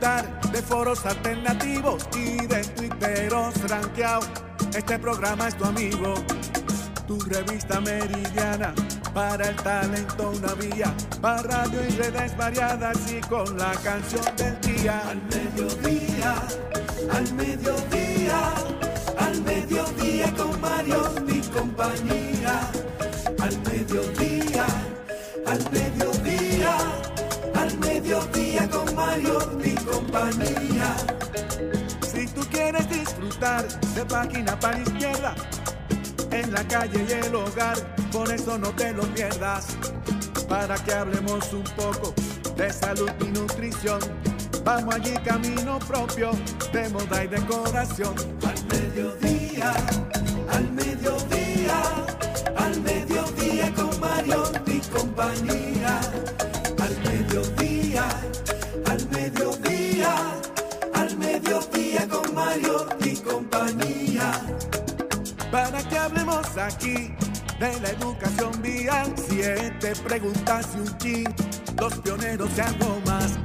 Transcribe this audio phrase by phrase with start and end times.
[0.00, 4.26] De foros alternativos y de tuiteros rankeados,
[4.74, 6.14] este programa es tu amigo.
[7.06, 8.72] Tu revista meridiana
[9.12, 14.58] para el talento una vía, para radio y redes variadas y con la canción del
[14.62, 15.02] día.
[15.06, 16.34] Al mediodía,
[17.12, 18.54] al mediodía,
[19.18, 22.70] al mediodía con Mario y compañía.
[23.38, 24.64] Al mediodía,
[25.46, 26.76] al mediodía,
[27.54, 28.89] al mediodía con
[29.90, 30.96] Compañía.
[32.00, 35.34] Si tú quieres disfrutar de página para izquierda,
[36.30, 37.76] en la calle y el hogar,
[38.12, 39.66] por eso no te lo pierdas,
[40.48, 42.14] para que hablemos un poco
[42.56, 43.98] de salud y nutrición.
[44.64, 46.30] Vamos allí camino propio,
[46.72, 48.14] de moda y decoración.
[48.46, 49.72] Al mediodía,
[50.50, 51.82] al mediodía,
[52.56, 56.00] al mediodía con Mario y compañía.
[63.04, 64.32] Y compañía
[65.52, 67.14] para que hablemos aquí
[67.60, 69.12] de la educación vial.
[69.28, 71.34] Siete preguntas y un chin,
[71.78, 73.38] los pioneros y algo más.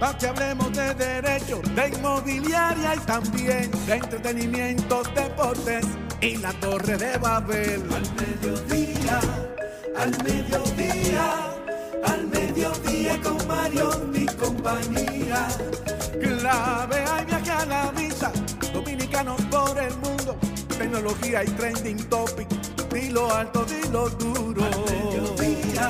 [0.00, 5.86] Para que hablemos de derecho, de inmobiliaria y también de entretenimiento, deportes
[6.20, 7.82] y la torre de Babel.
[7.94, 9.20] Al mediodía,
[9.96, 11.57] al mediodía,
[12.98, 15.48] mediodía con Mario y compañía.
[16.20, 18.32] Clave, hay viaje a la vista,
[18.72, 20.36] dominicanos por el mundo
[20.78, 22.48] tecnología y trending topic.
[22.92, 24.64] Dilo alto, dilo duro.
[24.64, 25.88] Al mediodía,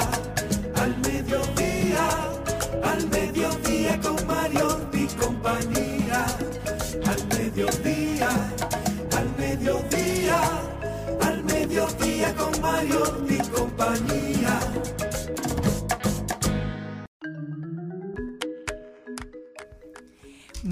[0.77, 2.09] al mediodía,
[2.83, 6.27] al mediodía con Mario y compañía.
[7.07, 8.29] Al mediodía,
[9.17, 10.41] al mediodía,
[11.21, 14.59] al mediodía con Mario y compañía.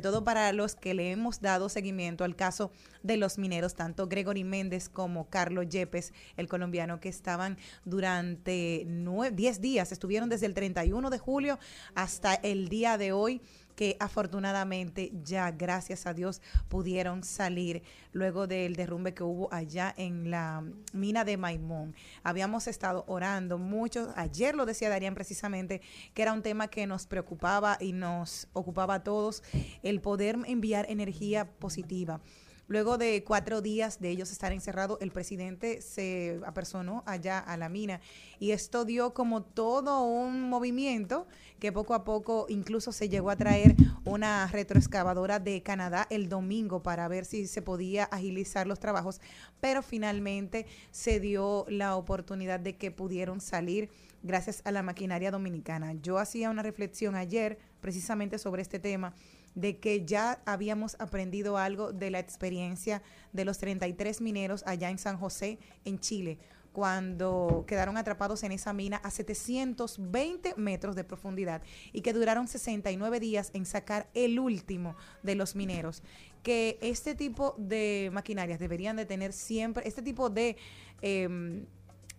[0.00, 2.70] todo para los que le hemos dado seguimiento al caso
[3.02, 9.60] de los mineros, tanto Gregory Méndez como Carlos Yepes, el colombiano, que estaban durante 10
[9.60, 11.58] días, estuvieron desde el 31 de julio
[11.94, 13.40] hasta el día de hoy
[13.76, 17.82] que afortunadamente ya, gracias a Dios, pudieron salir
[18.12, 21.94] luego del derrumbe que hubo allá en la mina de Maimón.
[22.24, 25.82] Habíamos estado orando mucho, ayer lo decía Darían precisamente,
[26.14, 29.42] que era un tema que nos preocupaba y nos ocupaba a todos,
[29.82, 32.20] el poder enviar energía positiva.
[32.68, 37.68] Luego de cuatro días de ellos estar encerrados, el presidente se apersonó allá a la
[37.68, 38.00] mina
[38.40, 41.28] y esto dio como todo un movimiento
[41.60, 46.82] que poco a poco incluso se llegó a traer una retroexcavadora de Canadá el domingo
[46.82, 49.20] para ver si se podía agilizar los trabajos,
[49.60, 53.90] pero finalmente se dio la oportunidad de que pudieron salir
[54.24, 55.94] gracias a la maquinaria dominicana.
[55.94, 59.14] Yo hacía una reflexión ayer precisamente sobre este tema
[59.56, 64.98] de que ya habíamos aprendido algo de la experiencia de los 33 mineros allá en
[64.98, 66.38] San José, en Chile,
[66.72, 71.62] cuando quedaron atrapados en esa mina a 720 metros de profundidad
[71.94, 76.02] y que duraron 69 días en sacar el último de los mineros.
[76.42, 80.56] Que este tipo de maquinarias deberían de tener siempre, este tipo de...
[81.00, 81.64] Eh,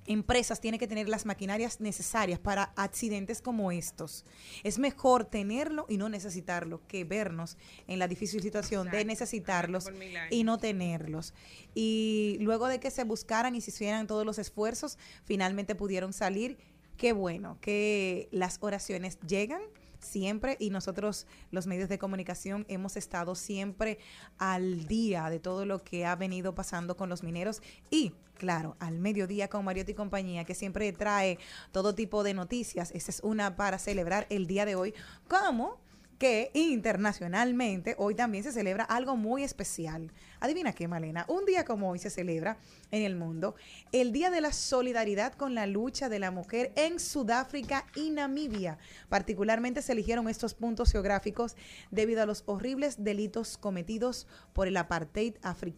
[0.07, 4.25] empresas tienen que tener las maquinarias necesarias para accidentes como estos.
[4.63, 7.57] Es mejor tenerlo y no necesitarlo que vernos
[7.88, 9.92] en la difícil situación de necesitarlos
[10.31, 11.33] y no tenerlos.
[11.75, 16.57] Y luego de que se buscaran y se hicieran todos los esfuerzos, finalmente pudieron salir
[16.98, 19.62] qué bueno que las oraciones llegan
[19.99, 23.99] siempre y nosotros los medios de comunicación hemos estado siempre
[24.38, 28.99] al día de todo lo que ha venido pasando con los mineros y claro, al
[28.99, 31.39] mediodía con Mariotti y compañía que siempre trae
[31.71, 32.91] todo tipo de noticias.
[32.91, 34.94] Esa es una para celebrar el día de hoy
[35.27, 35.79] como
[36.18, 40.12] que internacionalmente hoy también se celebra algo muy especial.
[40.40, 42.58] Adivina qué, Malena, un día como hoy se celebra
[42.92, 43.56] en el mundo
[43.92, 48.78] el Día de la Solidaridad con la lucha de la mujer en Sudáfrica y Namibia.
[49.10, 51.56] Particularmente se eligieron estos puntos geográficos
[51.92, 55.78] debido a los horribles delitos cometidos por el apartheid africano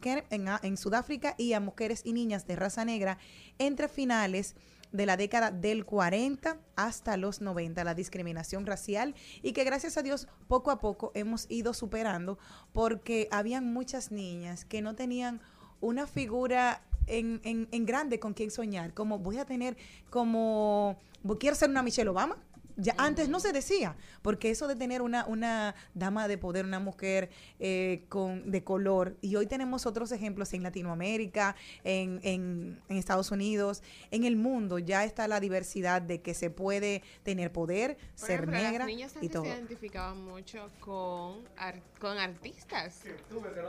[0.64, 3.18] en, Sudáfrica y a mujeres y niñas de raza negra
[3.58, 4.56] entre finales
[4.92, 10.28] la década del 40 hasta los 90, la discriminación racial y que gracias a Dios
[10.48, 12.38] poco a poco hemos ido superando
[12.74, 15.42] porque habían muchas niñas que no tenían
[15.82, 19.78] una figura en, en, en grande con quien soñar, como voy a tener
[20.10, 20.98] como,
[21.40, 22.38] quiero ser una Michelle Obama,
[22.80, 26.80] ya antes no se decía, porque eso de tener una, una dama de poder, una
[26.80, 27.30] mujer
[27.60, 33.31] eh, con, de color, y hoy tenemos otros ejemplos en Latinoamérica, en, en, en, Estados
[33.31, 38.28] Unidos, en el mundo, ya está la diversidad de que se puede tener poder, Por
[38.28, 39.44] ser ejemplo, negra Las niñas y todo.
[39.44, 43.02] se identificaban mucho con, ar- con artistas,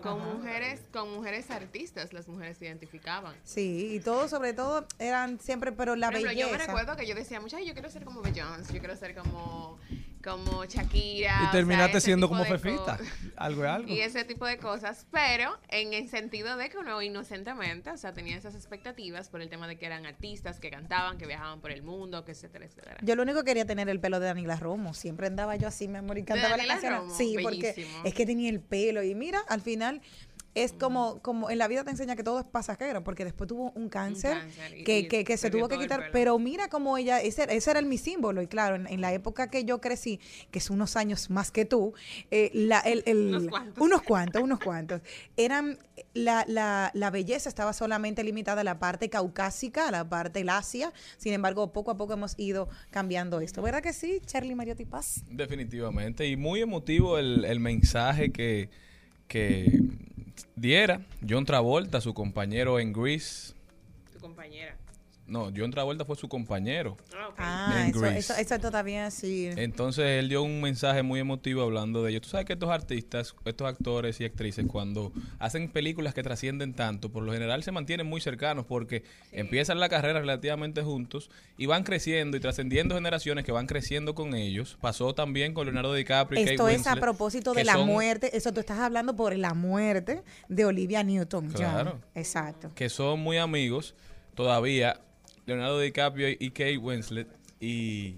[0.02, 3.34] con mujeres, con mujeres artistas, las mujeres se identificaban.
[3.44, 6.46] Sí, y todo, sobre todo, eran siempre, pero la Por ejemplo, belleza.
[6.52, 9.14] yo me recuerdo que yo decía "Ay, yo quiero ser como Beyoncé, yo quiero ser
[9.14, 9.78] como,
[10.22, 11.48] como Shakira.
[11.48, 12.98] Y terminaste siendo como Fefita.
[13.36, 13.88] Algo es algo.
[13.88, 18.12] Y ese tipo de cosas, pero en el sentido de que uno inocentemente, o sea,
[18.12, 21.72] tenía esas expectativas por el tema de que eran artistas, que cantaban, que viajaban por
[21.72, 22.98] el mundo, que etcétera, etcétera.
[23.02, 24.94] Yo lo único que quería tener el pelo de Daniela Romo.
[24.94, 27.10] Siempre andaba yo así, mi amor, y cantaba la Daniela canción.
[27.10, 29.02] Sí, porque es que tenía el pelo.
[29.02, 30.02] Y mira, al final
[30.54, 33.70] es como, como en la vida te enseña que todo es pasajero, porque después tuvo
[33.76, 36.10] un cáncer, cáncer y- que, y que, que se tuvo que quitar.
[36.12, 38.42] Pero mira cómo ella, ese, ese era el mi símbolo.
[38.42, 40.18] Y claro, en, en la época que yo crecí,
[40.50, 41.94] que es unos años más que tú,
[42.32, 43.82] eh, la, el, el- Unos cuantos.
[43.84, 45.00] unos cuantos, unos cuantos,
[45.36, 45.78] eran,
[46.14, 50.92] la, la, la belleza estaba solamente limitada a la parte caucásica, a la parte lacia.
[51.16, 53.62] Sin embargo, poco a poco hemos ido cambiando esto.
[53.62, 55.22] ¿Verdad que sí, Charlie Mariotti Paz?
[55.30, 56.26] Definitivamente.
[56.26, 58.68] Y muy emotivo el, el mensaje que,
[59.28, 59.80] que
[60.60, 63.54] diera John Travolta, su compañero en Grease.
[64.12, 64.76] Tu compañera.
[65.30, 66.96] No, John Travolta fue su compañero.
[67.16, 67.34] Ah, ok.
[67.38, 69.48] Ah, En eso, eso, eso todavía sí.
[69.56, 72.20] Entonces él dio un mensaje muy emotivo hablando de ello.
[72.20, 77.10] Tú sabes que estos artistas, estos actores y actrices, cuando hacen películas que trascienden tanto,
[77.12, 81.84] por lo general se mantienen muy cercanos porque empiezan la carrera relativamente juntos y van
[81.84, 84.76] creciendo y trascendiendo generaciones que van creciendo con ellos.
[84.80, 88.36] Pasó también con Leonardo DiCaprio y Esto Kate es a propósito de la son- muerte.
[88.36, 91.52] Eso tú estás hablando por la muerte de Olivia Newton-John.
[91.56, 92.00] Claro.
[92.16, 92.70] Exacto.
[92.74, 93.94] que son muy amigos
[94.34, 95.00] todavía,
[95.46, 97.28] Leonardo DiCaprio y Kate Winslet,
[97.60, 98.16] y,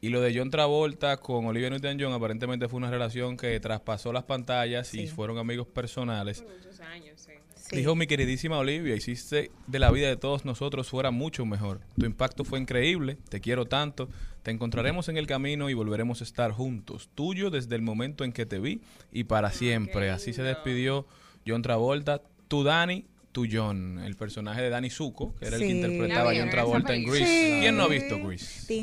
[0.00, 4.24] y lo de John Travolta con Olivia Newton-John aparentemente fue una relación que traspasó las
[4.24, 6.42] pantallas y fueron amigos personales.
[6.42, 7.32] Por muchos años, sí.
[7.54, 7.76] Sí.
[7.76, 11.80] Dijo mi queridísima Olivia, hiciste de la vida de todos nosotros fuera mucho mejor.
[11.96, 14.08] Tu impacto fue increíble, te quiero tanto,
[14.42, 17.08] te encontraremos en el camino y volveremos a estar juntos.
[17.14, 18.80] Tuyo desde el momento en que te vi
[19.12, 20.10] y para siempre.
[20.10, 21.06] Así se despidió
[21.46, 25.68] John Travolta, tu Dani, tu John, el personaje de Danny Zuko, que era el que
[25.68, 25.72] Sí.
[25.74, 27.04] interpretaba ¿La a John Travolta en?
[27.04, 27.24] Grease.
[27.26, 27.60] Sí.
[27.60, 28.82] ¿Quién no ha visto Grease?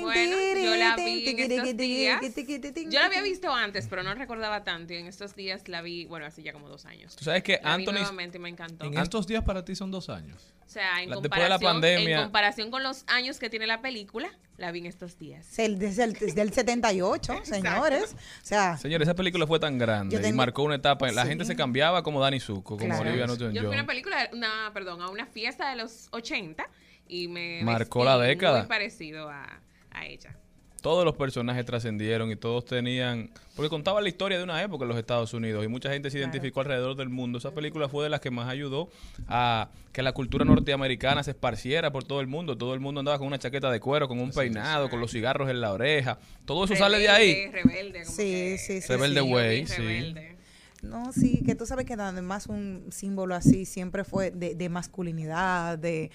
[0.00, 2.20] Bueno, yo la vi en estos días.
[2.90, 4.92] Yo la había visto antes, pero no recordaba tanto.
[4.92, 7.14] Y en estos días la vi, bueno, hace ya como dos años.
[7.16, 7.92] Tú sabes que La vi Anthony...
[7.94, 8.84] nuevamente y me encantó.
[8.84, 10.52] En estos días para ti son dos años.
[10.66, 13.48] O sea, en La- después de comparación, la pandemia- en comparación con los años que
[13.50, 15.46] tiene la película, la vi en estos días.
[15.56, 18.14] Desde el, desde el 78, señores.
[18.14, 21.10] O sea, Señores, esa película fue tan grande Yo y marcó una etapa.
[21.12, 21.28] La Sí.
[21.30, 23.02] gente se cambiaba como Danny Zuko, como Claro.
[23.02, 23.86] Olivia Yo fui a una Newton-John.
[23.86, 26.64] película, una, perdón, a una fiesta de los 80
[27.08, 28.60] y me Marcó la década.
[28.60, 30.36] Muy parecido a, a ella.
[30.84, 34.90] Todos los personajes trascendieron y todos tenían porque contaba la historia de una época en
[34.90, 38.10] los Estados Unidos y mucha gente se identificó alrededor del mundo esa película fue de
[38.10, 38.90] las que más ayudó
[39.26, 43.16] a que la cultura norteamericana se esparciera por todo el mundo todo el mundo andaba
[43.16, 46.66] con una chaqueta de cuero con un peinado con los cigarros en la oreja todo
[46.66, 48.88] eso sale de ahí Rebelde, Rebelde, como Sí, que- sí, sí.
[48.88, 49.32] Rebelde sí.
[49.32, 50.33] Way, bien sí.
[50.84, 55.78] No, sí, que tú sabes que además un símbolo así siempre fue de, de masculinidad,
[55.78, 56.10] de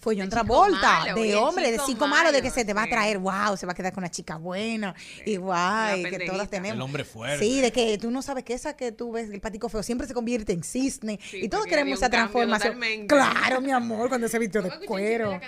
[0.00, 2.82] fue John chico Travolta, malo, de hombre, de chico malo, de que se te va
[2.82, 2.90] a sí.
[2.90, 6.74] traer, wow, se va a quedar con una chica buena, y guay, que todas tenemos.
[6.76, 7.44] El hombre fuerte.
[7.44, 10.06] Sí, de que tú no sabes que esa que tú ves, el patico feo, siempre
[10.06, 12.74] se convierte en cisne, Sí, y todos queremos esa transformación.
[12.74, 13.06] totalmente.
[13.06, 15.40] Claro, mi amor, cuando se vistió de ¿Cómo escuché un chisme de cuero.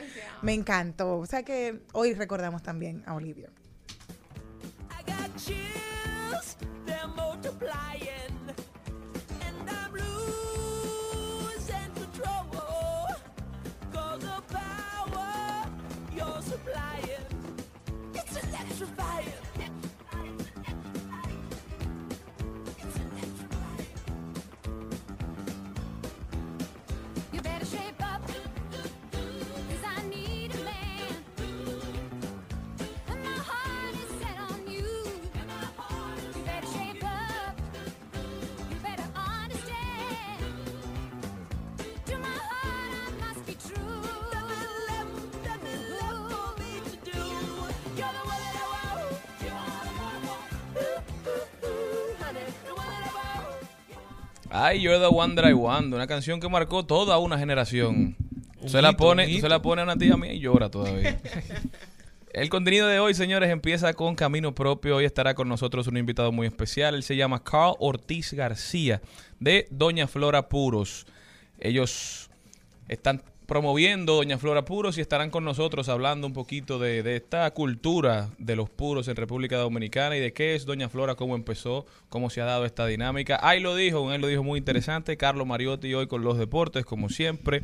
[0.43, 1.19] Me encantó.
[1.19, 3.51] O sea que hoy recordamos también a Olivia.
[4.91, 8.12] I got chills, they're multiplying,
[54.55, 58.15] Ay, You're the One That I Want, una canción que marcó toda una generación.
[58.67, 61.19] Se la pone, se la pone a una tía mía y llora todavía.
[62.35, 64.97] El contenido de hoy, señores, empieza con Camino Propio.
[64.97, 66.95] Hoy estará con nosotros un invitado muy especial.
[66.95, 69.01] Él se llama Carl Ortiz García,
[69.41, 71.07] de Doña Flora Puros.
[71.59, 72.29] Ellos
[72.89, 77.51] están promoviendo Doña Flora Puros y estarán con nosotros hablando un poquito de, de esta
[77.51, 81.85] cultura de los puros en República Dominicana y de qué es Doña Flora, cómo empezó,
[82.09, 83.39] cómo se ha dado esta dinámica.
[83.43, 87.11] Ahí lo dijo, él lo dijo muy interesante, Carlos Mariotti hoy con los deportes, como
[87.11, 87.63] siempre.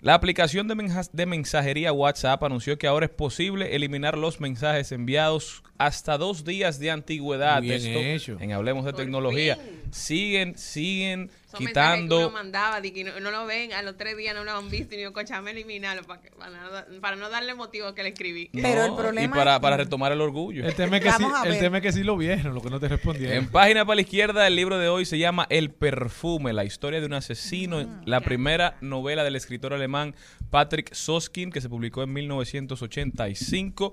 [0.00, 4.90] La aplicación de, menja- de mensajería WhatsApp anunció que ahora es posible eliminar los mensajes
[4.90, 7.58] enviados hasta dos días de antigüedad.
[7.58, 8.36] Muy bien Esto hecho.
[8.40, 9.54] En Hablemos de Por Tecnología.
[9.54, 9.92] fin.
[9.92, 12.18] Siguen, siguen Son mensajes que quitando...
[12.18, 14.70] uno mandaba de que no, no lo ven, a los tres días no lo han
[14.70, 18.10] visto y ni cochame eliminarlo para, que- para, no, para no darle motivo que le
[18.10, 18.48] escribí.
[18.52, 20.64] Pero el problema Y para, es- para retomar el orgullo.
[20.64, 22.70] El tema es que, sí, a el tema es que sí lo vieron, lo que
[22.70, 23.36] no te respondieron.
[23.36, 27.00] En página para la izquierda, el libro de hoy se llama El perfume, la historia
[27.00, 30.14] de un asesino, la primera novela del escritor alemán
[30.50, 33.92] Patrick Soskin, que se publicó en 1985.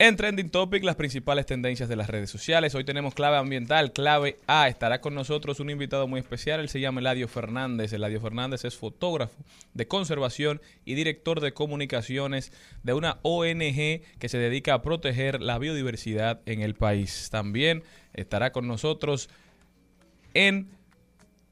[0.00, 2.72] En Trending Topic, las principales tendencias de las redes sociales.
[2.76, 4.68] Hoy tenemos clave ambiental, clave A.
[4.68, 6.60] Estará con nosotros un invitado muy especial.
[6.60, 7.92] Él se llama Eladio Fernández.
[7.92, 9.34] Eladio Fernández es fotógrafo
[9.74, 12.52] de conservación y director de comunicaciones
[12.84, 17.28] de una ONG que se dedica a proteger la biodiversidad en el país.
[17.32, 17.82] También
[18.14, 19.28] estará con nosotros
[20.32, 20.68] en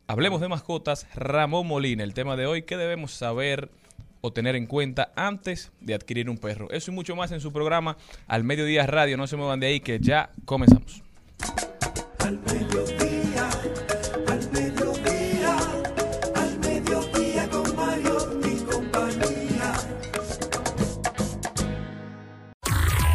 [0.07, 2.05] Hablemos de mascotas, Ramón Molina.
[2.05, 3.71] El tema de hoy, ¿qué debemos saber
[4.21, 6.71] o tener en cuenta antes de adquirir un perro?
[6.71, 7.97] Eso y mucho más en su programa
[8.27, 9.17] Al Mediodía Radio.
[9.17, 11.03] No se muevan de ahí que ya comenzamos.
[12.19, 13.49] Al mediodía,
[14.27, 15.57] al mediodía,
[16.35, 19.73] al mediodía con Mario y compañía.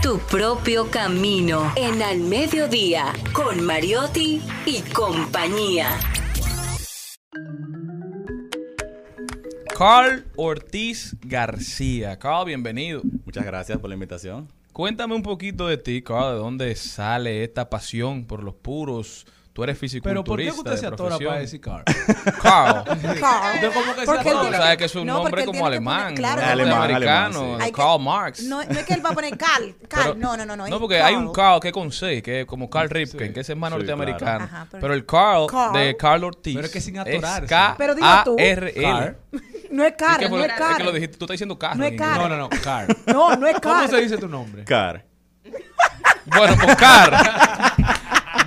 [0.01, 5.89] Tu propio camino en Al Mediodía con Mariotti y compañía.
[9.85, 12.19] Carl Ortiz García.
[12.19, 13.01] Carl, bienvenido.
[13.25, 14.47] Muchas gracias por la invitación.
[14.71, 16.33] Cuéntame un poquito de ti, Carl.
[16.33, 19.25] ¿De dónde sale esta pasión por los puros?
[19.53, 21.83] Tú eres Pero ¿por qué fisiculturista usted se atora para decir car?
[22.41, 22.85] Carl.
[23.19, 23.59] Carl.
[23.59, 24.57] ¿De cómo que se Porque él atora?
[24.59, 27.99] tiene que- que es un no, nombre como alemán, poner- claro, Alemán, americano, que- Karl
[28.01, 28.43] Marx.
[28.43, 29.75] No, no es que él va a poner Carl.
[29.89, 30.55] Carl, Pero- no, no, no.
[30.55, 31.35] No, No, porque hay un Carl.
[31.35, 33.77] Carl que es con C, que es como Carl Ripken, que ese es más Sí,
[33.79, 34.19] norteamericano.
[34.19, 34.43] claro.
[34.45, 35.73] Ajá, pero- pero, el Carl, Carl.
[35.73, 37.55] de Carl Ortiz Pero es que sin es atorarse.
[37.77, 38.35] Pero dilo tú.
[38.37, 39.15] K-A-R-L.
[39.71, 40.93] No es ¿Y Carl, qué fue no es Es que lo Carl.
[40.93, 41.77] dijiste, tú estás diciendo Carl.
[41.79, 41.93] No es.
[41.97, 42.87] No, no, no, car.
[43.07, 43.89] No, no es ¿Cómo Carl.
[43.89, 44.63] se dice tu nombre?
[44.65, 45.05] Car.
[46.25, 47.15] Bueno, pues Carl,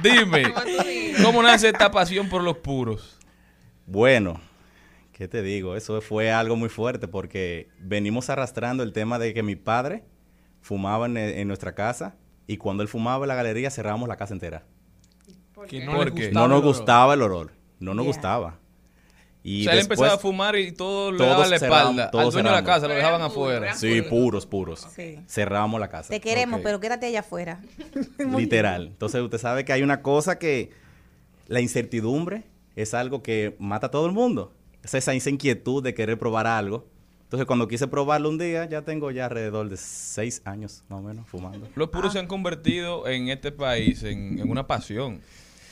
[0.02, 0.52] dime.
[1.22, 3.18] ¿cómo nace esta pasión por los puros?
[3.86, 4.40] Bueno,
[5.12, 5.76] ¿qué te digo?
[5.76, 10.04] Eso fue algo muy fuerte porque venimos arrastrando el tema de que mi padre
[10.60, 12.16] fumaba en, en nuestra casa
[12.46, 14.64] y cuando él fumaba en la galería cerrábamos la casa entera.
[15.52, 15.84] ¿Por qué?
[15.84, 16.26] no ¿Por les qué?
[16.26, 18.58] gustaba No nos gustaba el olor, no nos gustaba.
[19.46, 21.76] Y o sea, él después- empezaba a fumar y todo le todos daban la espalda.
[21.78, 23.74] cerramos, Al todos dueño de la casa lo dejaban afuera.
[23.74, 24.86] Sí, puros, puros.
[24.96, 25.20] Sí.
[25.28, 26.08] Cerramos la casa.
[26.08, 27.60] Te queremos, pero quédate allá afuera.
[28.38, 28.86] Literal.
[28.92, 30.70] Entonces usted sabe que hay una cosa que
[31.46, 34.54] la incertidumbre es algo que mata a todo el mundo.
[34.82, 36.86] Es esa, esa inquietud de querer probar algo.
[37.24, 41.02] Entonces cuando quise probarlo un día, ya tengo ya alrededor de seis años más o
[41.02, 41.68] menos fumando.
[41.74, 45.20] Los puros se han convertido en este país en, en una pasión.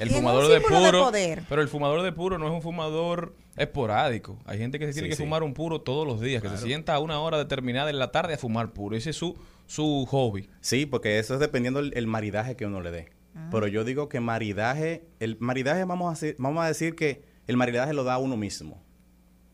[0.02, 1.42] El fumador de puro, poder.
[1.48, 4.38] pero el fumador de puro no es un fumador esporádico.
[4.44, 5.22] Hay gente que se tiene Sí, que sí.
[5.22, 8.10] fumar un puro todos los días, que se sienta a una hora determinada en la
[8.12, 8.96] tarde a fumar puro.
[8.96, 10.48] Ese es su, su hobby.
[10.60, 13.08] Sí, porque eso es dependiendo el, el maridaje que uno le dé.
[13.50, 17.56] Pero yo digo que maridaje, el maridaje vamos a, decir, vamos a decir que el
[17.56, 18.82] maridaje lo da uno mismo.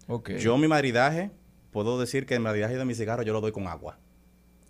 [0.09, 0.31] Ok.
[0.33, 1.31] Yo mi maridaje,
[1.71, 3.99] puedo decir que el maridaje de mi cigarro yo lo doy con agua.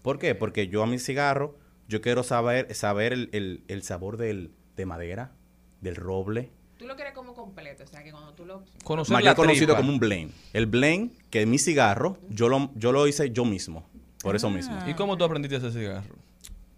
[0.03, 0.35] ¿Por qué?
[0.35, 1.57] Porque yo a mi cigarro,
[1.89, 5.33] yo quiero saber, saber el, el- el sabor del, de madera,
[5.81, 6.51] del roble.
[6.79, 8.63] Tú lo quieres como completo, o sea, que cuando tú lo...
[8.85, 9.79] Conocer Mayor conocido tripa.
[9.79, 10.33] como un blend.
[10.53, 13.85] El blend, que mi cigarro, yo lo, yo lo hice yo mismo.
[14.23, 14.79] Por eso mismo.
[14.87, 16.15] ¿Y cómo tú aprendiste ese cigarro?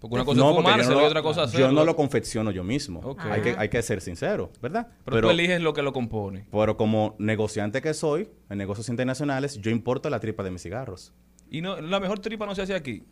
[0.01, 1.73] Porque una cosa No, es yo fumarse no y lo- otra cosa Yo hacerlo.
[1.73, 3.01] no lo confecciono yo mismo.
[3.01, 3.21] Ok.
[3.27, 4.89] Hay, que, hay que ser sincero, ¿verdad?
[5.05, 6.47] Pero, tú eliges lo que lo compone.
[6.51, 11.13] pero como negociante que soy, en negocios internacionales, yo importo la tripa de mis cigarros.
[11.51, 13.03] Y no, la mejor tripa no se hace aquí.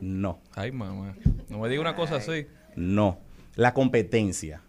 [0.00, 1.14] No, Ay, mamá.
[1.48, 2.46] No me diga una cosa así.
[2.74, 3.20] no.
[3.56, 4.62] La competencia.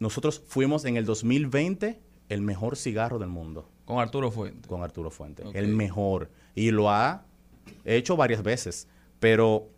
[0.00, 4.68] Nosotros fuimos en el 2020 el mejor cigarro del mundo Con Arturo Fuente.
[4.68, 5.44] con Arturo Fuente.
[5.54, 6.30] El mejor.
[6.54, 7.24] Y lo ha
[7.84, 8.88] hecho varias veces.
[9.20, 9.68] Pero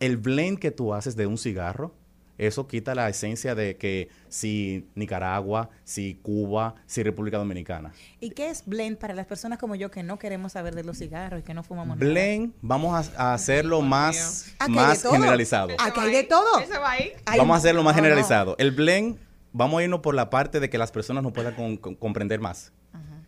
[0.00, 1.92] el blend que tú haces de un cigarro,
[2.36, 7.92] eso quita la esencia de que si Nicaragua, si Cuba, si República Dominicana.
[8.20, 10.98] ¿Y qué es blend para las personas como yo que no queremos saber de los
[10.98, 12.10] cigarros y que no fumamos nada?
[12.10, 15.70] Blend, vamos a, a hacerlo más, más generalizado.
[15.78, 16.58] Aquí hay de todo.
[16.58, 17.12] Eso va ahí.
[17.24, 18.04] Hay- vamos a hacerlo más no, no.
[18.04, 18.56] generalizado.
[18.58, 19.16] El blend,
[19.54, 22.40] vamos a irnos por la parte de que las personas no puedan con- con- comprender
[22.40, 22.72] más.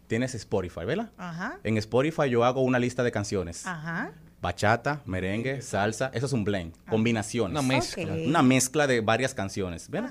[0.06, 1.10] Tienes Spotify, ¿verdad?
[1.16, 1.58] Ajá.
[1.64, 3.66] En Spotify yo hago una lista de canciones.
[3.66, 4.12] Ajá.
[4.40, 7.50] Bachata, merengue, salsa, eso es un blend, combinaciones.
[7.58, 8.12] Una mezcla.
[8.12, 9.90] Una mezcla de varias canciones.
[9.90, 10.06] ¿ven?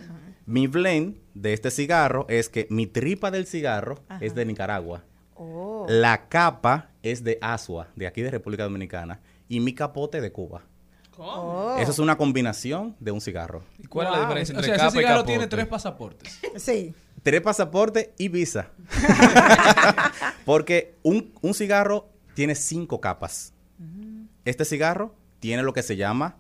[0.46, 5.04] Mi blend de este cigarro es que mi tripa del cigarro es de Nicaragua.
[5.36, 5.86] Oh.
[5.88, 9.22] La capa es de Asua, de aquí de República Dominicana.
[9.48, 10.64] Y mi capote de Cuba.
[11.80, 13.64] Eso es una combinación de un cigarro.
[13.80, 16.40] ¿Y cuál es la diferencia O entre sea, capa ese cigarro tiene tres pasaportes.
[16.58, 16.94] Sí.
[17.24, 18.70] Tres pasaportes y visa.
[20.46, 23.54] Porque un, un cigarro tiene cinco capas.
[24.46, 26.38] Este cigarro tiene lo que se llama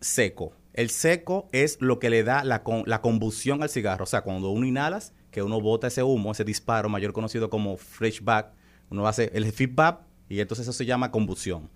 [0.00, 0.52] seco.
[0.74, 4.04] El seco es lo que le da la, con- la combustión al cigarro.
[4.04, 7.76] O sea, cuando uno inhalas, que uno bota ese humo, ese disparo, mayor conocido como
[7.76, 8.52] flashback,
[8.90, 11.68] uno hace el feedback y entonces eso se llama combustión.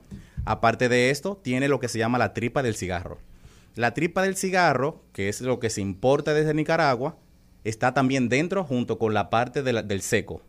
[0.45, 3.19] Aparte de esto, tiene lo que se llama la tripa del cigarro.
[3.75, 7.17] La tripa del cigarro, que es lo que se importa desde Nicaragua,
[7.65, 10.43] está también dentro junto con la parte de la- del seco.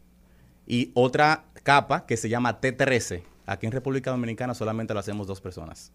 [0.65, 3.23] Y otra capa que se llama T13.
[3.45, 5.91] Aquí en República Dominicana solamente lo hacemos dos personas.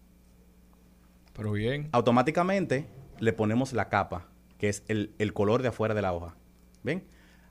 [1.33, 1.89] Pero bien.
[1.91, 2.87] Automáticamente
[3.19, 4.27] le ponemos la capa,
[4.57, 6.35] que es el, el color de afuera de la hoja.
[6.83, 7.05] ¿Ven?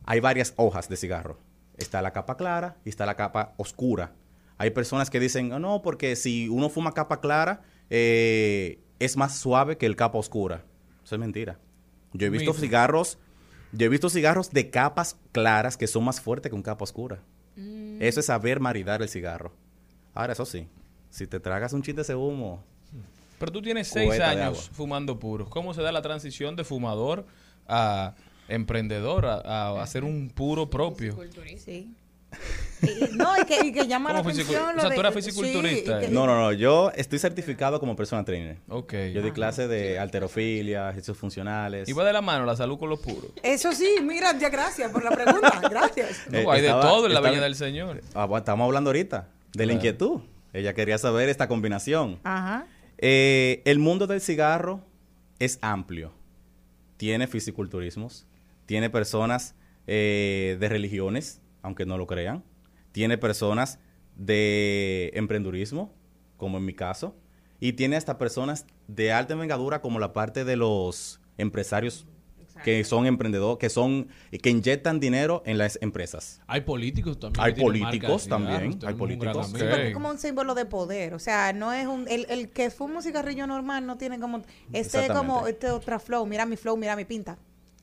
[0.05, 1.39] Hay varias hojas de cigarro.
[1.77, 4.13] Está la capa clara y está la capa oscura.
[4.59, 9.37] Hay personas que dicen, "Ah, no, porque si uno fuma capa clara, eh, es más
[9.39, 10.65] suave que el capa oscura.
[11.05, 11.59] Eso es mentira.
[12.13, 13.19] Yo he visto cigarros,
[13.73, 17.23] yo he visto cigarros de capas claras que son más fuertes que un capa oscura.
[18.01, 19.53] Eso es saber maridar el cigarro.
[20.15, 20.69] Ahora, eso sí,
[21.11, 22.63] si te tragas un chiste de ese humo,
[23.39, 25.49] Pero tú tienes seis años fumando puros.
[25.49, 27.25] ¿Cómo se da la transición de fumador
[27.69, 28.17] a
[28.49, 31.13] emprendedor, a, a hacer un puro propio?
[31.59, 31.95] Sí.
[32.81, 34.77] Y- no, y que, y que llama la ¿Cómo fisicu- atención.
[34.77, 36.11] o sea, de- tú eras fisiculturista, que- eh.
[36.11, 36.53] No, no, no.
[36.53, 38.59] Yo estoy certificado como persona trainer.
[38.69, 38.93] Ok.
[39.13, 41.89] Yo di clase de alterofilia, ejercicios funcionales.
[41.89, 43.33] Y va de la mano la salud con los puros.
[43.43, 45.61] Eso sí, mira, ya gracias por la pregunta.
[45.71, 46.23] Gracias.
[46.31, 48.01] No, Eh, hay de todo en la estaba- Viña del Señor.
[48.15, 50.21] Ah, estamos hablando ahorita de la inquietud.
[50.53, 52.21] Ella quería saber esta combinación.
[52.23, 52.67] Ajá.
[52.99, 54.81] Eh, el mundo del cigarro
[55.41, 56.13] es amplio.
[56.97, 58.27] Tiene fisiculturismos,
[58.67, 59.55] tiene personas
[59.89, 62.43] eh, de religiones, aunque no lo crean.
[62.93, 63.79] Tiene personas
[64.17, 65.95] de emprendurismo,
[66.37, 67.15] como en mi caso.
[67.61, 72.07] Y tiene hasta personas de alta envergadura, como la parte de los empresarios
[72.65, 74.09] que son emprendedores, que son,
[74.43, 76.41] que inyectan dinero en las empresas.
[76.49, 77.45] Hay políticos también.
[77.45, 79.47] Hay políticos también, hay políticos.
[79.47, 81.15] Sí, porque es como un símbolo de poder.
[81.15, 82.09] O sea, no es un.
[82.09, 84.43] El, el que fuma un cigarrillo normal no tiene como.
[84.73, 85.47] Este es como.
[85.47, 86.27] Este otra flow.
[86.27, 87.39] Mira mi flow, mira mi pinta.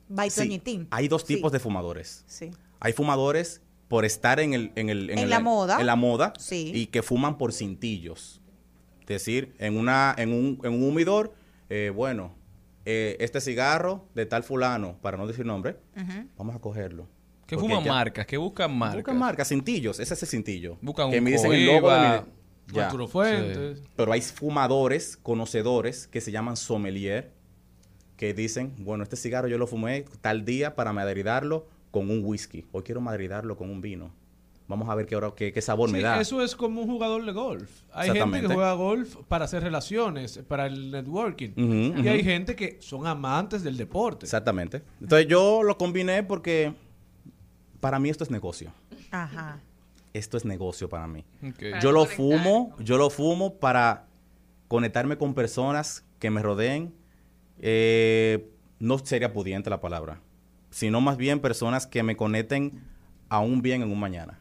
[0.08, 2.24] By Sí, hay dos tipos Sí, de fumadores.
[2.26, 2.50] Sí.
[2.80, 5.80] Hay fumadores por estar en el en, el, En el- la moda.
[5.80, 6.72] en la moda Sí.
[6.74, 8.40] y que fuman por cintillos.
[9.02, 11.32] Es decir, en una en un, en un humidor,
[11.70, 12.34] eh, bueno,
[12.84, 15.76] eh, este cigarro de tal fulano, para no decir nombre,
[16.36, 17.06] vamos a cogerlo.
[17.46, 18.96] Que fuman ya- marcas, que buscan marcas.
[18.96, 20.78] Buscan marcas, cintillos, ese es el cintillo.
[20.82, 22.26] Buscan que un me dicen el logo de mi-
[22.74, 22.90] Ya.
[22.90, 23.84] Fuentes.
[23.94, 27.32] Pero hay fumadores, conocedores, que se llaman sommelier,
[28.16, 32.62] que dicen, bueno, este cigarro yo lo fumé tal día para madridarlo con un whisky.
[32.72, 34.10] Hoy quiero madridarlo con un vino.
[34.68, 36.20] Vamos a ver qué, hora- qué, qué sabor me da.
[36.20, 37.70] eso es como un jugador de golf.
[37.92, 41.52] Hay gente que juega golf para hacer relaciones, para el networking.
[41.56, 44.26] Y hay gente que son amantes del deporte.
[44.26, 44.82] Exactamente.
[45.00, 46.74] Entonces yo lo combiné porque
[47.80, 48.72] para mí esto es negocio.
[49.10, 49.58] Ajá.
[50.12, 51.24] Esto es negocio para mí.
[51.40, 52.16] Para Yo lo conectar.
[52.16, 54.04] fumo, yo lo fumo para
[54.68, 56.92] conectarme con personas que me rodeen.
[57.60, 60.20] Eh, no sería pudiente la palabra,
[60.76, 62.82] sino más bien personas que me conecten
[63.30, 64.38] a un bien en un mañana.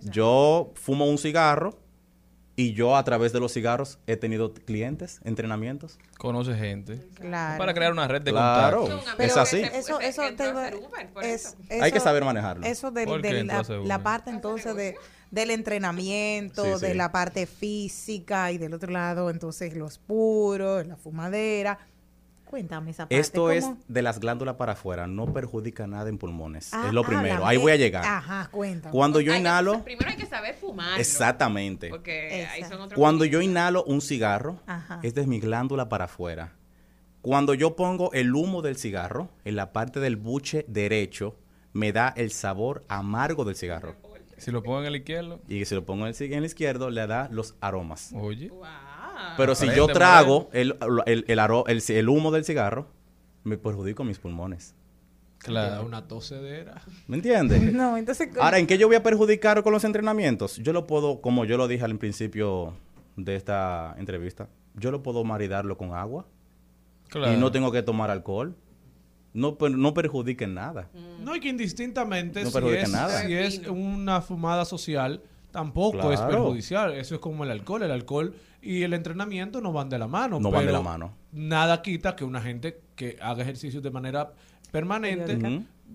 [0.00, 1.78] Yo fumo un cigarro
[2.56, 5.98] y yo a través de los cigarros he tenido clientes, entrenamientos.
[6.16, 7.06] Conoce gente.
[7.16, 7.58] Claro.
[7.58, 9.08] Para crear una red de Claro, contactos.
[9.10, 9.60] es Pero así.
[9.60, 11.54] Eso, es-.
[11.82, 12.64] Hay que saber manejarlo.
[12.64, 13.44] Eso del- ¿Por qué de
[13.84, 14.96] la, parte entonces de,
[15.30, 16.86] del entrenamiento, Sí, sí.
[16.86, 21.78] de la parte física y del otro lado entonces los puros, la fumadera.
[22.48, 23.18] Cuéntame esa parte.
[23.18, 26.72] Esto es de las glándulas para afuera, no perjudica nada en pulmones.
[26.72, 27.46] Ah, es lo primero.
[27.46, 28.04] Ahí voy a llegar.
[28.04, 28.90] Ajá, cuéntame.
[28.92, 30.98] Cuando yo Hay que- inhalo, primero hay que saber fumar.
[30.98, 31.88] exactamente.
[31.90, 35.00] Porque ahí son otros Cuando yo inhalo un cigarro, Ajá.
[35.02, 36.52] es de mi glándula para afuera.
[37.20, 41.36] Cuando yo pongo el humo del cigarro en la parte del buche derecho,
[41.72, 43.94] me da el sabor amargo del cigarro.
[44.38, 46.90] Si lo pongo en el izquierdo, Y si lo pongo en el, en el izquierdo,
[46.90, 48.12] le da los aromas.
[48.14, 48.50] oye.
[49.36, 50.76] Pero si yo trago el,
[51.06, 52.88] el, el aro- el- el humo del cigarro,
[53.44, 54.74] me perjudico mis pulmones.
[55.38, 55.84] Claro.
[55.86, 56.82] una tosedera.
[57.06, 57.62] ¿Me entiendes?
[57.72, 58.28] No, entonces.
[58.40, 60.56] Ahora, ¿en qué yo voy a perjudicar con los entrenamientos?
[60.56, 62.74] Yo lo puedo, como yo lo dije al principio
[63.16, 66.26] de esta entrevista, yo lo puedo maridarlo con agua
[67.08, 67.32] Claro.
[67.32, 68.54] y no tengo que tomar alcohol.
[69.32, 70.88] No, per- no perjudiquen nada.
[71.20, 73.22] No, y que indistintamente, No si, es, nada.
[73.22, 76.94] si es una fumada social, tampoco es perjudicial.
[76.94, 77.82] Eso es como el alcohol.
[77.84, 80.40] El alcohol y el entrenamiento no van de la mano.
[80.40, 81.14] No van de la mano.
[81.32, 84.32] Nada quita que una gente que haga ejercicios de manera
[84.70, 85.38] permanente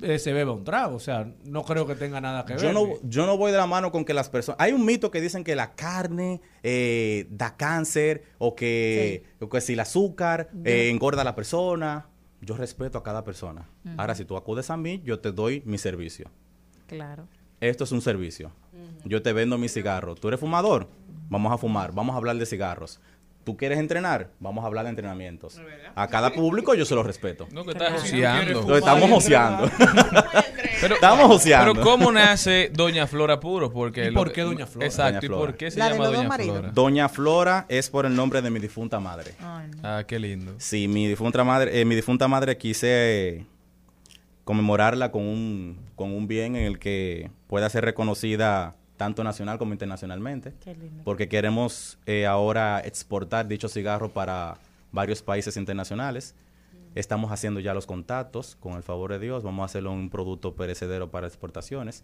[0.02, 0.95] eh, se beba un trago.
[0.95, 2.62] O sea, no creo que tenga nada que ver.
[2.62, 4.60] Yo no, yo no voy de la mano con que las personas...
[4.60, 9.62] Hay un mito que dicen que la carne eh, da cáncer o que, o que
[9.62, 12.08] si el azúcar eh, engorda a la persona.
[12.41, 13.69] Yo respeto a cada persona.
[13.95, 16.30] Ahora, si tú acudes a mí, yo te doy mi servicio.
[16.88, 17.28] Claro.
[17.62, 18.52] Esto es un servicio.
[19.06, 20.15] Yo te vendo mi cigarro.
[20.15, 20.88] ¿Tú eres fumador?
[21.29, 21.91] Vamos a fumar.
[21.93, 22.99] Vamos a hablar de cigarros.
[23.43, 24.29] ¿Tú quieres entrenar?
[24.39, 25.60] Vamos a hablar de entrenamientos.
[25.95, 27.47] A cada público yo se lo respeto.
[27.51, 28.62] No, que estás joseando.
[28.62, 29.69] Lo estamos joseando.
[30.82, 31.73] Pero, Estamos joseando.
[31.73, 33.71] Pero ¿cómo nace Doña Flora Puro?
[33.71, 34.86] Porque ¿Y lo- por qué Doña Flora?
[34.88, 35.45] Exacto, Doña ¿y Flora.
[35.45, 36.58] por qué se La llama Doña maridos.
[36.58, 36.71] Flora?
[36.73, 39.34] Doña Flora es por el nombre de mi difunta madre.
[39.39, 39.77] Ay, no.
[39.84, 40.53] Ah, qué lindo.
[40.58, 43.45] Sí, mi difunta madre, eh, mi difunta madre quise
[44.43, 49.73] conmemorarla con un, con un bien en el que pueda ser reconocida tanto nacional como
[49.73, 50.53] internacionalmente.
[50.63, 51.03] Qué lindo.
[51.03, 54.58] Porque queremos eh, ahora exportar dicho cigarro para
[54.91, 56.36] varios países internacionales.
[56.95, 59.43] Estamos haciendo ya los contactos, con el favor de Dios.
[59.43, 62.03] Vamos a hacerlo un producto perecedero para exportaciones.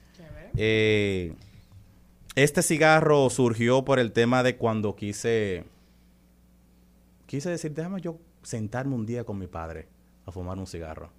[0.57, 1.35] Eh,
[2.35, 5.65] este cigarro surgió por el tema de cuando quise
[7.27, 9.87] quise decir, déjame yo sentarme un día con mi padre
[10.25, 11.11] a fumar un cigarro.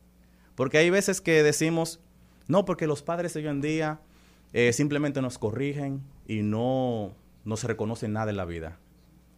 [0.57, 2.01] Porque hay veces que decimos,
[2.49, 4.01] no, porque los padres de hoy en día
[4.53, 8.79] eh, simplemente nos corrigen y no, no se reconocen nada en la vida.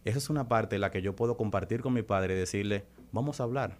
[0.05, 2.85] Esa es una parte en la que yo puedo compartir con mi padre y decirle,
[3.11, 3.77] vamos a hablar.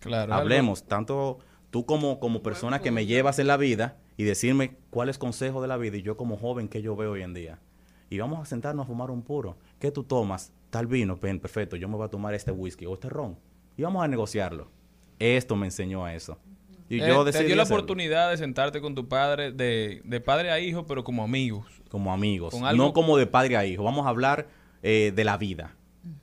[0.00, 0.34] Claro.
[0.34, 1.38] Hablemos, tanto
[1.70, 5.68] tú como, como persona que me llevas en la vida y decirme cuáles consejos de
[5.68, 7.58] la vida y yo como joven que yo veo hoy en día.
[8.10, 9.56] Y vamos a sentarnos a fumar un puro.
[9.80, 10.52] ¿Qué tú tomas?
[10.70, 13.36] Tal vino, pen, perfecto, yo me voy a tomar este whisky o este ron.
[13.76, 14.68] Y vamos a negociarlo.
[15.18, 16.38] Esto me enseñó a eso.
[16.88, 20.20] Y Eh, yo te dio la hacerlo oportunidad de sentarte con tu padre, de, de
[20.20, 21.66] padre a hijo, pero como amigos.
[21.88, 23.84] como amigos, con algo- no como de padre a hijo.
[23.84, 24.48] Vamos a hablar
[24.82, 25.74] eh, de la vida,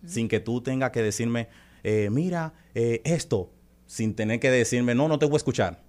[0.05, 1.47] sin que tú tengas que decirme,
[1.83, 3.49] eh, mira, eh, esto,
[3.87, 5.81] sin tener que decirme, no, no te voy a escuchar.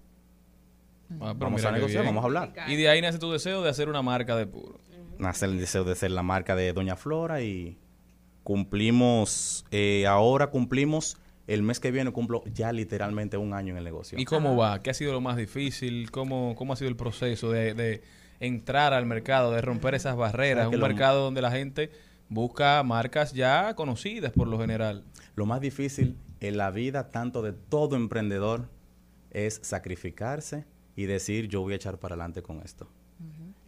[1.21, 2.15] Ah, pero Vamos a negociar, bien.
[2.15, 2.55] vamos a hablar.
[2.69, 4.81] Y de ahí nace tu deseo de hacer una marca de puro.
[5.19, 7.77] nace el deseo de ser la marca de Doña Flora y
[8.43, 11.17] cumplimos, eh, ahora cumplimos,
[11.53, 14.19] el mes que viene cumplo ya literalmente un año en el negocio.
[14.19, 14.83] ¿Y cómo va?
[14.83, 16.11] ¿Qué ha sido lo más difícil?
[16.11, 18.03] ¿Cómo, cómo ha sido el proceso de, de
[18.41, 20.69] entrar al mercado, de romper esas barreras?
[20.69, 21.91] Un mercado donde la gente
[22.29, 25.05] busca marcas ya conocidas por lo general.
[25.35, 28.69] Lo más difícil en la vida, tanto de todo emprendedor,
[29.31, 30.65] es sacrificarse
[30.97, 32.88] y decir, yo voy a echar para adelante con esto.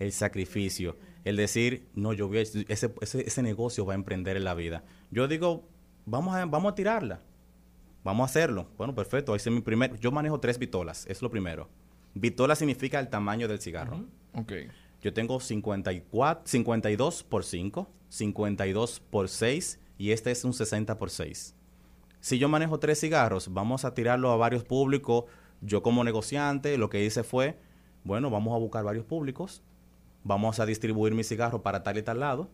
[0.01, 4.37] El sacrificio, el decir, no, yo voy a, ese, ese, ese negocio va a emprender
[4.37, 4.83] en la vida.
[5.13, 5.69] Yo digo,
[6.05, 7.21] vamos a, vamos a tirarla,
[8.05, 8.69] vamos a hacerlo.
[8.77, 11.69] Bueno, perfecto, mi primer, yo manejo tres vitolas, es lo primero.
[12.15, 14.05] Vitola significa el tamaño del cigarro.
[14.35, 14.53] Ok.
[15.03, 21.11] Yo tengo 54, 52 por 5, 52 por 6 y este es un 60 por
[21.11, 21.55] 6.
[22.21, 25.25] Si yo manejo tres cigarros, vamos a tirarlo a varios públicos.
[25.61, 27.59] Yo como negociante lo que hice fue,
[28.03, 29.63] bueno, vamos a buscar varios públicos,
[30.23, 32.49] vamos a distribuir mi cigarro para tal y tal lado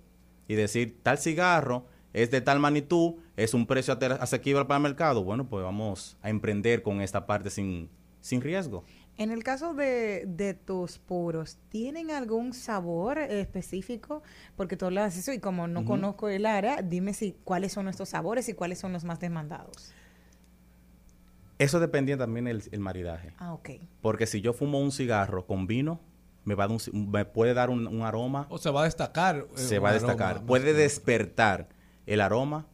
[0.49, 5.23] y decir, tal cigarro es de tal magnitud, es un precio asequible para el mercado.
[5.25, 7.88] Bueno, pues vamos a emprender con esta parte sin,
[8.20, 8.85] sin riesgo.
[9.16, 14.23] En el caso de, de tus puros, ¿tienen algún sabor específico?
[14.57, 18.09] Porque tú hablas eso y como no conozco el área, dime si cuáles son estos
[18.09, 19.92] sabores y cuáles son los más demandados.
[21.59, 23.35] Eso dependía también el, el maridaje.
[23.37, 23.70] Ah, ok.
[24.01, 26.01] Porque si yo fumo un cigarro con vino,
[26.44, 28.85] me, va a dar un me puede dar un, un aroma, O se va a
[28.85, 29.46] destacar.
[29.55, 30.46] eh, se va a destacar.
[30.46, 31.68] Puede despertar
[32.12, 32.66] el aroma,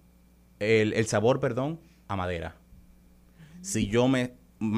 [0.58, 2.56] el, el sabor, perdón, a madera.
[3.62, 4.32] Si yo me,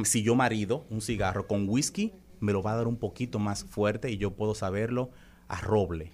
[0.04, 3.64] si yo marido un cigarro con whisky, me lo va a dar un poquito más
[3.64, 5.10] fuerte y yo puedo saberlo
[5.48, 6.10] a roble.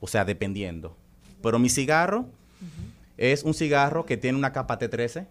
[0.00, 0.96] O sea, dependiendo.
[1.42, 2.26] Pero mi cigarro
[3.16, 5.26] es un cigarro que tiene una capa T13,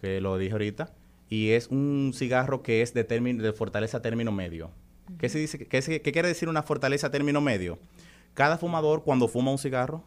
[0.00, 0.92] que lo dije ahorita,
[1.28, 4.70] y es un cigarro que es de, término, de fortaleza término medio.
[5.18, 7.78] ¿Qué, se dice, qué, se- qué quiere decir una fortaleza término medio?
[8.34, 10.04] Cada fumador cuando fuma un cigarro,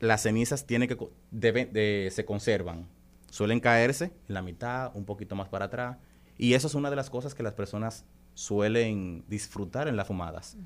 [0.00, 0.96] las cenizas tienen que
[1.30, 2.86] de- se conservan.
[3.30, 5.96] Suelen caerse en la mitad, un poquito más para atrás.
[6.38, 8.04] Y eso es una de las cosas que las personas
[8.34, 10.56] suelen disfrutar en las fumadas.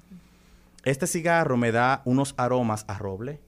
[0.84, 3.40] Este cigarro me da unos aromas a roble,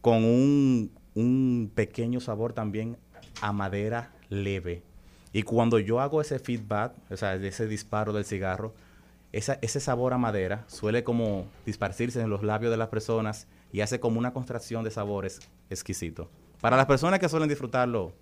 [0.00, 2.96] con un, un pequeño sabor también
[3.40, 4.82] a madera leve.
[5.32, 8.74] Y cuando yo hago ese feedback, o sea, ese disparo del cigarro,
[9.32, 13.80] esa- ese sabor a madera suele como disparcirse en los labios de las personas y
[13.80, 16.30] hace como una contracción de sabores exquisito.
[16.60, 18.12] Para las personas que suelen disfrutarlo,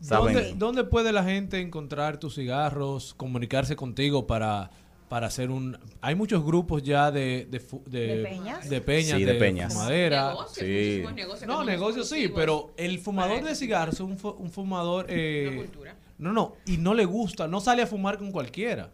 [0.00, 0.34] saben.
[0.34, 4.70] ¿Dónde, dónde puede la gente encontrar tus cigarros, comunicarse contigo para,
[5.08, 5.78] para hacer un...
[6.00, 7.46] Hay muchos grupos ya de...
[7.50, 8.68] De, de, ¿De peñas?
[8.68, 9.72] De peñas, Sí, de peñas.
[9.72, 10.28] fumadera.
[10.30, 11.02] Negocios, Sí.
[11.46, 15.06] No, negocios sí, pero el fumador de cigarros es un, fu- un fumador...
[15.08, 15.96] eh, cultura.
[16.18, 18.90] No, no, y no le gusta, no sale a fumar con cualquiera.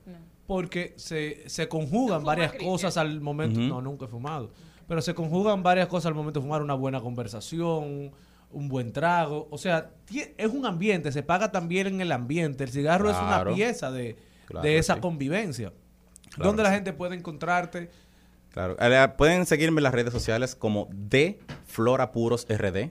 [0.46, 3.58] Porque se, se conjugan ¿Tú fumas, varias cosas al momento...
[3.58, 4.52] No, nunca he fumado.
[4.88, 8.12] Pero se conjugan varias cosas al momento de fumar una buena conversación,
[8.50, 9.48] un buen trago.
[9.50, 9.90] O sea,
[10.36, 12.64] es un ambiente, se paga también en el ambiente.
[12.64, 15.00] El cigarro es una pieza de, Claro de esa sí.
[15.00, 15.72] convivencia.
[16.30, 16.76] Claro ¿Dónde la sí.
[16.76, 17.90] gente puede encontrarte?
[18.52, 18.76] Claro.
[18.78, 22.90] Eh, Pueden seguirme en las redes sociales como de Flora Puros RD.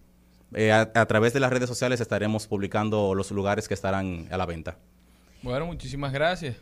[0.54, 4.38] Eh, a, a través de las redes sociales estaremos publicando los lugares que estarán a
[4.38, 4.78] la venta.
[5.42, 6.58] Bueno, muchísimas gracias.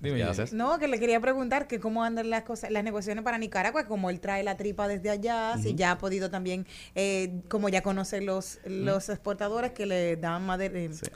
[0.00, 0.52] Dime, ¿Qué haces?
[0.52, 4.08] No, que le quería preguntar que cómo andan las cosas, las negociaciones para Nicaragua, como
[4.10, 8.20] él trae la tripa desde allá, si ya ha podido también, eh, como ya conoce
[8.22, 11.06] los, los exportadores que le dan madera- eh, Sí.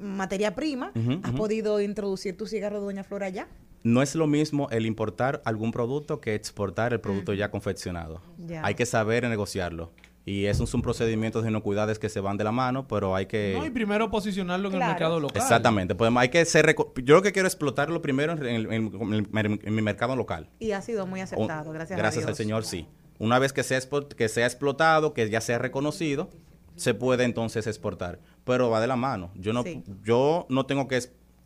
[0.00, 3.48] materia prima, Ujú, ¿has podido introducir tu cigarro de Doña Flora allá?
[3.82, 8.20] No es lo mismo el importar algún producto que exportar el producto ya confeccionado.
[8.62, 9.92] Hay que saber negociarlo.
[10.28, 13.24] Y eso es un procedimiento de inocuidades que se van de la mano, pero hay
[13.26, 13.54] que...
[13.56, 14.84] No, y primero posicionarlo en Claro.
[14.84, 15.40] el mercado local.
[15.40, 15.94] Exactamente.
[15.94, 16.74] Podemos, hay que ser...
[17.02, 20.50] Yo lo que quiero es explotarlo primero en, mi mercado local.
[20.58, 22.36] Y ha sido muy aceptado, O- gracias, gracias a al Dios.
[22.36, 22.86] Señor, sí.
[23.18, 23.80] Una vez que sea,
[24.16, 26.28] que sea explotado, que ya sea reconocido,
[26.76, 28.20] se puede entonces exportar.
[28.44, 29.30] Pero va de la mano.
[29.34, 29.82] Yo no, Sí.
[30.04, 31.00] yo no tengo que,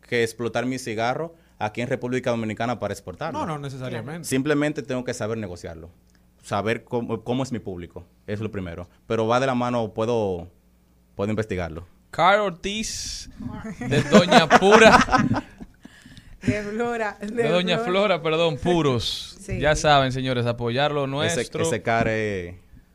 [0.07, 3.39] que explotar mi cigarro aquí en República Dominicana para exportarlo.
[3.39, 4.27] No, no necesariamente.
[4.27, 5.89] Simplemente tengo que saber negociarlo.
[6.43, 8.05] Saber cómo, cómo es mi público.
[8.27, 8.87] Es lo primero.
[9.07, 10.47] Pero va de la mano, puedo,
[11.15, 11.87] puedo investigarlo.
[12.11, 13.31] Carl Ortiz,
[13.79, 14.99] de Doña Pura,
[16.43, 17.17] De Flora.
[17.21, 19.37] de Doña Flora, perdón, puros.
[19.41, 19.59] Sí.
[19.59, 21.63] Ya saben, señores, apoyar lo Ese, nuestro.
[21.63, 22.53] ese car es,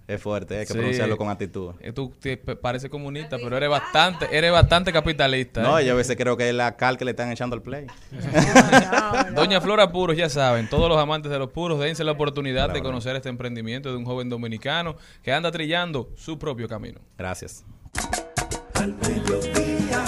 [0.08, 0.78] es fuerte, hay que Sí.
[0.78, 1.74] pronunciarlo con actitud.
[1.80, 5.62] Eh, Tú te pareces comunista, pero eres bastante, eres bastante capitalista.
[5.62, 5.84] No, ¿eh?
[5.86, 7.86] yo a veces creo que es la cal que le están echando al play.
[9.34, 12.82] Doña Flora Puros, ya saben, todos los amantes de los puros, dense la oportunidad de
[12.82, 17.00] conocer este emprendimiento de un joven dominicano que anda trillando su propio camino.
[17.16, 17.64] Gracias.
[18.74, 20.04] Al mediodía,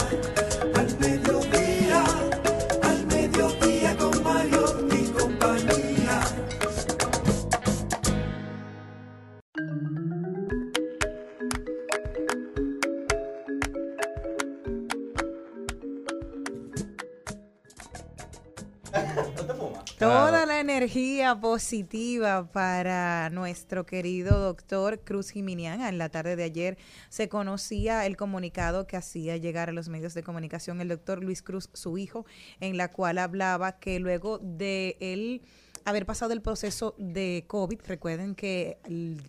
[20.61, 25.81] Energía positiva para nuestro querido doctor Cruz Jiminián.
[25.81, 26.77] En la tarde de ayer
[27.09, 31.41] se conocía el comunicado que hacía llegar a los medios de comunicación el doctor Luis
[31.41, 32.27] Cruz, su hijo,
[32.61, 35.41] en la cual hablaba que luego de él
[35.87, 38.77] haber pasado el proceso de COVID, recuerden que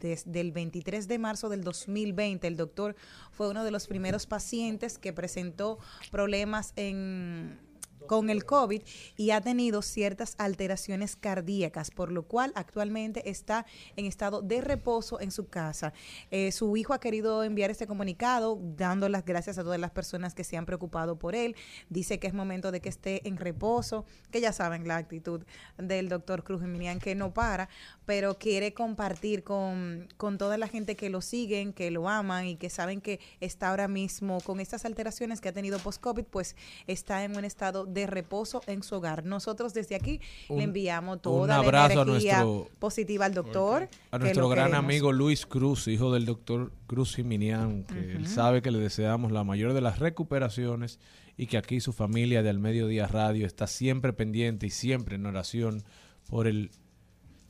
[0.02, 2.94] desde el 23 de marzo del 2020 el doctor
[3.32, 5.80] fue uno de los primeros pacientes que presentó
[6.12, 7.71] problemas en
[8.08, 8.82] con el COVID
[9.18, 15.20] y ha tenido ciertas alteraciones cardíacas, por lo cual actualmente está en estado de reposo
[15.20, 15.94] en su casa.
[16.30, 20.34] Eh, su hijo ha querido enviar este comunicado dando las gracias a todas las personas
[20.34, 21.56] que se han preocupado por él.
[21.90, 25.44] Dice que es momento de que esté en reposo, que ya saben la actitud
[25.78, 27.70] del doctor Cruz Jiménez, que no para,
[28.06, 32.56] pero quiere compartir con, con toda la gente que lo siguen, que lo aman y
[32.56, 36.56] que saben que está ahora mismo con estas alteraciones que ha tenido post-COVID, pues
[36.88, 39.26] está en un estado de reposo en su hogar.
[39.26, 43.34] Nosotros desde aquí Un- le enviamos un toda la abrazo a energía nuestro- positiva al
[43.34, 43.90] doctor.
[44.12, 44.86] A nuestro gran queremos.
[44.86, 49.44] amigo Luis Cruz, hijo del doctor Cruz Jiminián, que él sabe que le deseamos la
[49.44, 51.00] mayor de las recuperaciones
[51.38, 55.26] y que aquí su familia de Al Mediodía Radio está siempre pendiente y siempre en
[55.26, 55.84] oración
[56.30, 56.72] por el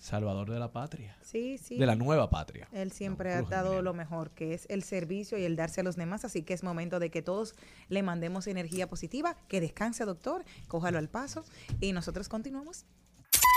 [0.02, 1.78] Salvador de la patria, Sí, sí.
[1.78, 2.68] de la nueva patria.
[2.74, 5.96] Él siempre ha dado lo mejor, que es el servicio y el darse a los
[5.96, 7.54] demás, así que es momento de que todos
[7.88, 11.46] le mandemos energía positiva, que descanse, doctor, cójalo al paso
[11.80, 12.86] y nosotros continuamos.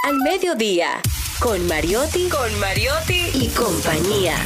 [0.07, 1.01] Al mediodía,
[1.41, 4.37] con Mariotti, con Mariotti y compañía.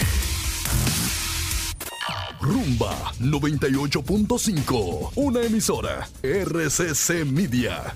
[2.41, 7.93] Rumba 98.5, una emisora RCC Media.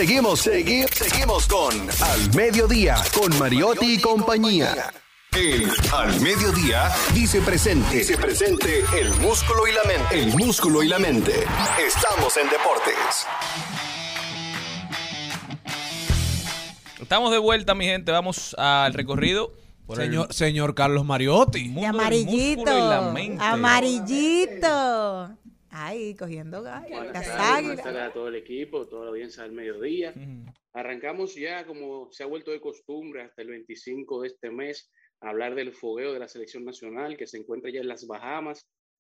[0.00, 4.92] Seguimos, segui- seguimos con Al Mediodía, con Mariotti y compañía.
[5.34, 10.18] El Al Mediodía dice presente, dice presente el músculo y la mente.
[10.18, 11.32] El músculo y la mente.
[11.82, 13.26] Estamos en deportes.
[17.00, 18.12] Estamos de vuelta, mi gente.
[18.12, 19.54] Vamos al recorrido.
[19.86, 21.68] por el Señor, Carlos Mariotti.
[21.68, 22.60] De amarillito.
[22.60, 23.42] músculo y la mente.
[23.42, 25.30] Amarillito.
[25.78, 27.04] Ay, cogiendo gallo.
[27.12, 27.84] Las águilas.
[27.84, 30.14] a todo el equipo, toda la audiencia del mediodía.
[30.72, 35.28] Arrancamos ya, como se ha vuelto de costumbre, hasta el 25 de este mes, a
[35.28, 38.66] hablar del fogueo de la selección nacional que se encuentra ya en las Bahamas,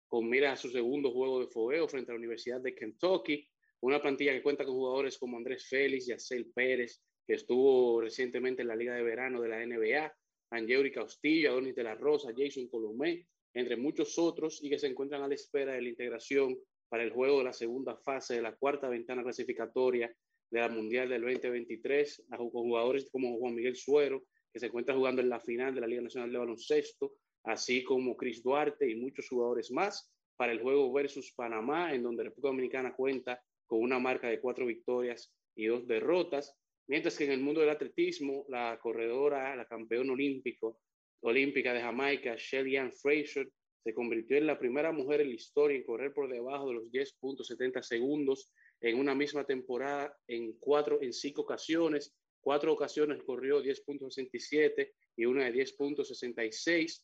[0.09, 3.47] con mira a su segundo juego de fogueo frente a la Universidad de Kentucky.
[3.79, 8.67] Una plantilla que cuenta con jugadores como Andrés Félix, Yacel Pérez, que estuvo recientemente en
[8.67, 10.13] la Liga de Verano de la NBA,
[10.51, 13.25] Angélica Castillo, Adonis de la Rosa, Jason Colomé,
[13.57, 16.57] entre muchos otros, y que se encuentran a la espera de la integración
[16.89, 20.13] para el juego de la segunda fase de la cuarta ventana clasificatoria
[20.49, 25.21] de la Mundial del 2023, a jugadores como Juan Miguel Suero, que se encuentra jugando
[25.21, 27.13] en la final de la Liga Nacional de Baloncesto,
[27.45, 32.25] así como Chris Duarte y muchos jugadores más, para el juego versus Panamá, en donde
[32.25, 36.55] República Dominicana cuenta con una marca de cuatro victorias y dos derrotas,
[36.87, 40.79] mientras que en el mundo del atletismo, la corredora, la campeona olímpico,
[41.21, 43.49] olímpica de Jamaica, Shelly Ann Fraser,
[43.83, 46.91] se convirtió en la primera mujer en la historia en correr por debajo de los
[46.91, 48.51] 10.70 segundos
[48.81, 52.13] en una misma temporada en cuatro, en cinco ocasiones.
[52.41, 57.01] Cuatro ocasiones corrió 10.67 y una de 10.66.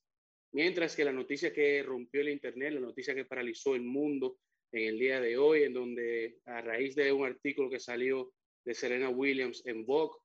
[0.51, 4.37] Mientras que la noticia que rompió el Internet, la noticia que paralizó el mundo
[4.71, 8.33] en el día de hoy, en donde a raíz de un artículo que salió
[8.65, 10.17] de Serena Williams en Vogue,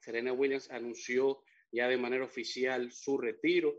[0.00, 1.42] Serena Williams anunció
[1.76, 3.70] ya de manera oficial su retiro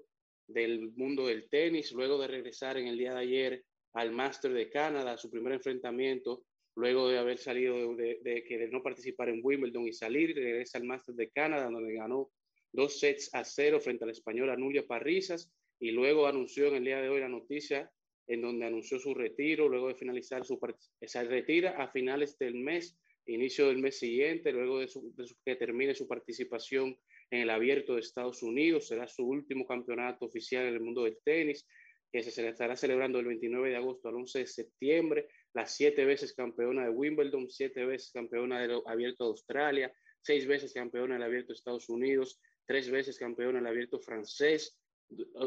[0.47, 4.69] del mundo del tenis, luego de regresar en el día de ayer al Master de
[4.69, 6.43] Canadá, su primer enfrentamiento,
[6.75, 10.83] luego de haber salido de, de- de no participar en Wimbledon y salir, regresa al
[10.85, 12.29] Master de Canadá, donde ganó
[12.71, 16.85] dos sets a cero frente a la española Nuria Parrizas, y luego anunció en el
[16.85, 17.91] día de hoy la noticia
[18.27, 20.59] en donde anunció su retiro, luego de finalizar su
[21.01, 24.87] se retira a finales del mes, inicio del mes siguiente, luego de,
[25.45, 26.97] que termine su participación
[27.29, 31.17] en el Abierto de Estados Unidos, será su último campeonato oficial en el mundo del
[31.23, 31.67] tenis,
[32.11, 36.33] que se estará celebrando el 29 de agosto al 11 de septiembre, las siete veces
[36.33, 41.49] campeona de Wimbledon, siete veces campeona del Abierto de Australia, seis veces campeona del Abierto
[41.49, 44.77] de Estados Unidos, tres veces campeona del Abierto francés,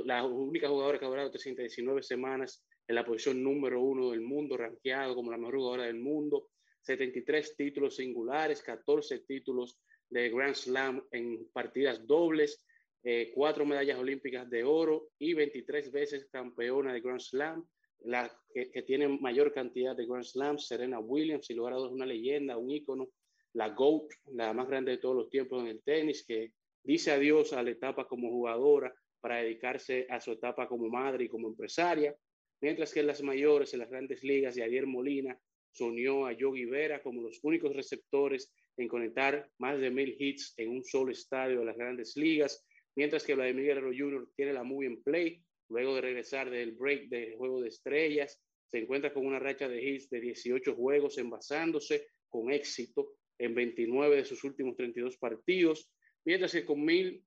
[0.05, 4.57] la única jugadora que ha durado 319 semanas en la posición número uno del mundo,
[4.57, 6.49] rankeado como la mejor jugadora del mundo,
[6.83, 9.79] 73 títulos singulares, 14 títulos
[10.11, 12.65] de Grand Slam en partidas dobles,
[13.03, 17.67] eh, cuatro medallas olímpicas de oro y 23 veces campeona de Grand Slam,
[18.01, 22.07] la que, tiene mayor cantidad de Grand Slams, Serena Williams, sin lugar a dudas una
[22.07, 23.09] leyenda, un ícono,
[23.55, 27.53] la GOAT, la más grande de todos los tiempos en el tenis, que dice adiós
[27.53, 32.15] a la etapa como jugadora para dedicarse a su etapa como madre y como empresaria,
[32.61, 35.39] mientras que en las mayores, en las grandes ligas, Javier Molina
[35.71, 40.55] se unió a Yogi Vera como los únicos receptores en conectar más de mil hits
[40.57, 42.65] en un solo estadio de las grandes ligas,
[42.97, 44.29] mientras que Vladimir Guerrero Jr.
[44.35, 48.41] tiene la muy en play, luego de regresar del break del juego de estrellas,
[48.71, 54.17] se encuentra con una racha de hits de 18 juegos envasándose con éxito en 29
[54.17, 55.91] de sus últimos 32 partidos,
[56.25, 57.23] mientras que con mil,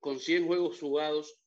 [0.00, 1.38] con 100 juegos jugados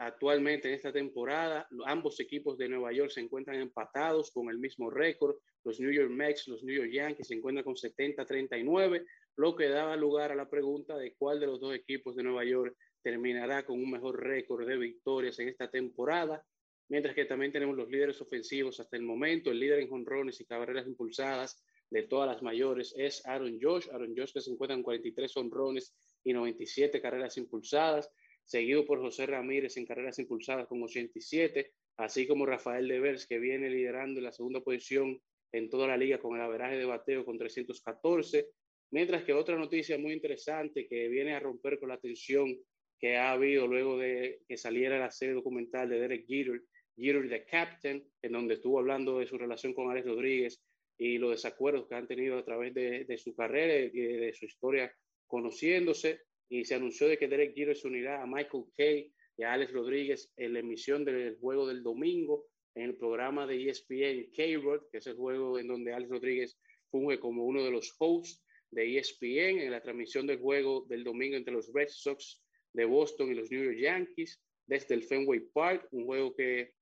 [0.00, 4.88] actualmente en esta temporada, ambos equipos de Nueva York se encuentran empatados con el mismo
[4.88, 9.04] récord, los New York Mets, los New York Yankees se encuentran con 70-39,
[9.36, 12.44] lo que daba lugar a la pregunta de cuál de los dos equipos de Nueva
[12.44, 16.42] York terminará con un mejor récord de victorias en esta temporada,
[16.88, 20.46] mientras que también tenemos los líderes ofensivos hasta el momento, el líder en jonrones y
[20.46, 24.82] carreras impulsadas de todas las mayores es Aaron Josh, Aaron Josh que se encuentra en
[24.82, 25.94] 43 honrones
[26.24, 28.10] y 97 carreras impulsadas,
[28.50, 33.70] seguido por José Ramírez en carreras impulsadas con 87, así como Rafael Devers que viene
[33.70, 35.20] liderando en la segunda posición
[35.52, 38.48] en toda la liga con el averaje de bateo con 314.
[38.90, 42.58] Mientras que otra noticia muy interesante que viene a romper con la tensión
[42.98, 46.60] que ha habido luego de que saliera la serie documental de Derek Jeter,
[46.96, 50.60] Jeter the Captain, en donde estuvo hablando de su relación con Alex Rodríguez
[50.98, 54.92] y los desacuerdos que han tenido a través de, su carrera y de su historia
[55.28, 56.22] conociéndose.
[56.50, 59.72] Y se anunció de que Derek Jeter se unirá a Michael Kay y a Alex
[59.72, 64.98] Rodríguez en la emisión del juego del domingo en el programa de ESPN K-Rod, que
[64.98, 66.58] es el juego en donde Alex Rodríguez
[66.90, 71.36] funge como uno de los hosts de ESPN en la transmisión del juego del domingo
[71.36, 72.42] entre los Red Sox
[72.72, 76.74] de Boston y los New York Yankees desde el Fenway Park, un juego que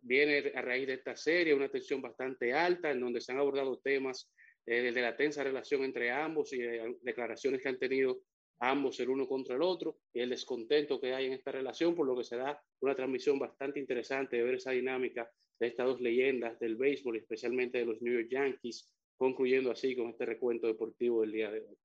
[0.00, 3.78] viene a raíz de esta serie, una tensión bastante alta en donde se han abordado
[3.78, 4.30] temas
[4.66, 8.22] eh, desde la tensa relación entre ambos y eh, declaraciones que han tenido
[8.60, 12.06] ambos el uno contra el otro y el descontento que hay en esta relación, por
[12.06, 15.30] lo que será una transmisión bastante interesante de ver esa dinámica
[15.60, 20.08] de estas dos leyendas del béisbol, especialmente de los New York Yankees, concluyendo así con
[20.08, 21.76] este recuento deportivo del día de hoy.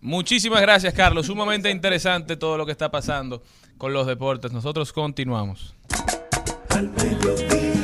[0.00, 1.26] Muchísimas gracias, Carlos.
[1.26, 3.42] Sumamente interesante todo lo que está pasando
[3.78, 4.52] con los deportes.
[4.52, 5.76] Nosotros continuamos.
[6.70, 7.81] Al mediodía,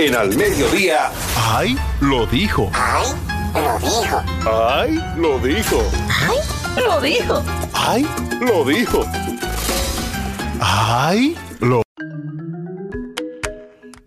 [0.00, 1.12] En Al Mediodía.
[1.36, 1.76] ¡Ay!
[2.00, 2.70] Lo dijo.
[2.72, 3.04] ¡Ay!
[3.54, 4.22] Lo dijo.
[4.46, 4.98] ¡Ay!
[5.18, 5.82] Lo dijo.
[6.08, 6.42] ¡Ay!
[6.80, 7.44] Lo dijo.
[7.74, 8.06] ¡Ay!
[8.40, 9.04] Lo dijo.
[10.58, 11.36] ¡Ay!
[11.60, 11.82] Lo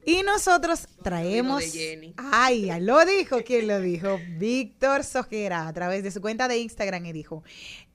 [0.04, 1.64] Y nosotros traemos.
[2.32, 3.44] Ay, ya lo dijo.
[3.46, 4.20] ¿Quién lo dijo?
[4.40, 7.44] Víctor Sojera, a través de su cuenta de Instagram, y dijo: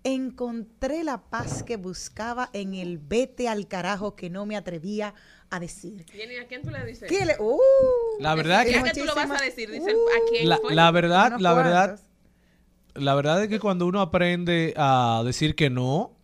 [0.09, 5.13] Encontré la paz que buscaba en el vete al carajo que no me atrevía
[5.51, 6.07] a decir.
[6.11, 7.09] Jenny, ¿a quién tú le dices?
[7.09, 7.59] ¿Qué le- uh,
[8.19, 10.75] La verdad que que tú lo vas a decir, dice, Uh, ¿a quién la, fue?
[10.75, 12.01] la verdad, la verdad,
[12.95, 16.17] la verdad es que cuando uno aprende a decir que no,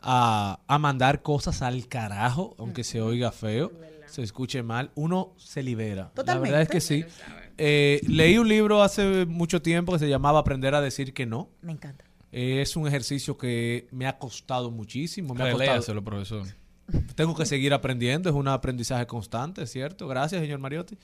[0.00, 3.72] a, a mandar cosas al carajo, aunque se oiga feo,
[4.06, 6.12] se escuche mal, uno se libera.
[6.24, 7.04] La verdad es que sí.
[7.58, 11.48] Eh, leí un libro hace mucho tiempo que se llamaba Aprender a decir que no.
[11.60, 12.04] Me encanta.
[12.32, 15.34] Eh, es un ejercicio que me ha costado muchísimo.
[15.34, 16.46] Me ha costado, profesor.
[17.14, 20.06] tengo que seguir aprendiendo, es un aprendizaje constante, ¿cierto?
[20.08, 20.98] Gracias, señor Mariotti.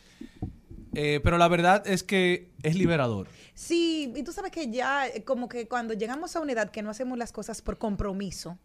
[0.95, 3.29] Eh, pero la verdad es que es liberador.
[3.55, 6.83] Sí, y tú sabes que ya, eh, como que cuando llegamos a una edad que
[6.83, 8.59] no hacemos las cosas por compromiso,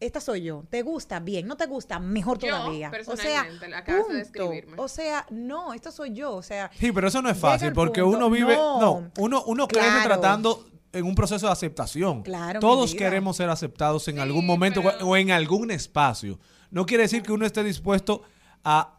[0.00, 0.64] esta soy yo.
[0.70, 1.18] ¿Te gusta?
[1.20, 1.46] Bien.
[1.46, 1.98] ¿No te gusta?
[1.98, 2.90] Mejor Yo, todavía.
[3.06, 4.12] O sea, de punto.
[4.12, 4.74] describirme.
[4.76, 6.34] O sea, no, esto soy yo.
[6.34, 8.18] O sea, Sí, pero eso no es fácil porque punto.
[8.18, 8.80] uno vive, No.
[8.80, 10.08] no, uno, uno crece Claro.
[10.08, 12.22] tratando en un proceso de aceptación.
[12.22, 16.38] Claro, Todos queremos ser aceptados en Sí, algún momento pero- o en algún espacio.
[16.70, 18.22] No quiere decir que uno esté dispuesto
[18.64, 18.98] a,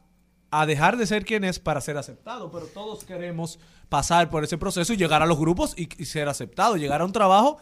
[0.52, 4.58] a dejar de ser quien es para ser aceptado, pero todos queremos pasar por ese
[4.58, 7.58] proceso y llegar a los grupos y, y ser aceptado, llegar a un trabajo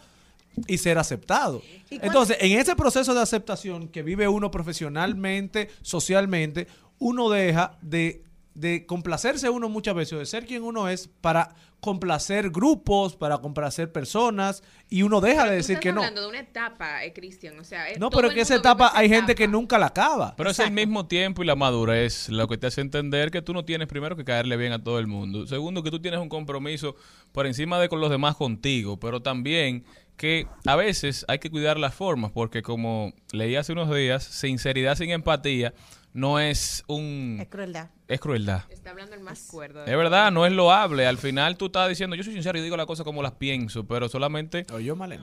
[0.68, 1.62] y ser aceptado.
[1.90, 6.66] ¿Y cuán- Entonces, en ese proceso de aceptación que vive uno profesionalmente, socialmente,
[6.98, 8.22] uno deja de,
[8.54, 13.92] de complacerse uno muchas veces, de ser quien uno es, para complacer grupos, para complacer
[13.92, 16.00] personas, y uno deja Pero de decir que no.
[16.00, 17.58] hablando de una etapa, eh, Cristian.
[17.58, 20.34] O sea, es No, pero que esa etapa esa hay gente que nunca la acaba.
[20.36, 23.52] Pero es el mismo tiempo y la madurez lo que te hace entender que tú
[23.52, 25.46] no tienes primero que caerle bien a todo el mundo.
[25.46, 26.96] Segundo, que tú tienes un compromiso
[27.32, 28.98] por encima de con los demás contigo.
[28.98, 29.84] Pero también
[30.16, 34.96] que a veces hay que cuidar las formas porque como leí hace unos días, sinceridad
[34.96, 35.74] sin empatía
[36.14, 37.38] no es un...
[37.40, 37.90] es crueldad.
[38.06, 38.62] Es crueldad.
[38.68, 39.84] Está hablando el más cuerdo.
[39.84, 41.06] de Es verdad, no es loable.
[41.06, 43.84] Al final tú estás diciendo, yo soy sincero y digo las cosas como las pienso,
[43.86, 44.66] pero solamente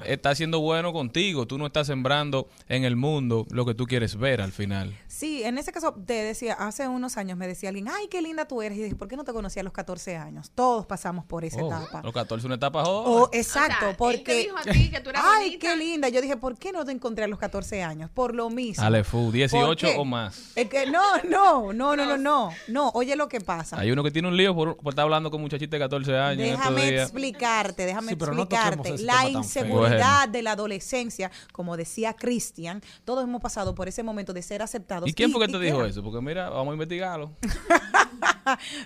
[0.05, 1.45] está siendo bueno contigo.
[1.45, 4.97] Tú no estás sembrando en el mundo lo que tú quieres ver al final.
[5.07, 8.47] Sí, en ese caso te decía, hace unos años me decía alguien, ay, qué linda
[8.47, 8.77] tú eres.
[8.77, 10.51] Y dije, ¿por qué no te conocí a los 14 años?
[10.55, 12.01] Todos pasamos por esa Oh, etapa.
[12.03, 13.39] Los 14 es una etapa Oh, joven.
[13.39, 14.38] exacto, O sea, él te porque...
[14.38, 15.67] dijo a ti que tú eras Ay, bonita.
[15.67, 16.09] qué linda.
[16.09, 18.09] Yo dije, ¿por qué no te encontré a los 14 años?
[18.09, 18.84] Por lo mismo.
[18.84, 19.95] Ale, fu, 18 ¿Por qué?
[19.99, 20.51] o más.
[20.55, 22.49] Es que no, no, no, no, no, no.
[22.72, 23.80] No, oye lo que pasa.
[23.80, 26.47] Hay uno que tiene un lío por, por estar hablando con muchachita de 14 años.
[26.49, 28.97] Déjame explicarte, déjame Sí, no explicarte.
[28.99, 34.41] la inseguridad de la adolescencia, como decía Cristian, todos hemos pasado por ese momento de
[34.41, 35.09] ser aceptados.
[35.09, 36.01] ¿Y quién fue que te dijo eso?
[36.03, 37.32] Porque mira, vamos a investigarlo.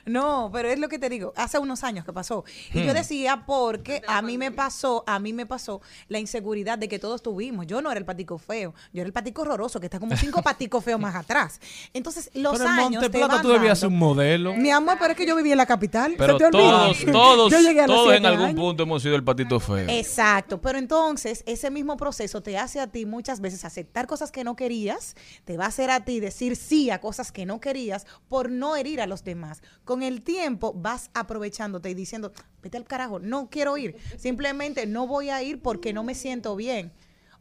[0.05, 2.43] No, pero es lo que te digo, hace unos años que pasó.
[2.73, 2.95] Y yo Hmm.
[2.95, 7.21] decía porque a mí me pasó, a mí me pasó la inseguridad de que todos
[7.23, 7.65] tuvimos.
[7.65, 10.41] Yo no era el patico feo, yo era el patico horroroso, que está como cinco
[10.43, 11.59] paticos feos más atrás.
[11.93, 13.93] Entonces, los Pero en años Monte te Plata van tú debías dando.
[13.93, 14.53] un modelo.
[14.55, 16.11] Mi amor, pero es que yo vivía en la capital.
[16.11, 18.59] ¿Se Pero te todos, todos, Yo llegué a los todos en algún años.
[18.59, 19.87] punto hemos sido el patito feo.
[19.87, 24.43] Exacto, pero entonces ese mismo proceso te hace a ti muchas veces aceptar cosas que
[24.43, 28.07] no querías, te va a hacer a ti decir sí a cosas que no querías
[28.27, 29.35] por no herir a los demás.
[29.35, 29.61] más.
[29.83, 32.31] Con el tiempo vas aprovechándote y diciendo,
[32.63, 33.95] vete al carajo, no quiero ir.
[34.17, 36.91] Simplemente no voy a ir porque no me siento bien.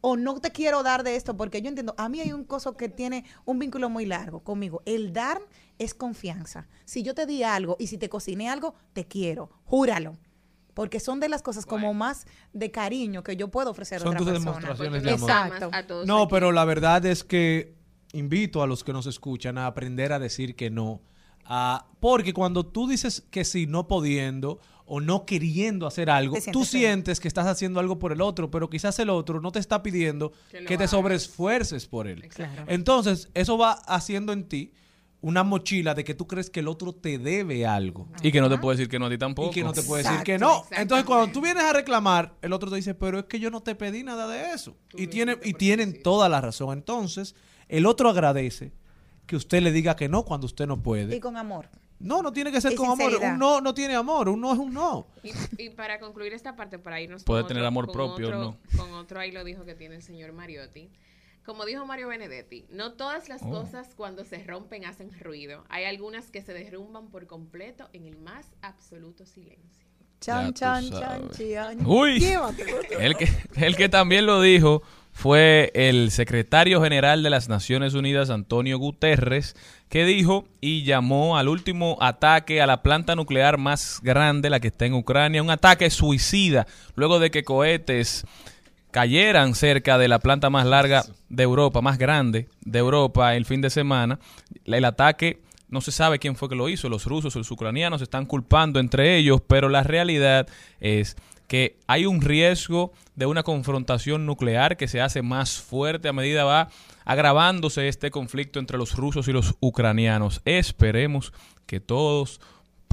[0.00, 2.76] O no te quiero dar de esto porque yo entiendo, a mí hay un coso
[2.76, 4.82] que tiene un vínculo muy largo conmigo.
[4.84, 5.40] El dar
[5.78, 6.66] es confianza.
[6.84, 9.50] Si yo te di algo y si te cociné algo, te quiero.
[9.64, 10.16] Júralo.
[10.74, 14.08] Porque son de las cosas como más de cariño que yo puedo ofrecer a Son
[14.08, 14.50] otra tus persona.
[14.58, 15.30] demostraciones de amor.
[15.30, 15.70] Exacto.
[15.72, 16.30] A todos No, aquí.
[16.30, 17.74] pero la verdad es que
[18.12, 21.00] invito a los que nos escuchan a aprender a decir que no.
[21.44, 26.52] Ah, porque cuando tú dices que sí, no pudiendo o no queriendo hacer algo, sientes
[26.52, 26.66] tú feo.
[26.80, 29.82] sientes que estás haciendo algo por el otro, pero quizás el otro no te está
[29.82, 30.32] pidiendo
[30.66, 32.28] Que te sobreesfuerces por él.
[32.28, 32.64] Claro.
[32.66, 34.72] Entonces, eso va haciendo en ti
[35.24, 38.08] una mochila de que tú crees que el otro te debe algo.
[38.22, 39.48] Y que no te puede decir que no a ti tampoco.
[39.48, 40.66] Y que no te puede decir que no.
[40.70, 43.62] Entonces, cuando tú vienes a reclamar, el otro te dice, pero es que yo no
[43.62, 44.76] te pedí nada de eso.
[44.92, 46.76] Y, tiene, y tienen toda la razón.
[46.76, 47.34] Entonces,
[47.68, 48.74] el otro agradece
[49.26, 51.16] que usted le diga que no cuando usted no puede.
[51.16, 51.70] Y con amor.
[51.98, 53.14] No, no tiene que ser Y con amor.
[53.22, 54.28] Un no no tiene amor.
[54.28, 55.06] Un no es un no.
[55.22, 55.30] Y,
[55.62, 58.38] y para concluir esta parte, para irnos Puede con tener otro- amor con propio, otro-
[58.40, 58.58] ¿no?
[58.76, 60.90] Con otro ahí lo dijo que tiene el señor Mariotti.
[61.44, 63.50] Como dijo Mario Benedetti, no todas las Oh.
[63.50, 65.64] cosas cuando se rompen hacen ruido.
[65.68, 69.86] Hay algunas que se derrumban por completo en el más absoluto silencio.
[70.20, 71.86] Chan, chan, chan, chan.
[71.86, 72.24] Uy.
[72.98, 74.82] El que, el que también lo dijo
[75.12, 79.54] fue el secretario general de las Naciones Unidas, Antonio Guterres,
[79.90, 84.68] que dijo y llamó al último ataque a la planta nuclear más grande, la que
[84.68, 86.66] está en Ucrania, un ataque suicida,
[86.96, 88.24] luego de que cohetes
[88.94, 93.60] cayeran cerca de la planta más larga de Europa, más grande de Europa el fin
[93.60, 94.20] de semana.
[94.64, 97.98] El ataque no se sabe quién fue que lo hizo, los rusos o los ucranianos
[97.98, 100.46] se están culpando entre ellos, pero la realidad
[100.78, 101.16] es
[101.48, 106.44] que hay un riesgo de una confrontación nuclear que se hace más fuerte a medida
[106.44, 106.68] va
[107.04, 110.40] agravándose este conflicto entre los rusos y los ucranianos.
[110.44, 111.32] Esperemos
[111.66, 112.40] que todos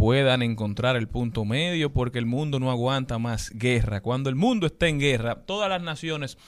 [0.02, 4.02] puedan encontrar el punto medio porque el mundo no aguanta más guerra.
[4.02, 6.40] Cuando el mundo está en guerra, todas las naciones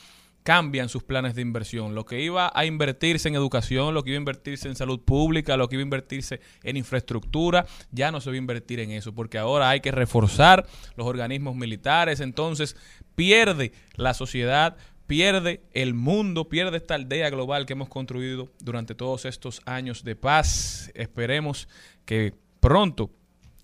[0.41, 1.93] cambian sus planes de inversión.
[1.93, 5.55] Lo que iba a invertirse en educación, lo que iba a invertirse en salud pública,
[5.55, 9.13] lo que iba a invertirse en infraestructura, ya no se va a invertir en eso,
[9.13, 12.21] porque ahora hay que reforzar los organismos militares.
[12.21, 12.75] Entonces
[13.13, 19.25] pierde la sociedad, pierde el mundo, pierde esta aldea global que hemos construido durante todos
[19.25, 20.89] estos años de paz.
[20.95, 21.67] Esperemos
[22.03, 23.11] que pronto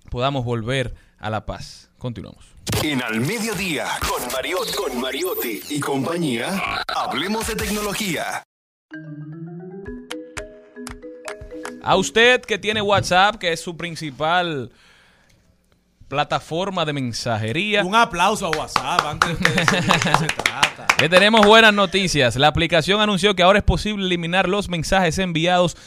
[0.10, 1.90] podamos volver a la paz.
[1.98, 2.46] Continuamos.
[2.84, 8.44] En Al Mediodía, con Mariotti, con Mariotti y compañía, hablemos de tecnología.
[11.82, 14.72] A usted que tiene WhatsApp, que es su principal
[16.08, 17.86] plataforma de mensajería.
[17.86, 20.88] Un aplauso a WhatsApp antes de decir de qué se trata.
[21.00, 22.36] Le tenemos buenas noticias.
[22.36, 25.78] La aplicación anunció que ahora es posible eliminar los mensajes enviados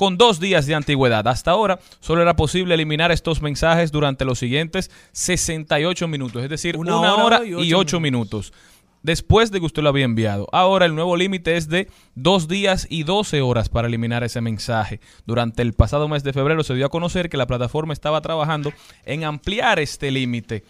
[0.00, 1.28] con dos días de antigüedad.
[1.28, 6.78] Hasta ahora solo era posible eliminar estos mensajes durante los siguientes 68 minutos, es decir,
[6.78, 8.54] Una una, hora hora, y ocho minutos.
[9.02, 10.48] Después de que usted lo había enviado.
[10.52, 15.00] Ahora el nuevo límite es de dos días y 12 horas para eliminar ese mensaje.
[15.26, 18.72] Durante el pasado mes de febrero se dio a conocer que la plataforma estaba trabajando
[19.04, 20.64] en ampliar este límite.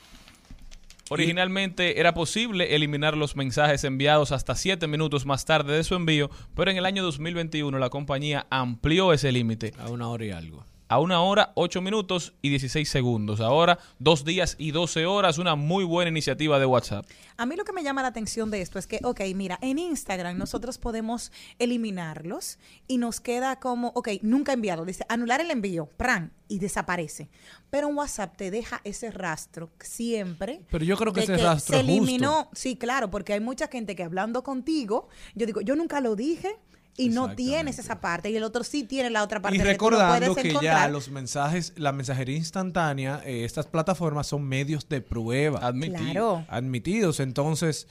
[1.10, 6.30] Originalmente era posible eliminar los mensajes enviados hasta 7 minutos más tarde de su envío,
[6.54, 10.64] pero en el año 2021 la compañía amplió ese límite A una hora y algo.
[10.90, 13.40] A una hora, 8 minutos y 16 segundos.
[13.40, 17.06] Ahora, dos días y 12 horas, una muy buena iniciativa de WhatsApp.
[17.36, 19.78] A mí lo que me llama la atención de esto es que, ok, mira, en
[19.78, 21.30] Instagram nosotros podemos
[21.60, 24.84] eliminarlos y nos queda como, ok, nunca enviarlo.
[24.84, 27.28] Dice, anular el envío, pran, y desaparece.
[27.70, 30.62] Pero en WhatsApp te deja ese rastro siempre.
[30.70, 31.92] Pero yo creo que ese rastro se justo.
[32.02, 32.50] eliminó.
[32.52, 36.58] Sí, claro, porque hay mucha gente que hablando contigo, yo digo, yo nunca lo dije.
[37.00, 39.56] Y no tienes esa parte, y el otro sí tiene la otra parte.
[39.56, 44.44] Y que tú recordando que ya los mensajes, la mensajería instantánea, eh, estas plataformas son
[44.44, 45.60] medios de prueba.
[45.60, 46.02] Admitido.
[46.04, 46.44] Claro.
[46.48, 47.20] Admitidos.
[47.20, 47.88] Entonces,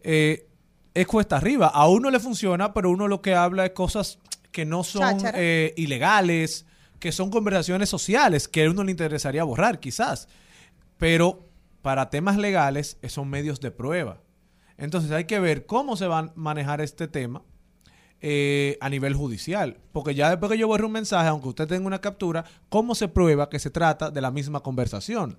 [0.00, 0.48] eh,
[0.94, 1.68] es cuesta arriba.
[1.68, 4.18] A uno le funciona, pero uno lo que habla es cosas
[4.50, 6.66] que no son eh, ilegales,
[6.98, 10.28] que son conversaciones sociales, que a uno le interesaría borrar, quizás.
[10.96, 11.48] Pero
[11.82, 14.20] para temas legales, son medios de prueba.
[14.78, 17.42] Entonces hay que ver cómo se va a manejar este tema
[18.20, 19.78] eh, a nivel judicial.
[19.92, 23.08] Porque ya después que yo borre un mensaje, aunque usted tenga una captura, ¿cómo se
[23.08, 25.38] prueba que se trata de la misma conversación?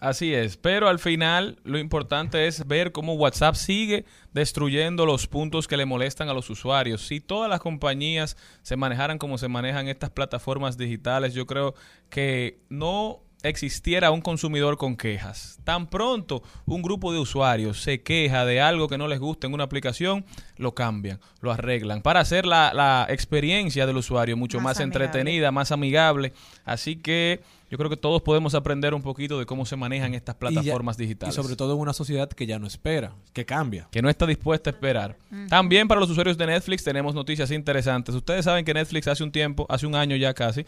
[0.00, 5.66] Así es, pero al final lo importante es ver cómo WhatsApp sigue destruyendo los puntos
[5.66, 7.04] que le molestan a los usuarios.
[7.04, 11.74] Si todas las compañías se manejaran como se manejan estas plataformas digitales, yo creo
[12.10, 15.58] que no existiera un consumidor con quejas.
[15.64, 19.54] Tan pronto un grupo de usuarios se queja de algo que no les gusta en
[19.54, 20.24] una aplicación,
[20.56, 25.70] lo cambian, lo arreglan, para hacer la, la experiencia del usuario mucho Más entretenida, más
[25.72, 26.32] amigable.
[26.64, 30.34] Así que yo creo que todos podemos aprender un poquito de cómo se manejan estas
[30.34, 31.34] Y ya- plataformas Y digitales.
[31.34, 33.88] sobre todo en una sociedad que ya no espera, que cambia.
[33.92, 35.16] que no está dispuesta a esperar.
[35.48, 38.14] También para los usuarios de Netflix tenemos noticias interesantes.
[38.14, 40.64] Ustedes saben que Netflix hace un tiempo, hace un año ya casi,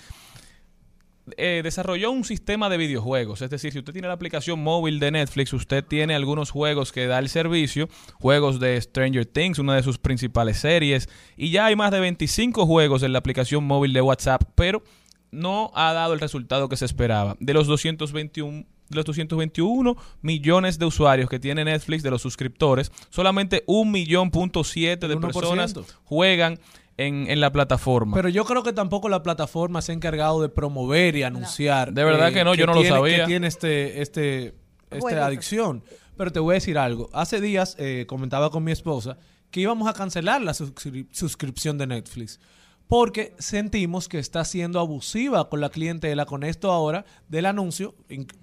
[1.37, 3.43] eh, desarrolló un sistema de videojuegos.
[3.43, 7.07] Es decir, si usted tiene la aplicación móvil de Netflix, usted tiene algunos juegos que
[7.07, 11.77] da el servicio, juegos de Stranger Things, una de sus principales series, y ya hay
[11.77, 14.83] más de 25 juegos en la aplicación móvil de WhatsApp, pero
[15.31, 17.37] no ha dado el resultado que se esperaba.
[17.41, 22.91] De los 221 de los 221 millones de usuarios que tiene Netflix, de los suscriptores,
[23.09, 25.33] solamente un millón punto siete de El 1%.
[25.33, 25.75] personas
[26.05, 26.59] juegan
[27.07, 28.17] en, en la plataforma.
[28.17, 31.93] Pero yo creo que tampoco la plataforma se ha encargado de promover y anunciar.
[31.93, 33.19] De verdad que no, yo no lo tiene- sabía.
[33.21, 34.47] Que tiene este, este,
[34.91, 35.25] esta Jueguito.
[35.25, 35.85] adicción.
[36.17, 37.09] Pero te voy a decir algo.
[37.13, 39.17] Hace días eh, comentaba con mi esposa
[39.51, 42.39] que íbamos a cancelar la suscri- suscripción de Netflix.
[42.87, 47.95] Porque sentimos que está siendo abusiva con la clientela con esto ahora del anuncio.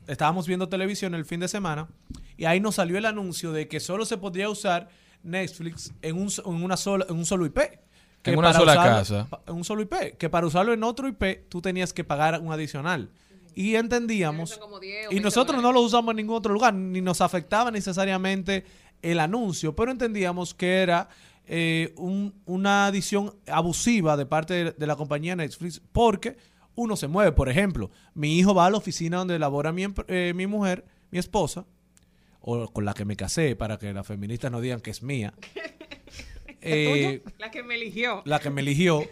[0.07, 1.89] Estábamos viendo televisión el fin de semana
[2.37, 4.87] y ahí nos salió el anuncio de que solo se podía usar
[5.21, 7.59] Netflix en un, en una sola, en un solo IP.
[8.21, 9.27] Que En una para sola usarlo- casa.
[9.47, 10.17] en un solo IP.
[10.17, 13.09] Que para usarlo en otro IP tú tenías que pagar un adicional.
[13.55, 14.51] Y entendíamos.
[14.51, 17.01] Son como 10 o Y 20 nosotros no lo usamos en ningún otro lugar, ni
[17.01, 18.65] nos afectaba necesariamente
[19.01, 21.09] el anuncio, pero entendíamos que era
[21.49, 26.35] eh, un- una adición abusiva de parte de, de la compañía Netflix porque
[26.75, 27.31] uno se mueve.
[27.31, 31.17] Por ejemplo, mi hijo va a la oficina donde labora mi, eh, mi mujer, mi
[31.19, 31.65] esposa,
[32.41, 35.33] o con la que me casé, para que las feministas no digan que es mía.
[36.67, 38.21] Eh, La que me eligió.
[38.25, 39.01] la que me eligió.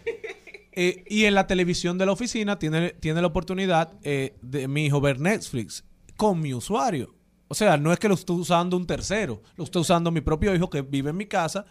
[0.78, 4.84] Eh, y en la televisión de la oficina tiene, tiene la oportunidad eh, de mi
[4.84, 5.82] hijo ver Netflix
[6.18, 7.14] con mi usuario.
[7.48, 10.54] O sea, no es que lo esté usando un tercero, lo estoy usando mi propio
[10.54, 11.64] hijo que vive en mi casa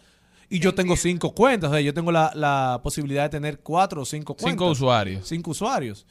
[0.49, 1.69] y yo tengo cinco cuentas.
[1.69, 4.53] O sea, yo tengo la, la posibilidad de tener cuatro o cinco cuentas.
[4.53, 5.27] Cinco usuarios.
[5.27, 6.07] Cinco usuarios.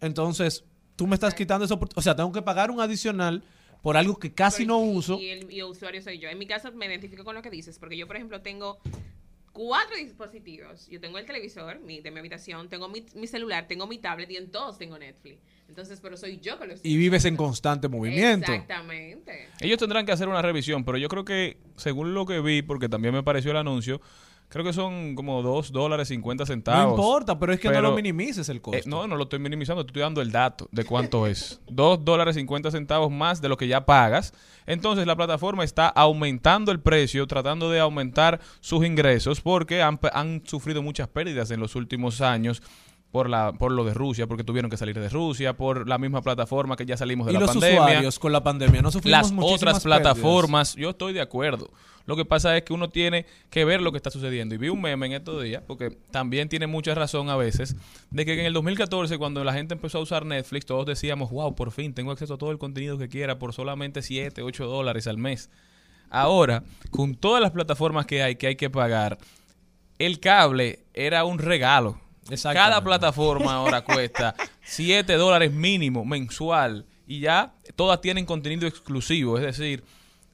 [0.00, 0.64] Entonces,
[0.94, 1.98] tú me estás quitando esa oportunidad.
[1.98, 3.42] O sea, tengo que pagar un adicional
[3.82, 5.18] por algo que casi no uso.
[5.20, 6.28] Y el, y el usuario soy yo.
[6.28, 8.78] En mi caso me identifico con lo que dices, porque yo, por ejemplo, tengo
[9.56, 10.86] cuatro dispositivos.
[10.88, 14.30] Yo tengo el televisor mi, de mi habitación, tengo mi, mi celular, tengo mi tablet
[14.30, 15.40] y en todos tengo Netflix.
[15.66, 18.52] Entonces, pero soy yo que lo estoy Y vives en constante movimiento.
[18.52, 19.48] Exactamente.
[19.60, 22.88] Ellos tendrán que hacer una revisión, pero yo creo que, según lo que vi, porque
[22.88, 24.00] también me pareció el anuncio,
[24.48, 26.84] creo que son como 2 dólares 50 centavos.
[26.84, 28.78] No importa, pero es que no lo minimices el costo.
[28.78, 31.60] eh, no, no lo estoy minimizando, te estoy dando el dato de cuánto es.
[31.68, 34.32] 2 dólares 50 centavos más de lo que ya pagas.
[34.66, 40.42] Entonces la plataforma está aumentando el precio, tratando de aumentar sus ingresos porque han, han
[40.44, 42.62] sufrido muchas pérdidas en los últimos años.
[43.16, 46.20] Por, la, por lo de Rusia, porque tuvieron que salir de Rusia, por la misma
[46.20, 49.32] plataforma que ya salimos de y la los pandemia usuarios con la pandemia no sufrimos
[49.32, 49.82] las otras pérdidas.
[49.82, 51.70] plataformas, yo estoy de acuerdo.
[52.04, 54.54] Lo que pasa es que uno tiene que ver lo que está sucediendo.
[54.54, 57.74] Y vi un meme en estos días, porque también tiene mucha razón a veces,
[58.10, 61.54] de que en el 2014, cuando la gente empezó a usar Netflix, todos decíamos, wow,
[61.54, 65.06] por fin tengo acceso a todo el contenido que quiera por solamente 7, 8 dólares
[65.06, 65.48] al mes.
[66.10, 69.16] Ahora, con todas las plataformas que hay, que hay que pagar,
[69.98, 71.98] el cable era un regalo.
[72.42, 79.38] Cada plataforma ahora cuesta 7 dólares mínimo mensual y ya todas tienen contenido exclusivo.
[79.38, 79.84] Es decir,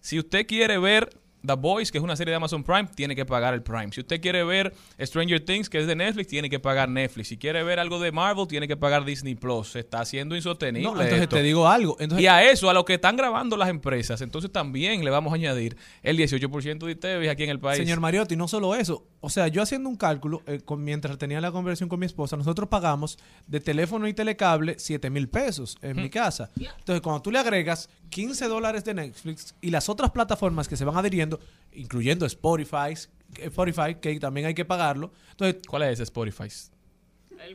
[0.00, 1.10] si usted quiere ver
[1.44, 3.88] The Boys, que es una serie de Amazon Prime, tiene que pagar el Prime.
[3.92, 7.28] Si usted quiere ver Stranger Things, que es de Netflix, tiene que pagar Netflix.
[7.28, 9.72] Si quiere ver algo de Marvel, tiene que pagar Disney Plus.
[9.72, 10.84] Se está haciendo insostenible.
[10.88, 11.36] No, entonces esto.
[11.36, 11.96] te digo algo.
[11.98, 15.32] Entonces, Y a eso, a lo que están grabando las empresas, entonces también le vamos
[15.32, 17.78] a añadir el 18% de TV aquí en el país.
[17.78, 19.06] Señor Mariotti, no solo eso.
[19.20, 22.36] O sea, yo haciendo un cálculo, eh, con- mientras tenía la conversación con mi esposa,
[22.36, 26.50] nosotros pagamos de teléfono y telecable 7 mil pesos en mi casa.
[26.56, 30.84] Entonces, cuando tú le agregas 15 dólares de Netflix y las otras plataformas que se
[30.84, 31.31] van adhiriendo,
[31.72, 32.94] incluyendo Spotify,
[33.36, 35.12] Spotify que también hay que pagarlo.
[35.30, 36.48] Entonces, ¿Cuál es Spotify?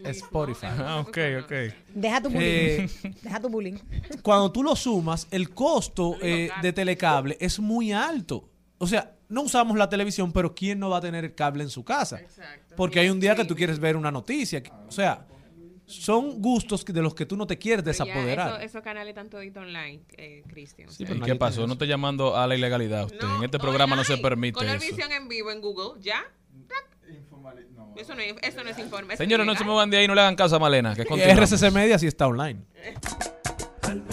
[0.03, 0.67] Spotify.
[0.80, 1.51] Ah, ok, ok.
[1.93, 2.41] Deja tu bullying.
[2.43, 2.89] Eh,
[3.23, 3.78] Deja tu bullying.
[4.21, 8.49] cuando tú lo sumas, el costo eh, de telecable es muy alto.
[8.80, 11.69] O sea, no usamos la televisión, pero ¿quién no va a tener el cable en
[11.69, 12.19] su casa?
[12.19, 12.75] Exacto.
[12.75, 14.61] Porque hay un día que tú quieres ver una noticia.
[14.88, 15.25] O sea,
[15.88, 18.49] son gustos que- de los que tú no te quieres Pero desapoderar.
[18.49, 20.89] eso- esos canales están toditos online, eh, Cristian.
[20.89, 21.65] o sea, ¿Y qué pasó?
[21.65, 23.19] No estoy llamando a la ilegalidad usted.
[23.38, 24.85] en este programa no se permite Color eso.
[24.85, 26.23] visión en vivo en Google, ¿ya?
[27.95, 29.17] Eso no es, eso no es informe.
[29.17, 30.93] Señores, no se muevan de ahí, no le hagan caso a Malena.
[30.93, 31.01] Que.
[31.47, 32.59] RCC Media sí está online.
[33.83, 34.03] Al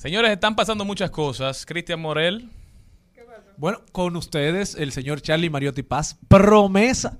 [0.00, 1.66] Señores, están pasando muchas cosas.
[1.66, 2.48] Cristian Morel
[3.58, 7.18] Bueno, con ustedes, el señor Charlie Mariotti Paz, promesa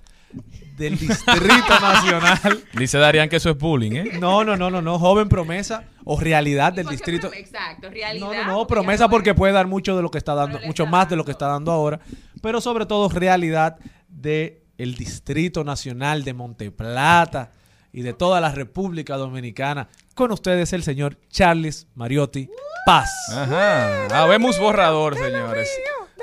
[0.78, 2.64] del Distrito Nacional.
[2.72, 4.18] Dice Darían que eso es bullying, ¿eh?
[4.18, 7.31] No, no, no, no, no, joven promesa o realidad del ¿Por qué distrito.
[7.35, 8.26] Exacto, realidad.
[8.26, 10.59] No, no, no, porque promesa no porque puede dar mucho de lo que está dando,
[10.61, 12.01] mucho está más de lo que está dando ahora,
[12.41, 13.76] pero sobre todo realidad
[14.09, 17.53] de el Distrito Nacional de Monteplata
[17.93, 19.89] y de toda la República Dominicana.
[20.14, 22.49] Con ustedes el señor Charles Mariotti
[22.87, 23.11] Paz.
[23.33, 24.07] Ajá.
[24.22, 25.70] Habemos borrador, señores.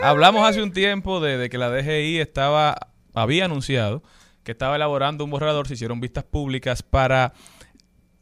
[0.01, 2.75] Hablamos hace un tiempo de, de que la DGI estaba,
[3.13, 4.03] había anunciado
[4.47, 7.33] que estaba elaborando un borrador, se hicieron vistas públicas para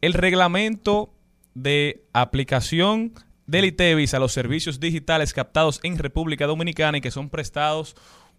[0.00, 1.14] el reglamento
[1.54, 3.14] de aplicación
[3.46, 7.94] del ITEVIS a los servicios digitales captados en República Dominicana y que son prestados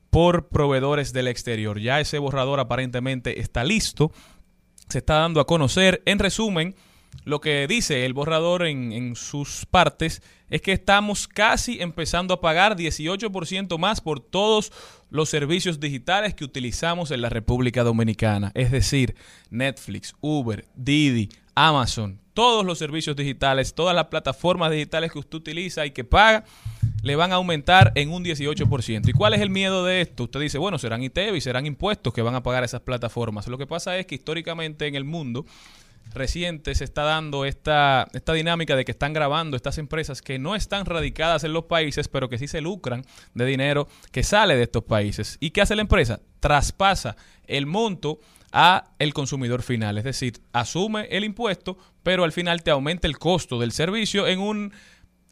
[0.10, 1.80] por proveedores del exterior.
[1.80, 4.12] Ya ese borrador aparentemente está listo,
[4.90, 6.02] se está dando a conocer.
[6.06, 6.76] En resumen,
[7.28, 12.78] lo que dice el borrador en, sus partes es que estamos casi empezando a pagar
[12.78, 14.72] 18% más por todos
[15.10, 18.54] los servicios digitales que utilizamos en la República Dominicana.
[18.56, 19.16] Es decir,
[19.50, 25.86] Netflix, Uber, Didi, Amazon, todos los servicios digitales, todas las plataformas digitales que usted utiliza
[25.86, 26.46] y que paga,
[27.04, 29.10] le van a aumentar en un 18%.
[29.10, 30.24] ¿Y cuál es el miedo de esto?
[30.24, 33.48] Usted dice, bueno, serán ITEVI, serán impuestos que van a pagar esas plataformas.
[33.48, 35.46] Lo que pasa es que históricamente en el mundo
[36.14, 40.56] reciente se está dando esta, esta dinámica de que están grabando estas empresas que no
[40.56, 44.64] están radicadas en los países, pero que sí se lucran de dinero que sale de
[44.64, 45.38] estos países.
[45.40, 46.20] ¿Y qué hace la empresa?
[46.40, 48.20] Traspasa el monto
[48.52, 53.18] a el consumidor final, es decir, asume el impuesto, pero al final te aumenta el
[53.18, 54.74] costo del servicio en un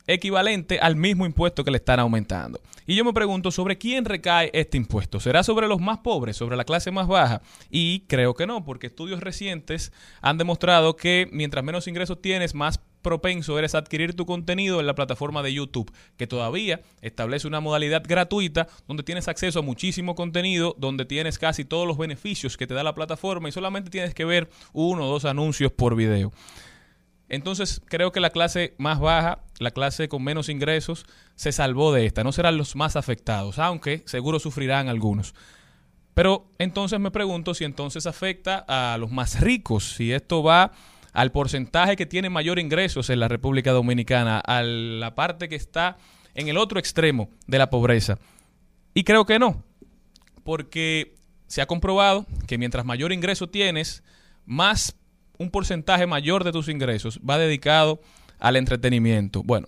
[0.07, 2.59] equivalente al mismo impuesto que le están aumentando.
[2.87, 5.19] Y yo me pregunto sobre quién recae este impuesto.
[5.19, 7.41] ¿Será sobre los más pobres, sobre la clase más baja?
[7.69, 9.91] Y creo que no, porque estudios recientes
[10.21, 14.87] han demostrado que mientras menos ingresos tienes, más propenso eres a adquirir tu contenido en
[14.87, 20.15] la plataforma de YouTube, que todavía establece una modalidad gratuita donde tienes acceso a muchísimo
[20.15, 24.15] contenido, donde tienes casi todos los beneficios que te da la plataforma y solamente tienes
[24.15, 26.31] que ver uno o dos anuncios por video.
[27.30, 31.05] Entonces creo que la clase más baja, la clase con menos ingresos,
[31.36, 32.23] se salvó de esta.
[32.23, 35.34] No serán los más afectados, aunque seguro sufrirán algunos.
[36.13, 40.71] Pero entonces me pregunto si entonces afecta a los más ricos, si esto va
[41.13, 45.97] al porcentaje que tiene mayor ingresos en la República Dominicana, a la parte que está
[46.36, 48.17] en el otro extremo de la pobreza.
[48.93, 49.63] Y creo que no,
[50.43, 51.15] porque
[51.47, 54.03] se ha comprobado que mientras mayor ingreso tienes,
[54.45, 54.95] más
[55.38, 58.01] un porcentaje mayor de tus ingresos va dedicado
[58.39, 59.43] al entretenimiento.
[59.43, 59.67] Bueno,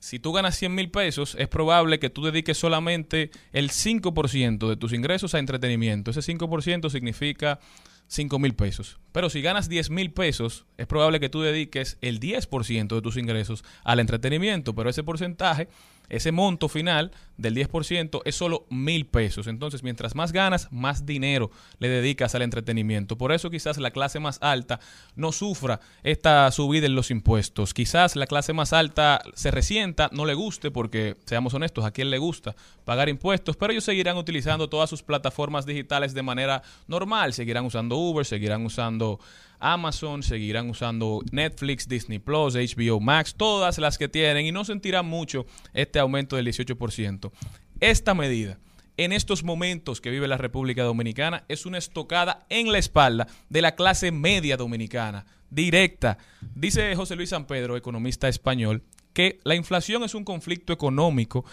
[0.00, 4.76] si tú ganas 100 mil pesos, es probable que tú dediques solamente el 5% de
[4.76, 6.10] tus ingresos a entretenimiento.
[6.10, 7.58] Ese 5% significa
[8.06, 8.98] 5 mil pesos.
[9.12, 13.16] Pero si ganas 10 mil pesos, es probable que tú dediques el 10% de tus
[13.16, 14.74] ingresos al entretenimiento.
[14.74, 15.68] Pero ese porcentaje,
[16.08, 19.46] ese monto final del 10% es solo mil pesos.
[19.46, 23.16] Entonces, mientras más ganas, más dinero le dedicas al entretenimiento.
[23.16, 24.80] Por eso quizás la clase más alta
[25.14, 27.74] no sufra esta subida en los impuestos.
[27.74, 32.10] Quizás la clase más alta se resienta, no le guste, porque seamos honestos, a quién
[32.10, 37.32] le gusta pagar impuestos, pero ellos seguirán utilizando todas sus plataformas digitales de manera normal.
[37.32, 39.20] Seguirán usando Uber, seguirán usando
[39.60, 45.06] Amazon, seguirán usando Netflix, Disney Plus, HBO Max, todas las que tienen y no sentirán
[45.06, 47.30] mucho este aumento del 18%.
[47.80, 48.58] Esta medida
[48.98, 53.62] en estos momentos que vive la República Dominicana es una estocada en la espalda de
[53.62, 56.18] la clase media dominicana, directa.
[56.54, 58.82] Dice José Luis San Pedro, economista español,
[59.12, 61.44] que la inflación es un conflicto económico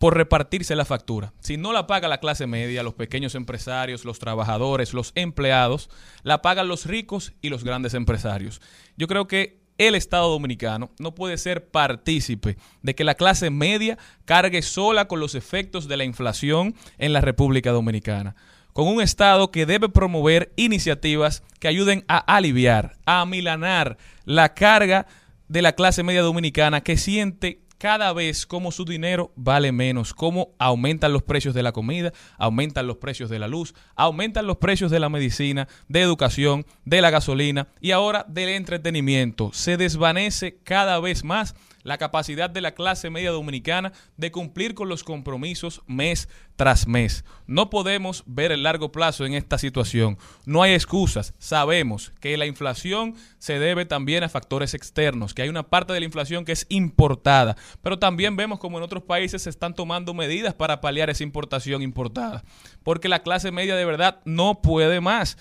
[0.00, 1.34] por repartirse la factura.
[1.40, 5.90] Si no la paga la clase media, los pequeños empresarios, los trabajadores, los empleados,
[6.22, 8.62] la pagan los ricos y los grandes empresarios.
[8.96, 13.98] Yo creo que el Estado dominicano no puede ser partícipe de que la clase media
[14.24, 18.36] cargue sola con los efectos de la inflación en la República Dominicana.
[18.72, 25.06] Con un Estado que debe promover iniciativas que ayuden a aliviar, a amilanar la carga
[25.48, 30.50] de la clase media dominicana que siente cada vez como su dinero vale menos, cómo
[30.58, 34.90] aumentan los precios de la comida, aumentan los precios de la luz, aumentan los precios
[34.90, 39.50] de la medicina, de educación, de la gasolina y ahora del entretenimiento.
[39.54, 44.88] Se desvanece cada vez más la capacidad de la clase media dominicana de cumplir con
[44.88, 47.24] los compromisos mes tras mes.
[47.46, 50.18] No podemos ver el largo plazo en esta situación.
[50.44, 51.34] No hay excusas.
[51.38, 56.00] Sabemos que la inflación se debe también a factores externos, que hay una parte de
[56.00, 60.14] la inflación que es importada, pero también vemos como en otros países se están tomando
[60.14, 62.44] medidas para paliar esa importación importada,
[62.82, 65.38] porque la clase media de verdad no puede más.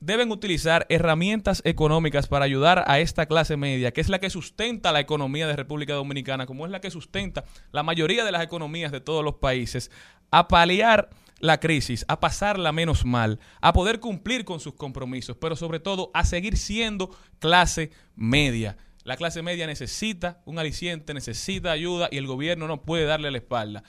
[0.00, 4.92] Deben utilizar herramientas económicas para ayudar a esta clase media, que es la que sustenta
[4.92, 8.92] la economía de República Dominicana, como es la que sustenta la mayoría de las economías
[8.92, 9.90] de todos los países,
[10.30, 15.56] a paliar la crisis, a pasarla menos mal, a poder cumplir con sus compromisos, pero
[15.56, 18.76] sobre todo a seguir siendo clase media.
[19.04, 23.38] La clase media necesita un aliciente, necesita ayuda y el gobierno no puede darle la
[23.38, 23.82] espalda.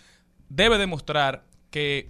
[0.49, 2.09] Debe demostrar que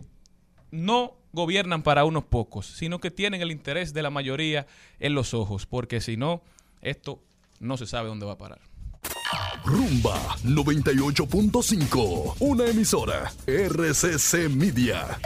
[0.69, 4.67] no gobiernan para unos pocos, sino que tienen el interés de la mayoría
[4.99, 6.41] en los ojos, porque si no,
[6.81, 7.21] esto
[7.59, 8.59] no se sabe dónde va a parar.
[9.63, 15.19] Rumba 98.5, una emisora RCC Media.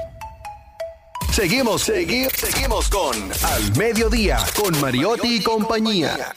[1.32, 6.36] Seguimos, seguimos, seguimos con Al Mediodía, con Mariotti y compañía.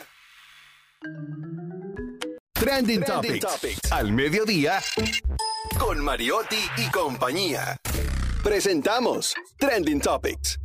[2.52, 3.92] Trending, Topics.
[3.92, 4.82] Al Mediodía,
[5.78, 7.76] con Mariotti y compañía.
[8.42, 10.60] Presentamos Trending Topics.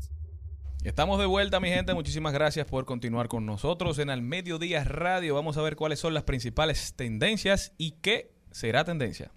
[0.83, 1.93] Estamos de vuelta, mi gente.
[1.93, 5.33] Muchísimas gracias por continuar con nosotros en Al Mediodía Radio.
[5.33, 9.31] Vamos a ver cuáles son las principales tendencias y qué será tendencia.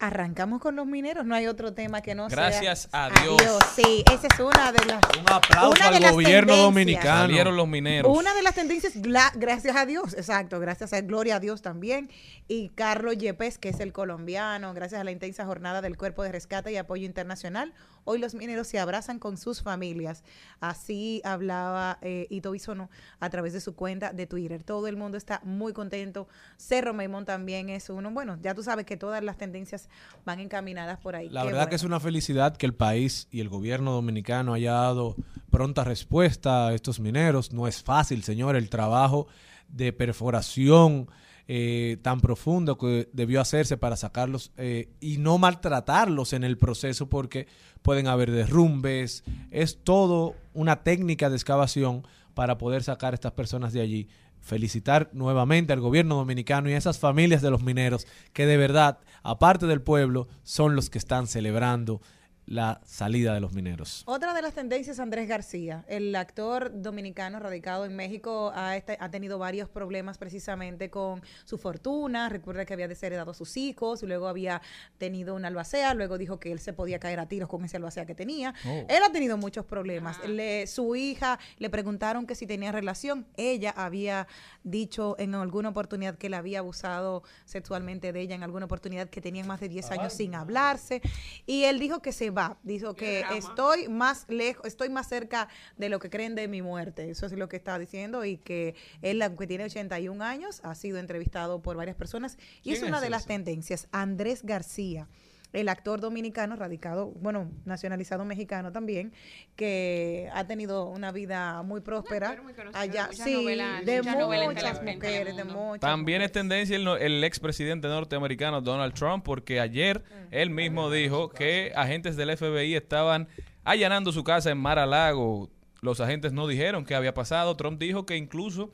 [0.00, 3.06] Arrancamos con los mineros, no hay otro tema que no Gracias sea.
[3.06, 3.42] a Dios.
[3.74, 5.02] Sí, esa es una de las.
[5.18, 7.22] Un aplauso una al gobierno dominicano.
[7.22, 8.16] Salieron los mineros.
[8.16, 8.92] Una de las tendencias,
[9.34, 12.10] gracias a Dios, exacto, gracias a Gloria a Dios también.
[12.46, 16.30] Y Carlos Yepes, que es el colombiano, gracias a la intensa jornada del Cuerpo de
[16.30, 17.74] Rescate y Apoyo Internacional,
[18.08, 20.24] hoy los mineros se abrazan con sus familias.
[20.60, 22.88] Así hablaba eh, Ito Bisono
[23.20, 24.62] a través de su cuenta de Twitter.
[24.62, 26.26] Todo el mundo está muy contento.
[26.56, 28.10] Cerro Maimón también es uno.
[28.10, 29.90] Bueno, ya tú sabes que todas las tendencias
[30.24, 31.28] van encaminadas por ahí.
[31.28, 34.72] La Qué verdad que es una felicidad que el país y el gobierno dominicano haya
[34.72, 35.14] dado
[35.50, 37.52] pronta respuesta a estos mineros.
[37.52, 39.26] No es fácil, señor, el trabajo
[39.68, 41.10] de perforación
[41.50, 47.08] eh, tan profundo que debió hacerse para sacarlos eh, y no maltratarlos en el proceso
[47.08, 47.46] porque
[47.80, 49.24] pueden haber derrumbes.
[49.50, 54.08] Es todo una técnica de excavación para poder sacar a estas personas de allí.
[54.40, 58.98] Felicitar nuevamente al gobierno dominicano y a esas familias de los mineros que de verdad,
[59.22, 62.02] aparte del pueblo, son los que están celebrando
[62.48, 64.02] la salida de los mineros.
[64.06, 69.10] Otra de las tendencias, Andrés García, el actor dominicano radicado en México, ha, este- ha
[69.10, 72.30] tenido varios problemas precisamente con su fortuna.
[72.30, 74.62] Recuerda que había desheredado a sus hijos, luego había
[74.96, 78.06] tenido una albacea, luego dijo que él se podía caer a tiros con esa albacea
[78.06, 78.54] que tenía.
[78.66, 78.86] Oh.
[78.88, 80.18] Él ha tenido muchos problemas.
[80.26, 83.26] Le- su hija le preguntaron que si tenía relación.
[83.36, 84.26] Ella había
[84.64, 89.20] dicho en alguna oportunidad que él había abusado sexualmente de ella, en alguna oportunidad que
[89.20, 91.02] tenían más de 10 años sin hablarse.
[91.44, 92.58] Y él dijo que se va.
[92.62, 97.10] Dijo que estoy más lejos, estoy más cerca de lo que creen de mi muerte.
[97.10, 98.24] Eso es lo que está diciendo.
[98.24, 102.38] Y que él, aunque tiene 81 años, ha sido entrevistado por varias personas.
[102.62, 103.88] Y es ¿Quién una es de las tendencias.
[103.90, 105.08] Andrés García
[105.52, 109.12] el actor dominicano radicado, bueno, nacionalizado mexicano también,
[109.56, 114.82] que ha tenido una vida muy próspera actor muy conocido, allá, sí, novelas- de muchas
[114.82, 120.50] mujeres, de muchas También es tendencia el, el expresidente norteamericano Donald Trump, porque ayer él
[120.50, 123.26] mismo dijo que agentes del FBI estaban
[123.64, 125.48] allanando su casa en Mar a Lago.
[125.80, 127.56] Los agentes no dijeron qué había pasado.
[127.56, 128.70] Trump dijo que incluso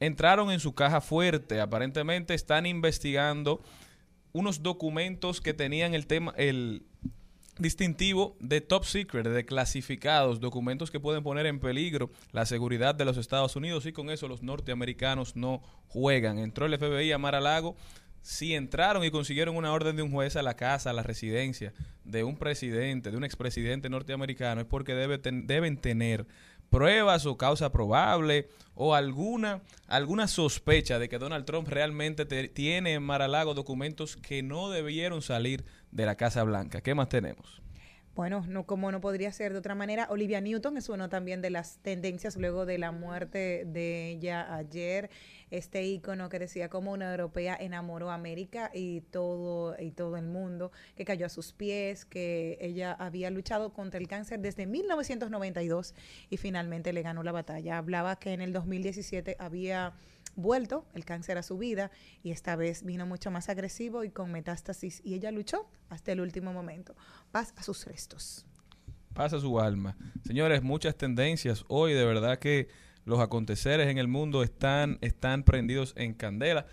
[0.00, 1.60] entraron en su caja fuerte.
[1.60, 3.62] Aparentemente están investigando
[4.32, 6.82] unos documentos que tenían el tema, el
[7.58, 13.04] distintivo de top secret, de clasificados, documentos que pueden poner en peligro la seguridad de
[13.04, 16.38] los Estados Unidos y con eso los norteamericanos no juegan.
[16.38, 17.76] Entró el FBI a Mar a Lago,
[18.22, 21.74] si entraron y consiguieron una orden de un juez a la casa, a la residencia
[22.04, 26.26] de un presidente, de un expresidente norteamericano, es porque debe ten- deben tener
[26.72, 32.94] pruebas o causa probable o alguna alguna sospecha de que Donald Trump realmente te- tiene
[32.94, 36.80] en Mar-a-Lago documentos que no debieron salir de la Casa Blanca.
[36.80, 37.61] ¿Qué más tenemos?
[38.14, 41.48] Bueno, no como no podría ser de otra manera, Olivia Newton es uno también de
[41.48, 45.08] las tendencias luego de la muerte de ella ayer,
[45.50, 50.26] este ícono que decía como una europea enamoró a América y todo y todo el
[50.26, 55.94] mundo, que cayó a sus pies, que ella había luchado contra el cáncer desde 1992
[56.28, 57.78] y finalmente le ganó la batalla.
[57.78, 59.94] Hablaba que en el 2017 había
[60.36, 61.90] vuelto el cáncer a su vida
[62.22, 66.20] y esta vez vino mucho más agresivo y con metástasis y ella luchó hasta el
[66.20, 66.94] último momento.
[67.30, 68.46] Paz a sus restos.
[69.14, 69.96] Pasa su alma.
[70.24, 71.64] Señores, muchas tendencias.
[71.68, 72.68] Hoy de verdad que
[73.04, 76.66] los aconteceres en el mundo están, están prendidos en candela.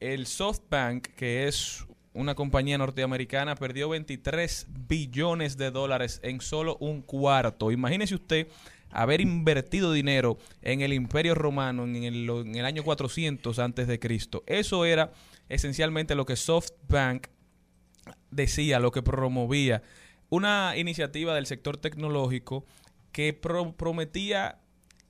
[0.00, 7.00] El SoftBank, que es una compañía norteamericana, perdió 23 billones de dólares en solo un
[7.00, 7.70] cuarto.
[7.70, 8.48] Imagínese usted
[8.90, 13.98] haber invertido dinero en el Imperio Romano en el, en el año 400 antes de
[13.98, 14.42] Cristo.
[14.46, 15.12] Eso era
[15.48, 17.26] esencialmente lo que SoftBank
[18.30, 19.82] decía, lo que promovía,
[20.30, 22.64] una iniciativa del sector tecnológico
[23.12, 24.58] que pro- prometía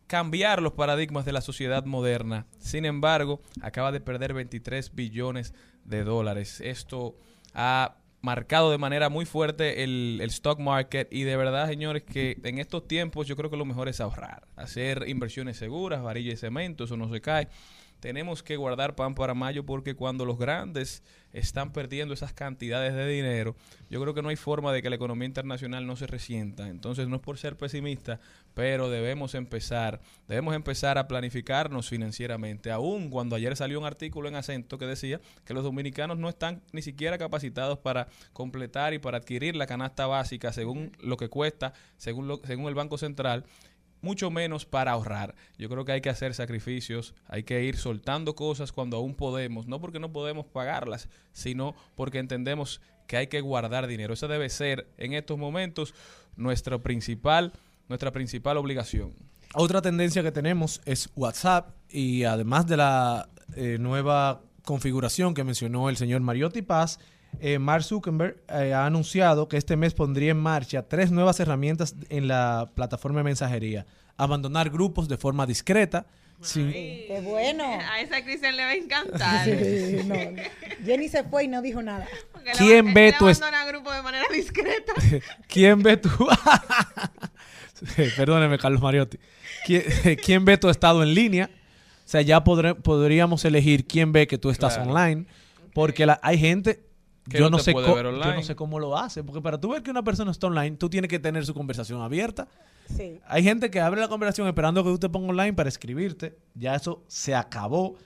[0.07, 2.47] cambiar los paradigmas de la sociedad moderna.
[2.59, 5.53] Sin embargo, acaba de perder 23 billones
[5.85, 6.61] de dólares.
[6.61, 7.17] Esto
[7.55, 12.37] ha marcado de manera muy fuerte el, el stock market y de verdad, señores, que
[12.43, 16.37] en estos tiempos yo creo que lo mejor es ahorrar, hacer inversiones seguras, varilla y
[16.37, 17.49] cemento, eso no se cae.
[18.01, 23.07] Tenemos que guardar pan para mayo porque cuando los grandes están perdiendo esas cantidades de
[23.07, 23.57] dinero,
[23.91, 26.69] yo creo que no hay forma de que la economía internacional no se resienta.
[26.69, 28.21] Entonces, no es por ser pesimista,
[28.55, 32.71] pero debemos empezar, debemos empezar a planificarnos financieramente.
[32.71, 36.63] Aún cuando ayer salió un artículo en acento que decía que los dominicanos no están
[36.73, 41.73] ni siquiera capacitados para completar y para adquirir la canasta básica según lo que cuesta,
[41.97, 43.45] según, lo, según el Banco Central
[44.01, 45.35] mucho menos para ahorrar.
[45.59, 49.67] Yo creo que hay que hacer sacrificios, hay que ir soltando cosas cuando aún podemos,
[49.67, 54.15] no porque no podemos pagarlas, sino porque entendemos que hay que guardar dinero.
[54.15, 55.95] Esa debe ser en estos momentos
[56.37, 57.53] nuestra principal,
[57.89, 59.15] nuestra principal obligación.
[59.55, 65.89] Otra tendencia que tenemos es WhatsApp y además de la eh, nueva configuración que mencionó
[65.89, 67.01] el señor Mariotti Paz,
[67.41, 71.95] eh, Mark Zuckerberg eh, ha anunciado que este mes pondría en marcha tres nuevas herramientas
[72.09, 73.87] en la plataforma de mensajería.
[74.17, 76.07] Abandonar grupos de forma discreta.
[76.41, 77.65] sin- Qué bueno.
[77.65, 79.45] A esa Cristian le va a encantar.
[79.45, 80.15] Sí, no.
[80.85, 82.07] Jenny se fue y no dijo nada.
[82.33, 84.93] Porque ¿Quién ve tu est- abandona grupo de manera discreta.
[85.49, 86.11] ¿Quién ve tu...
[88.17, 89.19] Perdóneme, Carlos Mariotti.
[89.65, 89.83] ¿Quién,
[90.25, 91.51] quién ve tu estado en línea?
[92.05, 94.91] O sea, ya podré- podríamos elegir quién ve que tú estás Claro.
[94.91, 95.27] online.
[95.75, 96.81] Porque la- hay gente...
[97.29, 99.23] Yo no sé yo no cómo lo hace.
[99.23, 102.01] Porque para tú ver que una persona está online, tú tienes que tener su conversación
[102.01, 102.49] abierta.
[102.97, 103.21] Sí.
[103.27, 106.37] Hay gente que abre la conversación esperando que tú te pongas online para escribirte.
[106.55, 107.97] Ya eso se acabó.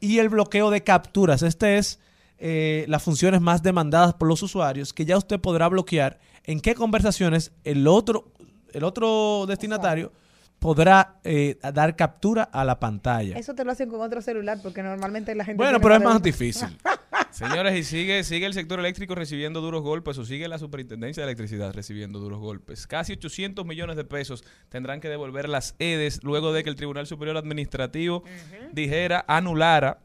[0.00, 1.42] Y el bloqueo de capturas.
[1.42, 2.00] Este es
[2.38, 6.74] eh, las funciones más demandadas por los usuarios que ya usted podrá bloquear en qué
[6.74, 8.32] conversaciones el otro,
[8.72, 10.12] el otro destinatario
[10.58, 13.36] podrá eh, dar captura a la pantalla.
[13.36, 15.62] Eso te lo hacen con otro celular porque normalmente la gente.
[15.62, 16.68] Bueno, pero es más difícil.
[17.34, 21.30] Señores, y sigue, sigue el sector eléctrico recibiendo duros golpes o sigue la superintendencia de
[21.30, 22.86] electricidad recibiendo duros golpes.
[22.86, 27.08] Casi 800 millones de pesos tendrán que devolver las EDES luego de que el Tribunal
[27.08, 28.22] Superior Administrativo
[28.70, 30.03] dijera, anulara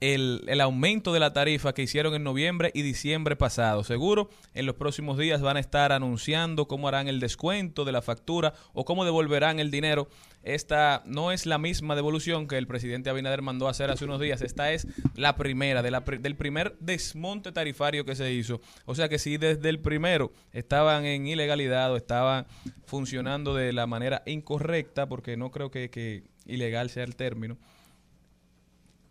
[0.00, 3.84] el, el aumento de la tarifa que hicieron en noviembre y diciembre pasado.
[3.84, 8.02] Seguro en los próximos días van a estar anunciando cómo harán el descuento de la
[8.02, 10.08] factura o cómo devolverán el dinero.
[10.42, 14.20] Esta no es la misma devolución que el presidente Abinader mandó a hacer hace unos
[14.20, 14.42] días.
[14.42, 14.86] Esta es
[15.16, 18.60] la primera, de la del primer desmonte tarifario que se hizo.
[18.84, 22.46] O sea que si desde el primero estaban en ilegalidad o estaban
[22.84, 27.58] funcionando de la manera incorrecta, porque no creo que, que ilegal sea el término,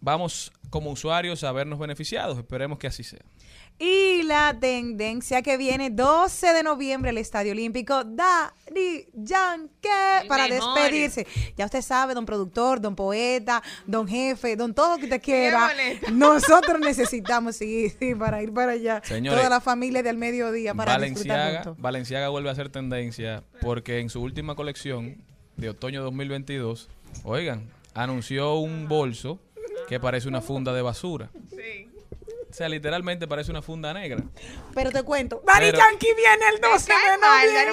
[0.02, 2.38] vamos como usuarios a vernos beneficiados.
[2.38, 3.22] Esperemos que así sea.
[3.78, 10.76] Y la tendencia que viene 12 de noviembre el Estadio Olímpico Daddy Yankee para mejor.
[10.76, 11.28] despedirse.
[11.58, 15.72] Ya usted sabe, don productor, don poeta, don jefe, don todo lo que usted quiera.
[16.14, 19.02] Nosotros necesitamos sí, sí, para ir para allá.
[19.04, 21.76] Señores, Toda la familia del mediodía para Valenciaga.
[21.78, 25.22] Valenciaga vuelve a ser tendencia porque en su última colección
[25.58, 26.90] de otoño 2022,
[27.26, 29.38] oigan, anunció un bolso
[29.88, 31.30] que parece una funda de basura.
[31.50, 31.90] Sí.
[32.56, 34.24] O sea, literalmente parece una funda negra.
[34.74, 37.18] Pero te cuento, Daddy Pero- Yankee viene el 12 cae de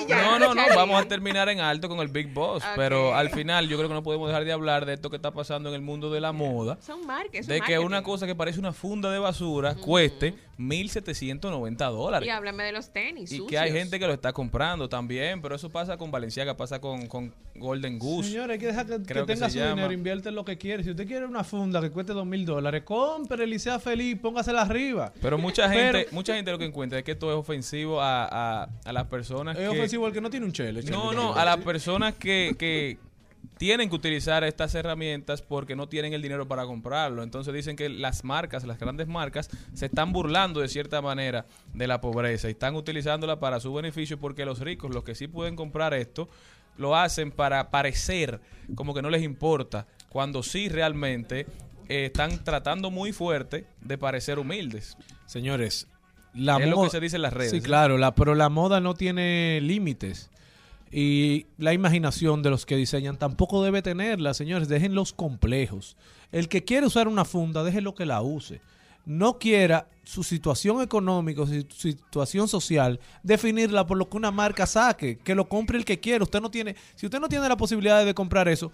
[0.01, 0.17] noviembre.
[0.25, 3.69] No, no, no, vamos a terminar en alto con el Big Boss, pero al final
[3.69, 5.83] yo creo que no podemos dejar de hablar de esto que está pasando en el
[5.83, 6.79] mundo de la moda.
[6.81, 7.47] Son marcas.
[7.47, 12.27] De que una cosa que parece una funda de basura cueste 1.790 dólares.
[12.27, 13.25] Y háblame de los tenis.
[13.33, 13.49] Y sucios.
[13.51, 17.07] que hay gente que lo está comprando también, pero eso pasa con Valenciaga, pasa con,
[17.07, 18.31] con Golden Goose.
[18.31, 19.71] Señores, hay que dejar que, que Creo que tenga su llama.
[19.75, 20.85] dinero, invierte en lo que quiere.
[20.85, 24.63] Si usted quiere una funda que cueste dos mil dólares, cómprele y sea feliz, póngasela
[24.63, 25.13] arriba.
[25.21, 28.25] Pero mucha Pero- gente, mucha gente lo que encuentra es que esto es ofensivo a,
[28.63, 29.69] a, a las personas Es que...
[29.69, 30.83] ofensivo el que no tiene un chele.
[30.85, 32.99] No, no, a las personas que, que
[33.63, 37.23] tienen que utilizar estas herramientas porque no tienen el dinero para comprarlo.
[37.23, 41.87] Entonces dicen que las marcas, las grandes marcas, se están burlando de cierta manera de
[41.87, 45.55] la pobreza y están utilizándola para su beneficio porque los ricos, los que sí pueden
[45.55, 46.29] comprar esto,
[46.77, 48.41] lo hacen para parecer
[48.75, 51.47] como que no les importa, cuando sí realmente
[51.89, 54.97] eh, están tratando muy fuerte de parecer humildes.
[55.27, 55.87] Señores,
[56.35, 57.63] la Es lo moda- que se dice en las redes, Sí, ¿eh?
[57.63, 60.31] claro, la, pero la moda no tiene límites.
[60.95, 64.69] Y la imaginación de los que diseñan tampoco debe tenerla, señores.
[64.69, 65.97] Dejen los complejos.
[66.31, 68.61] El que quiere usar una funda, déjelo que la use.
[69.07, 75.19] No quiera su situación económica, su situación social, definirla por lo que una marca saque.
[75.19, 76.25] Que lo compre el que quiera.
[76.25, 78.71] Usted no tiene, si usted no tiene la posibilidad de comprar eso,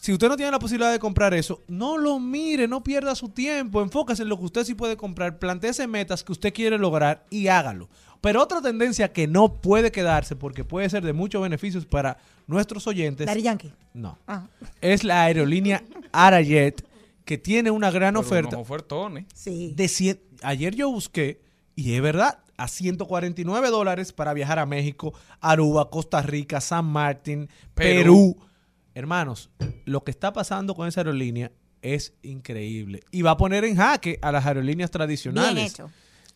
[0.00, 3.30] si usted no tiene la posibilidad de comprar eso, no lo mire, no pierda su
[3.30, 7.26] tiempo, enfóquese en lo que usted sí puede comprar, planteese metas que usted quiere lograr
[7.30, 7.88] y hágalo.
[8.20, 12.86] Pero otra tendencia que no puede quedarse porque puede ser de muchos beneficios para nuestros
[12.86, 13.26] oyentes.
[13.26, 13.72] Daddy Yankee.
[13.94, 14.18] No.
[14.26, 14.48] Ah.
[14.80, 16.84] Es la aerolínea Arajet
[17.24, 18.56] que tiene una gran Pero oferta.
[18.56, 19.26] unos ofertones.
[19.34, 19.72] Sí.
[19.76, 21.40] De cien- ayer yo busqué
[21.76, 27.48] y es verdad, a 149 dólares para viajar a México, Aruba, Costa Rica, San Martín,
[27.74, 28.34] Perú.
[28.34, 28.36] Perú.
[28.94, 29.50] Hermanos,
[29.84, 31.52] lo que está pasando con esa aerolínea
[31.82, 35.54] es increíble y va a poner en jaque a las aerolíneas tradicionales.
[35.54, 35.90] Bien hecho.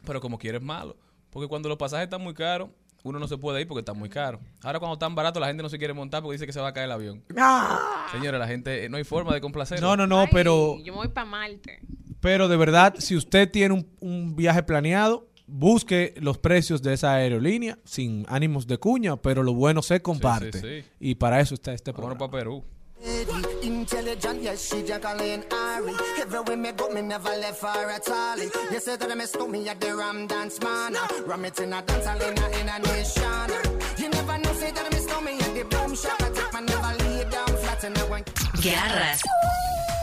[0.05, 0.97] Pero como quieres malo.
[1.33, 2.68] Porque cuando los pasajes están muy caros,
[3.03, 4.41] uno no se puede ir porque están muy caros.
[4.62, 6.68] Ahora cuando están baratos, la gente no se quiere montar porque dice que se va
[6.68, 7.24] a caer el avión.
[7.37, 8.07] Ah.
[8.12, 9.80] Señores, la gente, eh, no hay forma de complacer.
[9.80, 11.80] No, no, no, Ay, pero, Yo me voy para Marte.
[12.20, 17.14] pero de verdad, si usted tiene un, un viaje planeado, busque los precios de esa
[17.14, 20.53] aerolínea sin ánimos de cuña, pero lo bueno se comparte.
[20.83, 20.89] sí.
[21.01, 22.30] Y para eso está este Vámonos programa.
[22.30, 22.64] para Perú.
[23.05, 25.92] Intelligent, yes, she Jacqueline Ari.
[26.20, 28.38] Everywhere me go, me never left her at all.
[28.38, 30.94] You say that me stole me at the Ram Dance Man.
[31.26, 33.50] Ram it in a dance hall in a, in a nation.
[33.98, 36.22] You never know, say that me stole me at the Boom Shop.
[36.22, 38.24] I take my never lay down flat in a one.
[38.62, 39.20] Garras,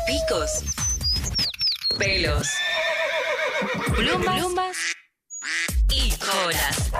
[0.07, 0.63] picos,
[1.97, 2.49] pelos,
[3.95, 4.77] plumas, plumas
[5.89, 6.91] y colas.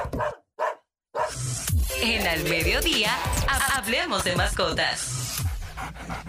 [2.02, 3.12] En Al Mediodía,
[3.50, 5.29] ha- hablemos de mascotas.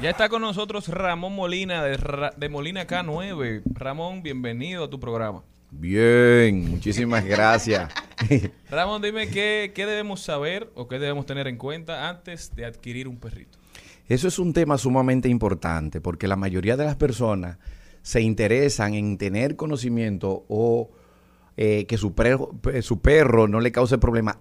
[0.02, 3.62] Ya está con nosotros Ramón Molina de, Ra- de Molina K9.
[3.74, 5.42] Ramón, bienvenido a tu programa.
[5.70, 7.92] Bien, muchísimas gracias.
[8.70, 13.06] Ramón, dime qué, qué debemos saber o qué debemos tener en cuenta antes de adquirir
[13.08, 13.58] un perrito.
[14.08, 17.58] Eso es un tema sumamente importante porque la mayoría de las personas
[18.02, 20.90] se interesan en tener conocimiento o
[21.56, 24.38] eh, que su, perro- pe- su perro no le cause problema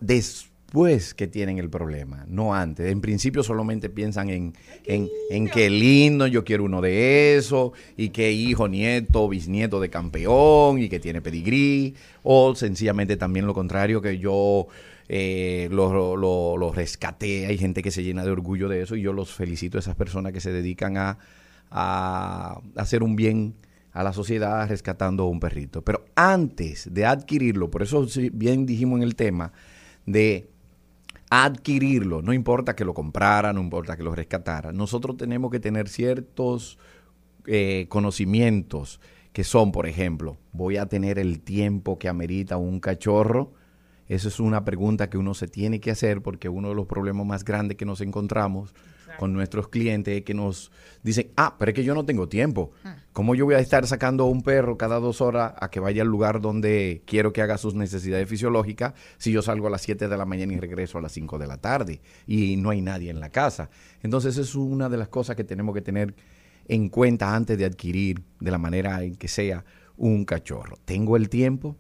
[0.70, 2.92] después que tienen el problema, no antes.
[2.92, 4.54] En principio solamente piensan en,
[4.86, 9.90] en, en qué lindo, yo quiero uno de esos, y qué hijo, nieto, bisnieto de
[9.90, 14.68] campeón, y que tiene pedigrí, o sencillamente también lo contrario, que yo
[15.08, 19.02] eh, lo, lo- lo rescaté, hay gente que se llena de orgullo de eso, y
[19.02, 21.18] yo los felicito a esas personas que se dedican a,
[21.72, 23.56] a hacer un bien
[23.92, 25.82] a la sociedad rescatando un perrito.
[25.82, 29.52] Pero antes de adquirirlo, por eso bien dijimos en el tema
[30.06, 30.48] de
[31.30, 35.88] adquirirlo, no importa que lo comprara, no importa que lo rescatara, nosotros tenemos que tener
[35.88, 36.80] ciertos
[37.46, 39.00] eh, conocimientos
[39.34, 43.54] que son, por ejemplo, voy a tener el tiempo que amerita un cachorro.
[44.08, 47.28] Esa es una pregunta que uno se tiene que hacer porque uno de los problemas
[47.28, 48.74] más grandes que nos encontramos
[49.20, 50.72] con nuestros clientes es que nos
[51.04, 52.72] dicen, ah, pero es que yo no tengo tiempo.
[53.12, 56.04] ¿Cómo yo voy a estar sacando a un perro cada dos horas a que vaya
[56.04, 60.08] al lugar donde quiero que haga sus necesidades fisiológicas si yo salgo a las 7
[60.08, 63.10] de la mañana y regreso a las 5 de la tarde y no hay nadie
[63.10, 63.70] en la casa?
[64.04, 66.16] Entonces es una de las cosas que tenemos que tener
[66.70, 69.66] en cuenta antes de adquirir de la manera en que sea
[69.98, 70.78] un cachorro.
[70.86, 71.76] ¿Tengo el tiempo?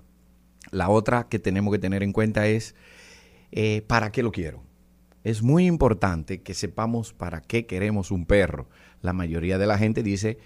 [0.72, 2.76] La otra que tenemos que tener en cuenta es
[3.54, 4.62] eh, ¿para qué lo quiero?
[5.24, 8.70] Es muy importante que sepamos para qué queremos un perro.
[9.02, 10.38] La mayoría de la gente dice,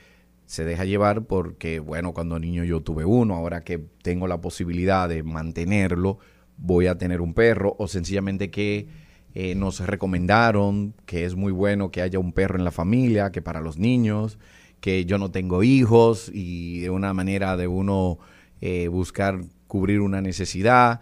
[0.45, 5.07] se deja llevar porque, bueno, cuando niño yo tuve uno, ahora que tengo la posibilidad
[5.07, 6.17] de mantenerlo,
[6.57, 8.87] voy a tener un perro, o sencillamente que
[9.35, 13.41] eh, nos recomendaron que es muy bueno que haya un perro en la familia, que
[13.41, 14.37] para los niños,
[14.79, 18.19] que yo no tengo hijos y de una manera de uno
[18.61, 20.99] eh, buscar cubrir una necesidad.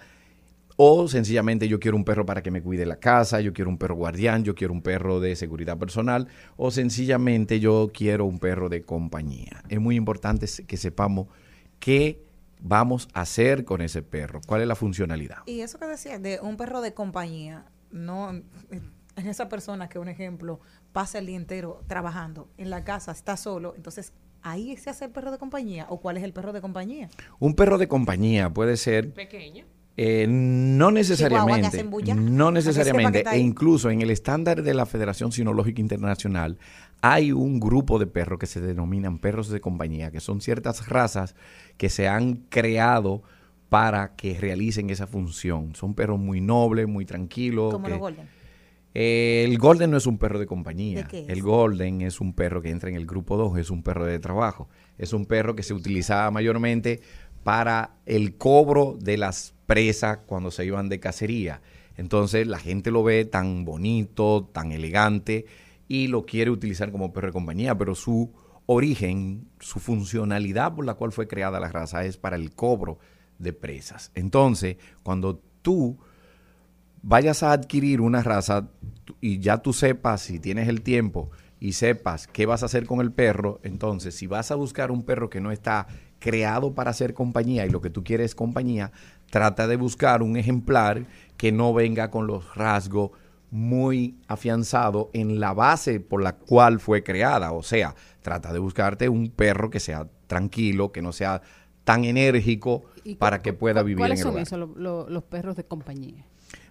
[0.83, 3.77] O sencillamente yo quiero un perro para que me cuide la casa, yo quiero un
[3.77, 6.27] perro guardián, yo quiero un perro de seguridad personal,
[6.57, 9.61] o sencillamente yo quiero un perro de compañía.
[9.69, 11.27] Es muy importante que sepamos
[11.77, 12.25] qué
[12.59, 15.43] vamos a hacer con ese perro, cuál es la funcionalidad.
[15.45, 20.07] Y eso que decía, de un perro de compañía, no en esa persona que, un
[20.07, 20.61] ejemplo,
[20.93, 25.11] pasa el día entero trabajando en la casa, está solo, entonces ahí se hace el
[25.11, 27.07] perro de compañía o cuál es el perro de compañía.
[27.37, 29.65] Un perro de compañía puede ser Pequeño.
[30.03, 31.83] Eh, no necesariamente.
[32.15, 33.23] No que necesariamente.
[33.31, 36.57] E incluso en el estándar de la Federación Sinológica Internacional
[37.03, 41.35] hay un grupo de perros que se denominan perros de compañía, que son ciertas razas
[41.77, 43.21] que se han creado
[43.69, 45.75] para que realicen esa función.
[45.75, 47.71] Son perros muy nobles, muy tranquilos.
[47.71, 48.27] Como que- los golden.
[48.93, 51.03] Eh, el Golden no es un perro de compañía.
[51.03, 51.29] ¿De qué es?
[51.29, 54.19] El Golden es un perro que entra en el grupo 2, es un perro de
[54.19, 54.67] trabajo.
[54.97, 56.99] Es un perro que se utilizaba mayormente
[57.43, 61.61] para el cobro de las presas cuando se iban de cacería.
[61.97, 65.45] Entonces la gente lo ve tan bonito, tan elegante
[65.87, 68.31] y lo quiere utilizar como perro de compañía, pero su
[68.65, 72.99] origen, su funcionalidad por la cual fue creada la raza es para el cobro
[73.39, 74.11] de presas.
[74.15, 75.97] Entonces, cuando tú
[77.01, 78.69] vayas a adquirir una raza
[79.19, 83.01] y ya tú sepas si tienes el tiempo y sepas qué vas a hacer con
[83.01, 85.87] el perro, entonces si vas a buscar un perro que no está
[86.21, 88.93] creado para hacer compañía y lo que tú quieres es compañía,
[89.29, 93.11] trata de buscar un ejemplar que no venga con los rasgos
[93.49, 97.51] muy afianzados en la base por la cual fue creada.
[97.51, 101.41] O sea, trata de buscarte un perro que sea tranquilo, que no sea
[101.83, 105.55] tan enérgico ¿Y para que pueda vivir en ¿Cuáles el son lo- lo- los perros
[105.57, 106.25] de compañía?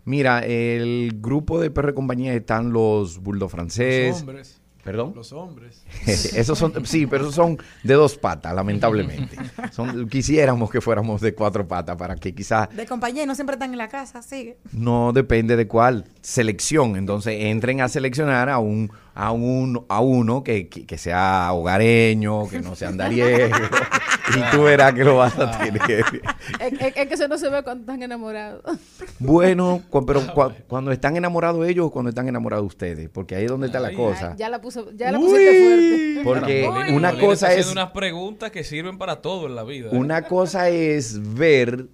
[0.04, 4.12] Mira, el grupo de perro de compañía están los bulldog francés.
[4.12, 4.59] Los hombres.
[4.90, 5.12] ¿Perdón?
[5.14, 5.84] Los hombres.
[6.06, 9.36] esos son, sí, pero esos son de dos patas, lamentablemente.
[9.70, 13.54] Son, quisiéramos que fuéramos de cuatro patas para que quizás De compañía y no siempre
[13.54, 14.58] están en la casa, sigue.
[14.72, 16.96] no depende de cuál selección.
[16.96, 18.90] Entonces entren a seleccionar a un
[19.22, 23.54] a un a uno que, que, que sea hogareño, que no sea andariego.
[24.36, 25.82] y tú verás que lo vas a tener.
[26.60, 28.62] es, es- es que eso no se ve cuando están enamorados.
[29.18, 33.44] Bueno, cu- pero cu- cuando están enamorados ellos o cuando están enamorados ustedes, porque ahí
[33.44, 34.34] es donde está la cosa.
[34.38, 36.20] Ya la puso, ya la pusiste fuerte.
[36.24, 39.64] Porque Uy, una Molina cosa está es unas preguntas que sirven para todo en la
[39.64, 39.90] vida.
[39.92, 39.96] ¿eh?
[39.96, 41.88] Una cosa es ver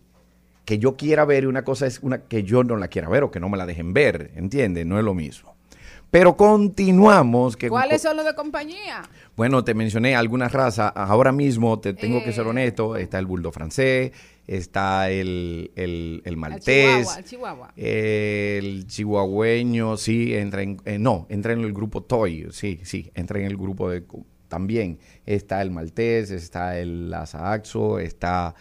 [0.65, 3.25] que yo quiera ver y una cosa es una que yo no la quiera ver
[3.25, 4.87] o que no me la dejen ver, ¿entiendes?
[4.87, 5.56] No es lo mismo.
[6.17, 7.59] Pero continuamos.
[7.59, 9.03] Que, ¿Cuáles son los de compañía?
[9.37, 10.91] Bueno, te mencioné algunas razas.
[10.95, 14.13] Ahora mismo, te tengo que ser honesto, está el bulldog francés,
[14.47, 17.73] está el, el, el maltés, Chihuahua, el Chihuahua.
[17.77, 23.39] el chihuahueño, sí, entra en, eh, no, entra en el grupo Toy, sí, sí, entra
[23.39, 24.03] en el grupo de,
[24.49, 27.61] también está el maltés, está el Lhasa
[28.01, 28.55] está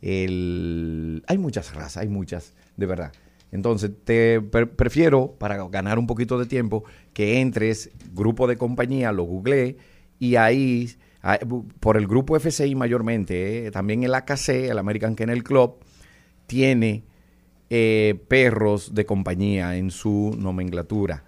[0.00, 3.12] el, hay muchas razas, hay muchas, de verdad.
[3.52, 9.12] Entonces, te pre- prefiero, para ganar un poquito de tiempo, que entres, grupo de compañía,
[9.12, 9.76] lo googleé,
[10.18, 10.90] y ahí,
[11.22, 11.38] ah,
[11.78, 15.76] por el grupo FCI mayormente, eh, también el AKC, el American Kennel Club,
[16.46, 17.04] tiene
[17.70, 21.24] eh, perros de compañía en su nomenclatura.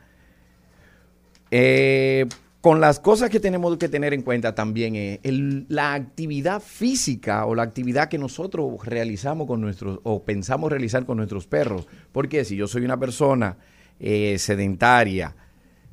[1.50, 2.26] Eh,
[2.64, 7.44] con las cosas que tenemos que tener en cuenta también es el- la actividad física
[7.44, 11.86] o la actividad que nosotros realizamos con nuestros o pensamos realizar con nuestros perros.
[12.10, 13.58] Porque si yo soy una persona
[14.00, 15.36] eh, sedentaria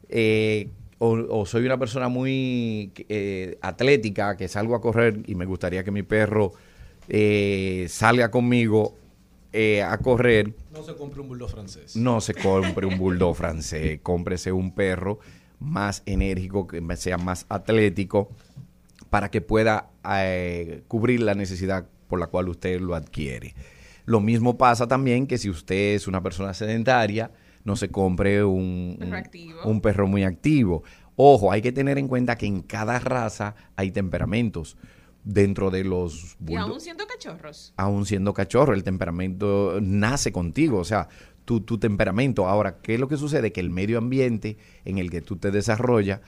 [0.08, 1.10] eh, o,
[1.42, 5.92] o soy una persona muy eh, atlética que salgo a correr y me gustaría que
[5.92, 6.54] mi perro
[7.10, 8.96] eh, salga conmigo
[9.52, 11.98] eh, a correr, No se compre un bulldog francés.
[11.98, 15.20] no se compre un bulldog francés, cómprese un perro
[15.62, 18.30] más enérgico, que sea más atlético,
[19.10, 23.56] para que pueda eh, cubrir la necesidad por la cual usted lo adquiere.
[24.06, 27.32] Lo mismo pasa también que si usted es una persona sedentaria,
[27.64, 28.98] no se compre un,
[29.64, 30.84] un perro muy activo.
[31.16, 34.76] Ojo, hay que tener en cuenta que en cada raza hay temperamentos.
[35.24, 37.74] Dentro de los Y aún siendo cachorros.
[37.78, 41.10] aún siendo cachorro, el temperamento nace contigo, o sea,
[41.46, 42.48] tu, tu temperamento.
[42.48, 43.52] Ahora, ¿qué es lo que sucede?
[43.52, 46.22] Que el medio ambiente en el que tú te desarrollas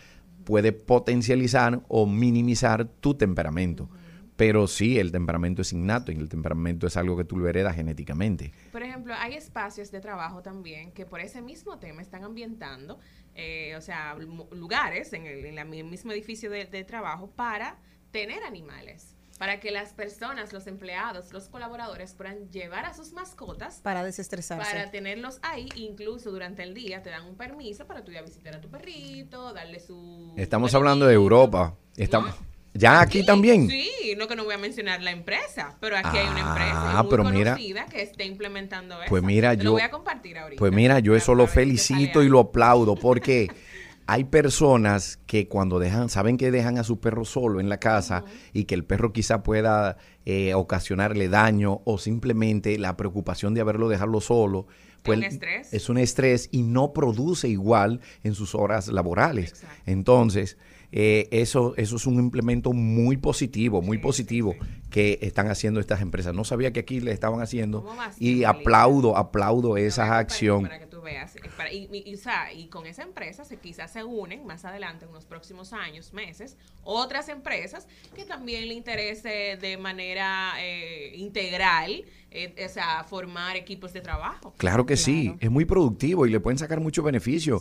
[0.43, 3.89] puede potencializar o minimizar tu temperamento.
[4.35, 7.75] Pero sí, el temperamento es innato y el temperamento es algo que tú lo heredas
[7.75, 8.51] genéticamente.
[8.71, 12.97] Por ejemplo, hay espacios de trabajo también que por ese mismo tema están ambientando,
[13.35, 17.77] eh, o sea, lu- lugares en el, en el mismo edificio de, de trabajo para
[18.13, 23.81] tener animales, para que las personas, los empleados, los colaboradores puedan llevar a sus mascotas
[23.81, 24.71] Para desestresarse.
[24.71, 28.21] para tenerlos ahí, incluso durante el día te dan un permiso para tú ir a
[28.21, 30.33] visitar a tu perrito, darle su...
[30.37, 31.75] Estamos hablando de Europa.
[31.97, 32.33] Estamos,
[32.75, 33.67] ya aquí también.
[33.67, 37.01] Sí, no que no voy a mencionar la empresa, pero aquí hay una empresa Ah,
[37.03, 39.09] muy pero mira- conocida que está implementando eso.
[39.09, 39.63] Pues mira, Te yo.
[39.65, 40.59] lo voy a compartir ahorita.
[40.59, 43.47] Pues mira, yo eso lo felicito y lo aplaudo porque
[44.13, 48.23] hay personas que cuando dejan, saben que dejan a su perro solo en la casa
[48.53, 53.89] y que el perro quizá pueda eh, ocasionarle daño o simplemente la preocupación de haberlo
[53.89, 54.67] dejado solo.
[55.01, 55.73] Pues un estrés.
[55.73, 59.65] Es un estrés y no produce igual en sus horas laborales.
[59.87, 60.57] Entonces,
[60.91, 64.53] eh, eso, eso es un implemento muy positivo, muy positivo
[64.91, 66.35] que están haciendo estas empresas.
[66.35, 70.69] No sabía que aquí le estaban haciendo ¿Cómo vas, y aplaudo, aplaudo esa acción.
[71.03, 71.35] Veas.
[71.35, 74.45] eh, para- y, y- y, o sea, y con esa empresa se, quizás se unen
[74.45, 80.53] más adelante, en los próximos años, meses, otras empresas que también le interese de manera
[80.59, 84.53] eh, integral, eh, o sea, formar equipos de trabajo.
[84.57, 87.59] Claro que sí, es muy productivo y le pueden sacar mucho beneficio.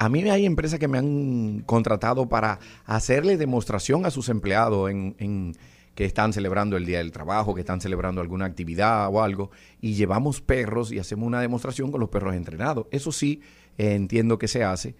[0.00, 5.16] A mí hay empresas que me han contratado para hacerle demostración a sus empleados en,
[5.18, 5.56] en-
[5.98, 9.50] que están celebrando el Día del Trabajo, que están celebrando alguna actividad o algo,
[9.80, 12.86] y llevamos perros y hacemos una demostración con los perros entrenados.
[12.92, 13.40] Eso sí,
[13.78, 14.94] eh, entiendo que se hace,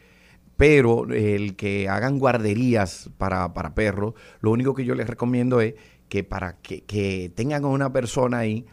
[0.56, 5.74] pero el que hagan guarderías para, para perros, lo único que yo les recomiendo es
[6.08, 8.66] que para que, que tengan a una persona ahí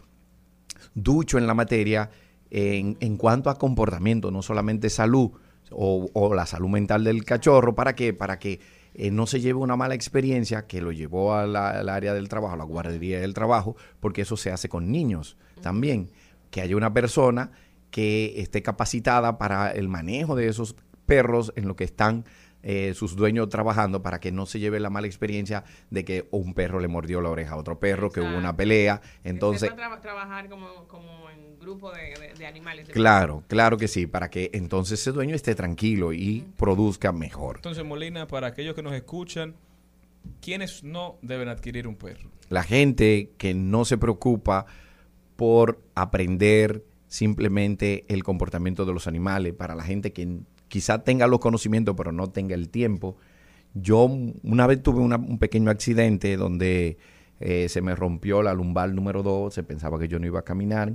[0.95, 2.09] ducho en la materia
[2.49, 5.29] en, en cuanto a comportamiento, no solamente salud,
[5.69, 7.75] o, o la salud mental del cachorro.
[7.75, 8.13] ¿Para qué?
[8.15, 8.59] Para que
[8.97, 12.57] eh, no se lleve una mala experiencia que lo llevó al área del trabajo, a
[12.57, 16.09] la guardería del trabajo, porque eso se hace con niños también.
[16.49, 17.51] Que haya una persona
[17.91, 22.23] que esté capacitada para el manejo de esos perros en lo que están
[22.67, 26.53] eh, sus dueños trabajando para que no se lleve la mala experiencia de que un
[26.53, 29.01] perro le mordió la oreja a otro perro, que hubo una pelea.
[29.23, 29.71] Entonces,
[30.01, 32.87] trabajar como, como en grupo de, de- de animales.
[32.87, 37.57] de claro, claro que sí, para que entonces ese dueño esté tranquilo y produzca mejor.
[37.57, 39.55] Entonces, Molina, para aquellos que nos escuchan,
[40.41, 42.29] ¿quiénes no deben adquirir un perro?
[42.49, 44.65] La gente que no se preocupa
[45.35, 51.39] por aprender simplemente el comportamiento de los animales, para la gente que quizá tenga los
[51.39, 53.17] conocimientos pero no tenga el tiempo.
[53.73, 54.09] Yo
[54.43, 56.97] una vez tuve una- un pequeño accidente donde
[57.41, 60.43] eh, se me rompió la lumbar número 2, se pensaba que yo no iba a
[60.43, 60.93] caminar,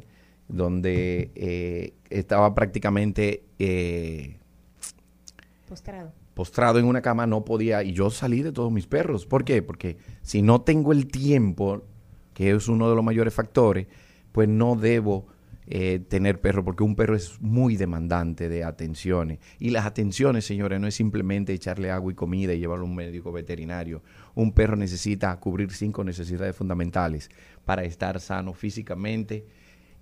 [0.49, 4.39] donde eh, estaba prácticamente eh,
[5.69, 6.13] Postrado.
[6.35, 9.27] postrado en una cama, no podía, y yo salí de todos mis perros.
[9.27, 9.63] ¿Por qué?
[9.63, 11.83] Porque si no tengo el tiempo,
[12.35, 13.87] que es uno de los mayores factores,
[14.33, 15.27] pues no debo
[15.73, 19.39] eh, tener perro, porque un perro es muy demandante de atenciones.
[19.61, 22.97] Y las atenciones, señores, no es simplemente echarle agua y comida y llevarlo a un
[22.97, 24.03] médico veterinario.
[24.35, 27.31] Un perro necesita cubrir cinco necesidades fundamentales
[27.65, 29.47] para estar sano físicamente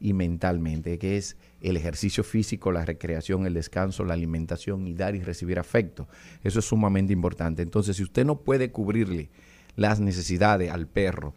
[0.01, 5.17] y mentalmente, que es el ejercicio físico, la recreación, el descanso, la alimentación y dar
[5.17, 6.09] y recibir afecto.
[6.43, 7.61] Eso es sumamente importante.
[7.61, 9.29] Entonces, si usted no puede cubrirle
[9.77, 11.35] las necesidades al perro,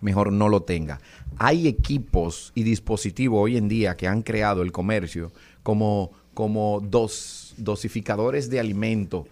[0.00, 1.00] mejor no lo tenga.
[1.38, 5.32] Hay equipos y dispositivos hoy en día que han creado el comercio
[5.62, 9.26] como, como dos, dosificadores de alimento,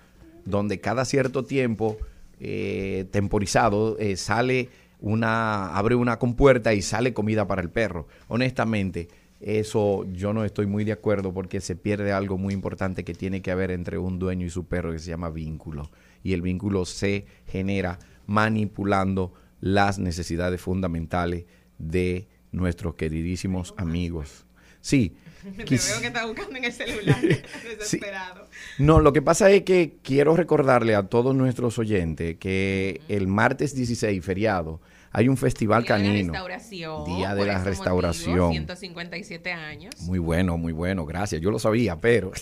[0.44, 1.96] donde cada cierto tiempo
[2.40, 4.68] eh, temporizado eh, sale
[5.00, 8.06] una, abre una compuerta y sale comida para el perro.
[8.28, 9.08] Honestamente,
[9.40, 13.42] eso yo no estoy muy de acuerdo porque se pierde algo muy importante que tiene
[13.42, 15.90] que haber entre un dueño y su perro que se llama vínculo.
[16.22, 19.32] Y el vínculo se genera manipulando
[19.62, 21.46] las necesidades fundamentales
[21.78, 24.44] de nuestros queridísimos amigos.
[24.82, 25.16] Sí.
[25.56, 27.20] Te quis- veo que está buscando en el celular,
[27.78, 28.48] desesperado.
[28.78, 33.74] no, lo que pasa es que quiero recordarle a todos nuestros oyentes que el martes
[33.74, 34.80] 16, feriado,
[35.12, 36.32] hay un festival Día de la canino.
[36.32, 37.04] restauración.
[37.16, 38.30] Día de la restauración.
[38.38, 39.94] motivo, 157 años.
[40.02, 41.40] Muy bueno, muy bueno, gracias.
[41.40, 42.32] Yo lo sabía, pero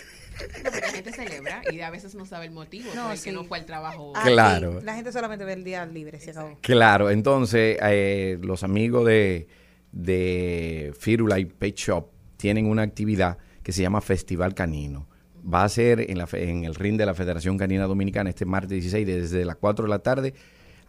[0.65, 3.19] No, pero la gente celebra y a veces no sabe el motivo No, por el
[3.19, 3.25] sí.
[3.25, 4.13] que no fue al trabajo.
[4.17, 4.81] Ah, Claro.
[4.81, 6.59] sí, La gente solamente ve el día libre, se acabó.
[6.61, 9.49] claro, entonces eh, los amigos de,
[9.93, 12.07] de Firula y Pet Shop
[12.37, 15.07] tienen una actividad que se llama Festival Canino.
[15.43, 18.45] Va a ser en, la, fe- en el ring de la Federación Canina Dominicana este
[18.45, 20.35] martes 16 desde las 4 de la tarde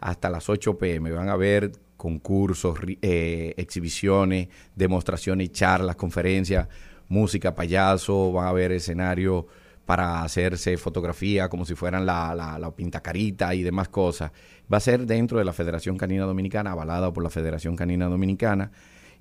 [0.00, 1.10] hasta las 8 pm.
[1.12, 6.68] Van a haber concursos, eh, exhibiciones, demostraciones, charlas, conferencias,
[7.12, 9.46] música, payaso, van a haber escenario
[9.86, 14.32] para hacerse fotografía como si fueran la, la, pintacarita y demás cosas.
[14.72, 18.72] Va a ser dentro de la Federación Canina Dominicana, avalada por la Federación Canina Dominicana.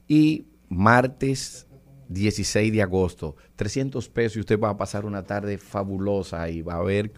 [0.08, 1.68] Y martes
[2.10, 6.74] 16 de agosto, 300 pesos y usted va a pasar una tarde fabulosa y va
[6.74, 7.12] a haber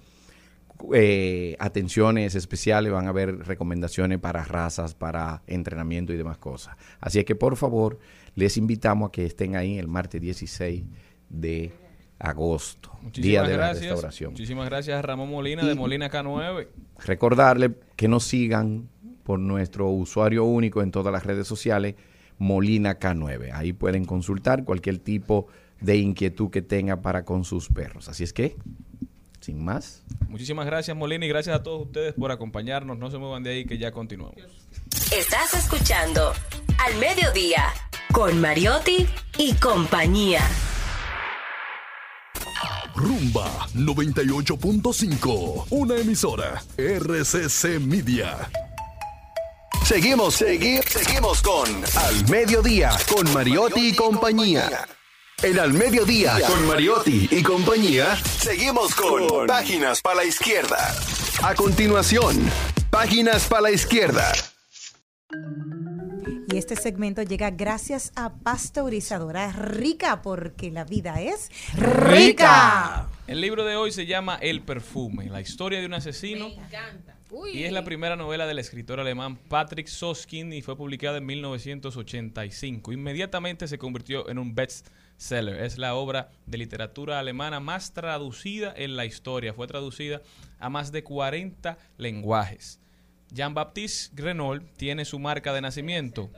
[0.93, 6.75] eh, atenciones especiales, van a haber recomendaciones para razas, para entrenamiento y demás cosas.
[6.99, 7.99] Así que por favor,
[8.35, 10.83] les invitamos a que estén ahí el martes 16
[11.29, 11.73] de
[12.19, 13.81] agosto, Día Muchísimas de la gracias.
[13.85, 14.31] Restauración.
[14.31, 16.67] Muchísimas gracias a Ramón Molina de Molina K9.
[17.05, 18.89] Recordarle que nos sigan
[19.23, 21.95] por nuestro usuario único en todas las redes sociales,
[22.37, 23.51] Molina K9.
[23.53, 25.47] Ahí pueden consultar cualquier tipo
[25.81, 28.07] de inquietud que tenga para con sus perros.
[28.07, 28.55] Así es que,
[29.41, 32.97] sin más, Muchísimas gracias, Molina, y gracias a todos ustedes por acompañarnos.
[32.97, 34.35] No se muevan de ahí que ya continuamos.
[35.15, 36.31] Estás escuchando
[36.79, 37.65] Al Mediodía
[38.13, 39.05] con Mariotti
[39.37, 40.47] y compañía.
[42.95, 48.49] Rumba 98.5, una emisora RCC Media.
[49.85, 51.67] Seguimos, segui- seguimos con
[51.97, 54.87] Al Mediodía, con Mariotti y compañía.
[55.41, 60.95] En Al Mediodía, con Mariotti y compañía, seguimos con Páginas para la Izquierda.
[61.41, 62.49] A continuación,
[62.91, 64.31] Páginas para la Izquierda.
[66.53, 73.09] Y este segmento llega gracias a Pasteurizadora Rica, porque la vida es rica.
[73.25, 76.51] El libro de hoy se llama El perfume, la historia de un asesino.
[77.51, 82.91] Y es la primera novela del escritor alemán Patrick Soskin y fue publicada en 1985.
[82.91, 85.59] Inmediatamente se convirtió en un bestseller.
[85.63, 89.55] Es la obra de literatura alemana más traducida en la historia.
[89.55, 90.21] Fue traducida
[90.59, 92.79] a más de 40 lenguajes.
[93.33, 96.29] Jean-Baptiste Grenol tiene su marca de nacimiento.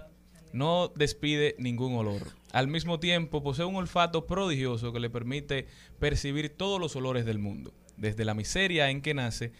[0.56, 2.22] No despide ningún olor.
[2.54, 5.68] Al mismo tiempo, posee un olfato prodigioso que le permite
[6.00, 7.74] percibir todos los olores del mundo.
[7.98, 9.52] Desde la miseria en que nace,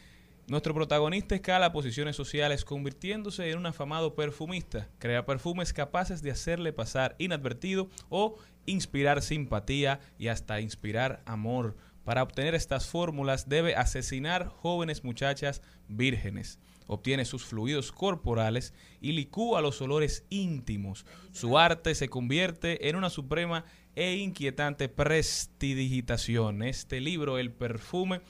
[0.48, 4.88] nuestro protagonista escala posiciones sociales convirtiéndose en un afamado perfumista.
[4.98, 11.76] Crea perfumes capaces de hacerle pasar inadvertido o inspirar simpatía y hasta inspirar amor.
[12.06, 16.58] Para obtener estas fórmulas debe asesinar jóvenes muchachas vírgenes.
[16.88, 21.06] Obtiene sus fluidos corporales y licúa los olores íntimos.
[21.32, 26.64] Su arte se convierte en una suprema e inquietante prestidigitación.
[26.64, 28.22] Este libro, El perfume,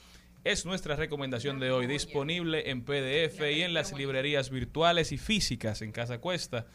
[0.43, 5.81] es nuestra recomendación de hoy, disponible en PDF y en las librerías virtuales y físicas
[5.81, 6.67] en Casa Cuesta.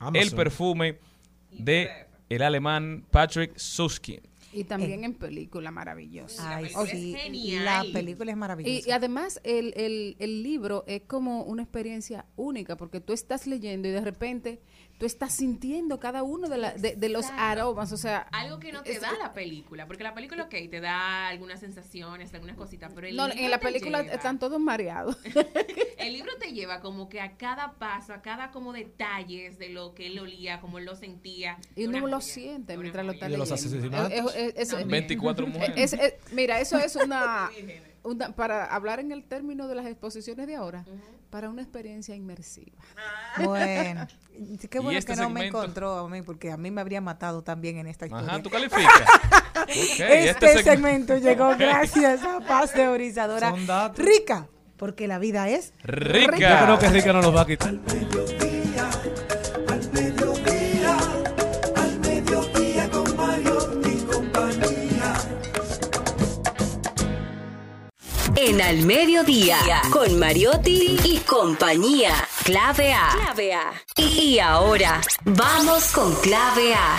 [0.00, 0.16] Amazon.
[0.16, 0.98] El perfume
[1.52, 1.88] de
[2.28, 4.31] el alemán Patrick Susskind.
[4.52, 6.56] Y también en película maravillosa.
[6.56, 7.64] Ay, O- sí, genial.
[7.64, 8.88] la película es Y, maravillosa.
[8.88, 13.88] y además el, el- el libro es como una experiencia única porque tú estás leyendo
[13.88, 14.60] y de repente
[15.02, 18.18] tú estás sintiendo cada uno de, la- de, de los aromas, o sea...
[18.30, 21.58] Algo que no te es- da la película, porque la película, ok, te da algunas
[21.58, 25.18] sensaciones, algunas cositas, pero el No, libro en la te película lleva- están todos mareados.
[25.98, 29.92] El libro te lleva como que a cada paso, a cada como detalles de lo
[29.92, 31.58] que él olía, como él lo sentía.
[31.74, 33.76] Y uno lo joya, siente mientras lo está ¿Y de los leyendo.
[34.06, 34.34] asesinatos?
[34.36, 35.92] Es- es- es- 24 mujeres.
[35.92, 37.50] es- es- mira, eso es una,
[38.04, 40.84] una- para hablar en el término de las exposiciones de ahora,
[41.32, 42.76] para una experiencia inmersiva.
[43.42, 44.06] Bueno,
[44.68, 47.42] qué bueno este que no me encontró a mí, porque a mí me habría matado
[47.42, 48.28] también en esta historia.
[48.28, 49.02] Ajá, tú calificas.
[49.68, 54.04] Este, este segmento llegó gracias a Pasteurizadora Son datos.
[54.04, 56.60] Rica, porque la vida es Rica.
[56.60, 57.72] Yo creo que Rica no nos va a quitar.
[68.44, 69.56] En Al Mediodía,
[69.92, 72.10] con Mariotti y compañía.
[72.44, 73.10] Clave A.
[73.14, 73.72] Clave A.
[73.96, 76.96] Y ahora, vamos con Clave A.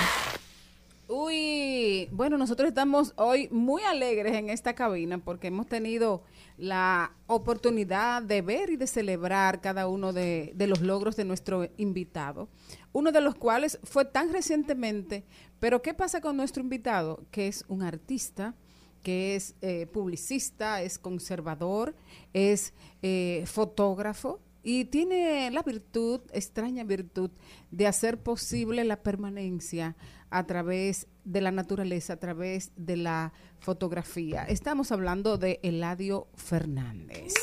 [1.10, 6.24] Uy, bueno, nosotros estamos hoy muy alegres en esta cabina porque hemos tenido
[6.58, 11.68] la oportunidad de ver y de celebrar cada uno de, de los logros de nuestro
[11.76, 12.48] invitado,
[12.94, 15.26] uno de los cuales fue tan recientemente,
[15.60, 17.26] pero ¿qué pasa con nuestro invitado?
[17.32, 18.56] Que es un artista,
[19.04, 21.96] que es eh, publicista, es conservador,
[22.34, 27.30] es eh, fotógrafo y tiene la virtud, extraña virtud,
[27.70, 29.96] de hacer posible la permanencia
[30.30, 34.44] a través de la naturaleza, a través de la fotografía.
[34.46, 37.34] Estamos hablando de Eladio Fernández.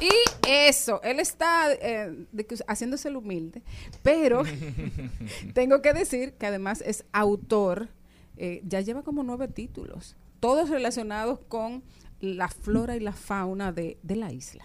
[0.00, 0.10] Y
[0.46, 3.62] eso, él está eh, de haciéndose el humilde,
[4.02, 4.42] pero
[5.54, 7.88] tengo que decir que además es autor,
[8.36, 11.82] eh, ya lleva como nueve títulos, todos relacionados con
[12.20, 14.64] la flora y la fauna de, de la isla.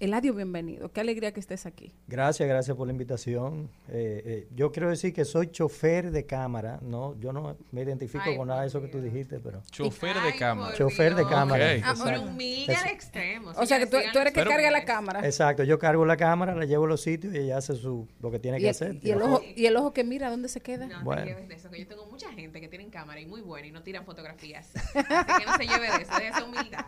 [0.00, 0.92] Eladio, bienvenido.
[0.92, 1.92] Qué alegría que estés aquí.
[2.06, 3.68] Gracias, gracias por la invitación.
[3.88, 8.22] Eh, eh, yo quiero decir que soy chofer de cámara, no, yo no me identifico
[8.24, 10.68] Ay, con nada de eso que tú dijiste, pero Chofer de Ay, cámara.
[10.68, 11.64] por chofer de cámara.
[11.74, 11.82] Ok.
[11.84, 13.50] Ah, al extremo.
[13.56, 15.26] O sea, que tú, tú eres que carga la cámara.
[15.26, 18.30] Exacto, yo cargo la cámara, la llevo a los sitios y ella hace su lo
[18.30, 18.98] que tiene Y que el, hacer.
[19.02, 20.86] y el ojo, y el ojo que mira, ¿dónde se queda?
[20.86, 21.22] No, Bueno.
[21.22, 23.66] te lleves de eso, que yo tengo mucha gente que tienen cámara y muy buena
[23.66, 24.70] y no tiran fotografías.
[24.76, 26.84] Así que no se lleve de eso, de esa humildad.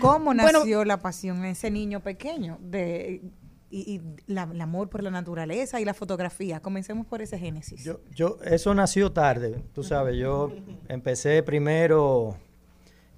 [0.00, 3.22] ¿Cómo Bueno- nació la pasión en ese niño pequeño de
[3.70, 4.00] y, y
[4.32, 6.60] la- el amor por la naturaleza y la fotografía?
[6.60, 7.82] Comencemos por ese génesis.
[7.84, 10.52] Yo, yo, eso nació tarde, tú sabes, yo
[10.88, 12.36] empecé primero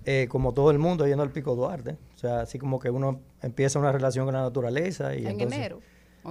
[0.05, 3.21] eh, como todo el mundo yendo al Pico Duarte, o sea, así como que uno
[3.43, 5.81] empieza una relación con la naturaleza y En entonces- enero.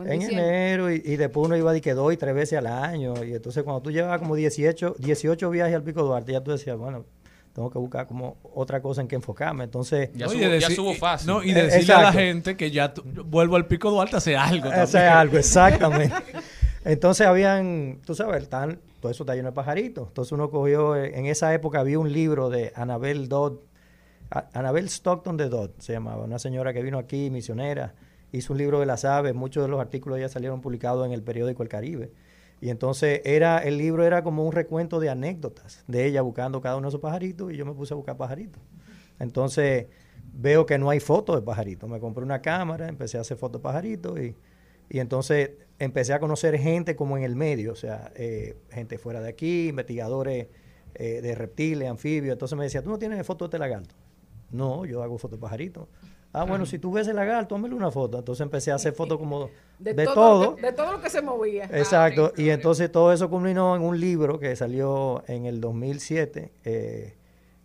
[0.05, 3.21] en enero y, y después uno iba de que dos y tres veces al año
[3.23, 6.77] y entonces cuando tú llevas como 18, 18 viajes al Pico Duarte ya tú decías,
[6.77, 7.05] bueno,
[7.56, 10.10] tengo que buscar como otra cosa en que enfocarme, entonces...
[10.14, 11.27] Ya, subo, ya subo fácil.
[11.27, 12.19] No, y Eh, decirle a la exacto.
[12.19, 14.68] gente que ya vuelvo al pico Duarte a hacer algo.
[14.68, 15.14] Hacer también.
[15.14, 16.15] algo, exactamente.
[16.84, 20.10] Entonces habían, tú sabes, están, todo eso está lleno de pajaritos.
[20.10, 23.60] Entonces uno cogió, eh, en esa época había un libro de Anabel Dodd,
[24.52, 27.94] Anabel Stockton de Dodd se llamaba, una señora que vino aquí, misionera,
[28.34, 31.23] hizo un libro de las aves, muchos de los artículos ya salieron publicados en el
[31.23, 32.11] periódico El Caribe.
[32.61, 36.77] Y entonces era, el libro era como un recuento de anécdotas de ella buscando cada
[36.77, 38.61] uno de esos pajaritos y yo me puse a buscar pajaritos.
[39.19, 39.88] Entonces
[40.34, 41.90] veo que no hay fotos de pajaritos.
[41.90, 44.36] Me compré una cámara, empecé a hacer fotos de pajaritos y,
[44.90, 49.22] y entonces empecé a conocer gente como en el medio, o sea, eh, gente fuera
[49.22, 50.48] de aquí, investigadores
[50.95, 52.34] eh, de reptiles, anfibios.
[52.34, 53.95] Entonces me decía, ¿tú no tienes fotos de este lagarto?
[54.52, 55.88] No, yo hago fotos de pajaritos.
[56.37, 58.19] Ah, bueno, si tú ves el lagarto, hámele una foto.
[58.19, 59.49] Entonces empecé a hacer fotos como
[59.79, 60.43] de, todo, todo.
[60.51, 61.65] lo que- de todo lo que se movía.
[61.71, 67.15] Exacto, y entonces todo eso culminó en un libro que salió en el 2007, eh,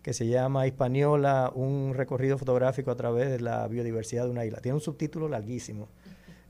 [0.01, 4.59] que se llama Hispaniola, un recorrido fotográfico a través de la biodiversidad de una isla.
[4.61, 5.81] Tiene un subtítulo larguísimo.
[5.83, 5.87] Un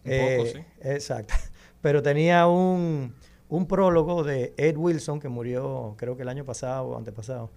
[0.03, 0.87] poco, Eh, sí.
[0.89, 1.33] Exacto.
[1.81, 3.13] pero tenía un,
[3.49, 7.49] un prólogo de Ed Wilson, que murió creo que el año pasado o antepasado,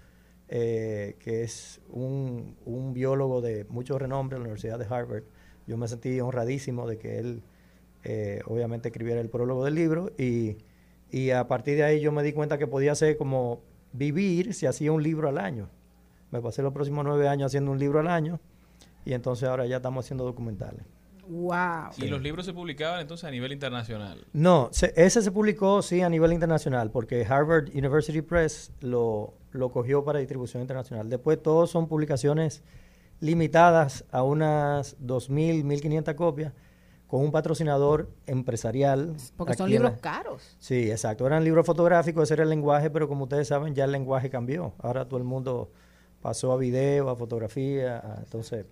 [0.49, 5.23] eh, que es un, un biólogo de mucho renombre en la Universidad de Harvard.
[5.67, 7.41] Yo me sentí honradísimo de que él,
[8.03, 10.57] eh, obviamente, escribiera el prólogo del libro y,
[11.11, 13.61] y a partir de ahí yo me di cuenta que podía ser como
[13.93, 15.69] vivir si hacía un libro al año.
[16.31, 18.39] Me pasé los próximos nueve años haciendo un libro al año
[19.05, 20.85] y entonces ahora ya estamos haciendo documentales.
[21.27, 21.89] Wow.
[21.97, 24.25] Y los libros se publicaban entonces a nivel internacional.
[24.33, 29.71] No, se- ese se publicó sí a nivel internacional porque Harvard University Press lo, lo
[29.71, 31.09] cogió para distribución internacional.
[31.09, 32.63] Después todos son publicaciones
[33.19, 36.53] limitadas a unas 2.000, 1.500 copias
[37.07, 39.15] con un patrocinador empresarial.
[39.37, 40.55] Porque son libros la- caros.
[40.59, 41.25] Sí, exacto.
[41.25, 44.73] Eran libros fotográficos, ese era el lenguaje, pero como ustedes saben ya el lenguaje cambió.
[44.79, 45.71] Ahora todo el mundo
[46.25, 48.65] pasó a video, a fotografía, a- entonces...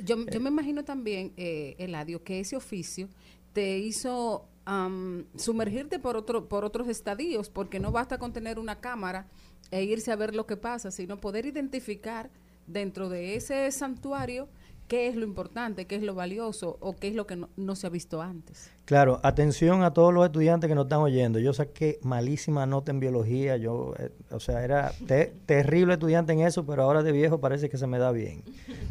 [0.00, 3.08] Yo, yo me imagino también, eh, Eladio, que ese oficio
[3.52, 8.80] te hizo am, sumergirte por, otro, por otros estadios, porque no basta con tener una
[8.80, 9.28] cámara
[9.70, 12.28] e irse a ver lo que pasa, sino poder identificar
[12.66, 14.48] dentro de ese santuario
[14.88, 17.74] qué es lo importante, qué es lo valioso o qué es lo que no, no
[17.76, 18.70] se ha visto antes.
[18.84, 21.38] Claro, atención a todos los estudiantes que nos están oyendo.
[21.40, 23.56] Yo saqué malísima nota en biología.
[23.56, 27.68] Yo, eh, o sea, era te- terrible estudiante en eso, pero ahora de viejo parece
[27.68, 28.42] que se me da bien.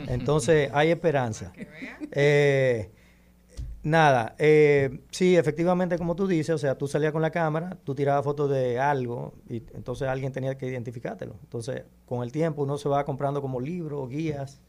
[0.08, 1.54] Entonces, hay esperanza.
[2.12, 2.90] Eh,
[3.84, 7.96] nada, eh, sí, efectivamente, como tú dices, o sea, tú salías con la cámara, tú
[7.96, 11.36] tirabas fotos de algo y entonces alguien tenía que identificártelo.
[11.44, 14.60] Entonces, con el tiempo uno se va comprando como libros, guías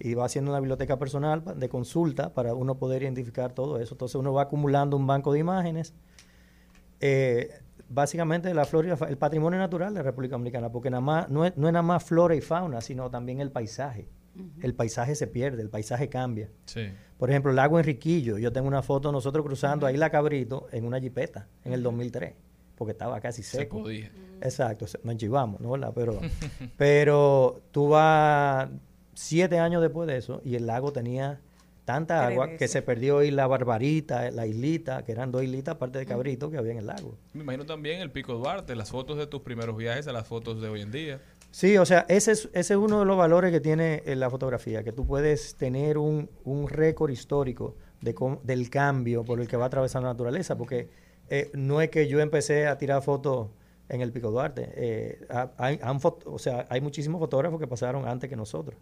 [0.00, 3.94] y va haciendo una biblioteca personal de consulta para uno poder identificar todo eso.
[3.94, 5.94] Entonces uno va acumulando un banco de imágenes.
[7.00, 7.50] Eh,
[7.88, 11.00] básicamente la flora y la fa- el patrimonio natural de la República Dominicana, porque nada
[11.00, 14.08] más, no, es, no es nada más flora y fauna, sino también el paisaje.
[14.62, 16.48] El paisaje se pierde, el paisaje cambia.
[16.64, 16.82] Sí.
[17.18, 20.68] Por ejemplo, el lago Enriquillo, yo tengo una foto de nosotros cruzando ahí la Cabrito
[20.72, 22.34] en una jipeta en el 2003,
[22.76, 23.82] porque estaba casi Se seco.
[23.82, 24.10] podía.
[24.40, 25.72] Exacto, se- nos enchivamos, ¿no?
[25.72, 25.92] ¿Verdad?
[25.94, 26.20] Pero,
[26.78, 28.70] pero tú vas
[29.20, 31.40] siete años después de eso y el lago tenía
[31.84, 35.98] tanta agua que se perdió y la barbarita, la islita, que eran dos islitas aparte
[35.98, 37.16] de Cabrito que había en el lago.
[37.34, 40.62] Me imagino también el Pico Duarte, las fotos de tus primeros viajes a las fotos
[40.62, 41.20] de hoy en día.
[41.50, 44.30] Sí, o sea, ese es, ese es uno de los valores que tiene eh, la
[44.30, 49.48] fotografía, que tú puedes tener un, un récord histórico de cómo- del cambio por el
[49.48, 50.88] que va atravesando la naturaleza, porque
[51.28, 53.48] eh, no es que yo empecé a tirar fotos
[53.88, 58.06] en el Pico Duarte, eh, ha- hay, han o sea, hay muchísimos fotógrafos que pasaron
[58.06, 58.78] antes que nosotros,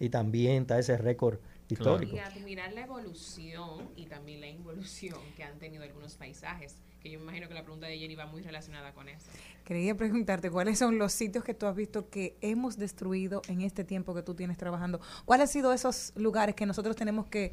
[0.00, 2.16] y también está ese récord histórico.
[2.16, 7.18] Y admirar la evolución y también la involución que han tenido algunos paisajes, que yo
[7.18, 9.26] me imagino que la pregunta de Jenny va muy relacionada con eso.
[9.64, 13.84] Quería preguntarte cuáles son los sitios que tú has visto que hemos destruido en este
[13.84, 15.00] tiempo que tú tienes trabajando.
[15.26, 17.52] ¿Cuáles han sido esos lugares que nosotros tenemos que,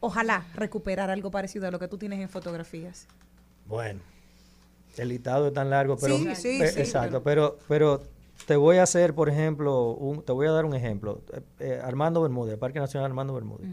[0.00, 3.08] ojalá, recuperar algo parecido a lo que tú tienes en fotografías?
[3.66, 4.00] Bueno,
[4.96, 8.02] el listado es tan largo, pero Sí, sí, eh, sí, exacto, pero pero
[8.46, 11.22] te voy a hacer, por ejemplo, un, te voy a dar un ejemplo.
[11.32, 13.68] Eh, eh, Armando Bermúdez, el Parque Nacional Armando Bermúdez,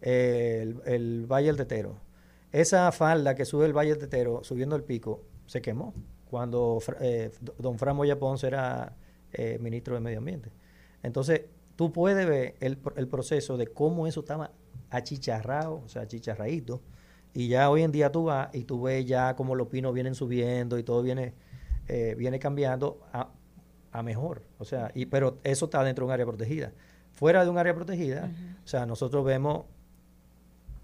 [0.00, 1.96] Eh, el, el Valle del Tetero.
[2.52, 5.92] Esa falda que sube el Valle del Tetero, subiendo el pico, se quemó
[6.30, 6.78] cuando
[7.58, 8.94] don Fran Moya Ponce era
[9.60, 10.50] ministro de Medio Ambiente.
[11.02, 11.42] Entonces,
[11.74, 14.52] tú puedes ver el, el proceso de cómo eso estaba
[14.90, 16.80] achicharrado, o sea, achicharradito,
[17.34, 20.14] y ya hoy en día tú vas y tú ves ya cómo los pinos vienen
[20.14, 21.34] subiendo y todo viene,
[21.86, 23.30] eh, viene cambiando a,
[23.92, 24.42] a mejor.
[24.58, 26.72] O sea, y, pero eso está dentro de un área protegida.
[27.14, 28.30] Fuera de un área protegida,
[28.64, 29.64] o sea, nosotros vemos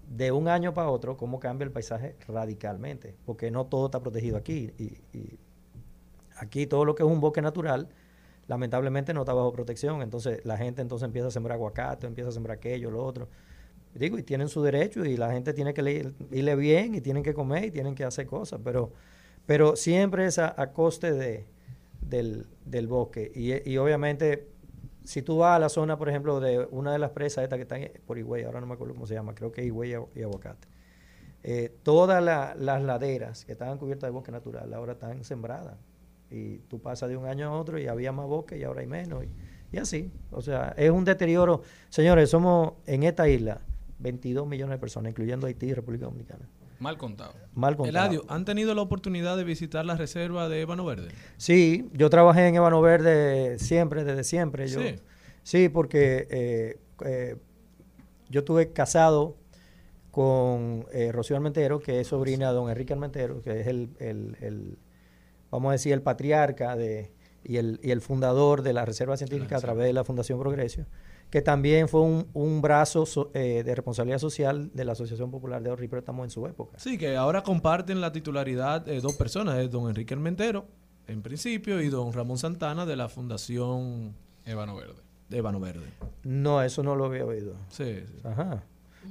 [0.09, 4.37] de un año para otro cómo cambia el paisaje radicalmente, porque no todo está protegido
[4.37, 4.71] aquí.
[4.77, 5.39] Y, y
[6.37, 7.87] aquí todo lo que es un bosque natural,
[8.47, 10.01] lamentablemente no está bajo protección.
[10.01, 13.29] Entonces la gente entonces empieza a sembrar aguacate, empieza a sembrar aquello, lo otro.
[13.93, 17.23] Digo, y tienen su derecho y la gente tiene que le- irle bien y tienen
[17.23, 18.91] que comer y tienen que hacer cosas, pero,
[19.45, 21.45] pero siempre es a, a coste de,
[22.09, 23.31] del, del bosque.
[23.35, 24.47] Y, y obviamente,
[25.03, 27.63] si tú vas a la zona, por ejemplo, de una de las presas estas que
[27.63, 30.09] están por Higüey, ahora no me acuerdo cómo se llama, creo que Higüey y Agu-
[30.15, 30.67] y Aguacate.
[31.43, 35.75] Eh, todas la- las laderas que estaban cubiertas de bosque natural ahora están sembradas.
[36.31, 38.87] Y tú pasas de un año a otro y había más bosque y ahora hay
[38.87, 39.23] menos.
[39.25, 39.29] Y,
[39.75, 40.11] y así.
[40.31, 41.61] O sea, es un deterioro.
[41.89, 43.61] Señores, somos en esta isla
[43.99, 46.49] 22 millones de personas, incluyendo Haití y República Dominicana.
[46.79, 47.33] Mal contado.
[47.53, 48.05] Mal contado.
[48.05, 51.09] Eladio, ¿han tenido la oportunidad de visitar la reserva de Ébano Verde?
[51.37, 54.67] Sí, yo trabajé en Ébano Verde siempre, desde siempre.
[54.67, 54.95] Yo, Sí.
[55.43, 55.69] sí.
[55.69, 57.35] porque eh, eh,
[58.29, 59.37] yo estuve casado
[60.11, 64.37] con eh, Rocío Armentero, que es sobrina de don Enrique Armentero, que es el, el-
[64.41, 64.77] el,
[65.51, 67.11] vamos a decir, el patriarca de
[67.43, 70.87] y el, y el fundador de la Reserva Científica a través de la Fundación Progresio,
[71.35, 75.61] que también fue un, un brazo so- eh, de responsabilidad social de la Asociación Popular
[75.61, 76.79] de Ahorro y Préstamo en su época.
[76.79, 80.63] Sí, que ahora comparten la titularidad eh, dos personas, es don Enrique Armentero,
[81.07, 85.01] en principio, y don Ramón Santana de la Fundación Ébano Verde.
[85.27, 85.87] de Ébano Verde.
[86.23, 87.55] No, eso no lo había oído.
[87.67, 88.13] Sí, sí.
[88.23, 88.63] Ajá.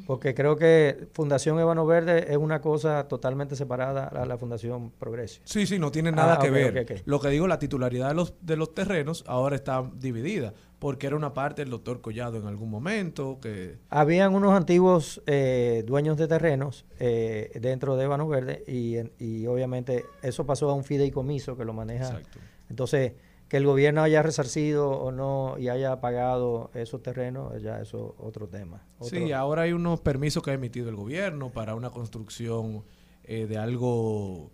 [0.06, 5.42] Porque creo que Fundación Ébano Verde es una cosa totalmente separada a la Fundación Progresio.
[5.44, 7.02] Sí, sí, no tiene nada Ah, que ver.
[7.04, 10.52] Lo que digo, la titularidad de los, de los terrenos ahora está dividida,
[10.84, 13.78] porque era una parte del doctor Collado en algún momento, que...
[13.88, 20.04] Habían unos antiguos eh, dueños de terrenos eh, dentro de Ébano Verde y, y obviamente
[20.20, 22.08] eso pasó a un fideicomiso que lo maneja.
[22.08, 22.38] Exacto.
[22.68, 23.14] Entonces,
[23.48, 28.46] que el gobierno haya resarcido o no y haya pagado esos terrenos, ya eso otro
[28.48, 28.82] tema.
[28.98, 32.84] Otro- Sí, ahora hay unos permisos que ha emitido el gobierno para una construcción
[33.24, 34.50] eh, de algo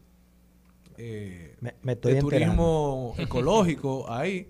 [0.96, 4.48] eh, Me- me estoy de turismo ecológico ahí.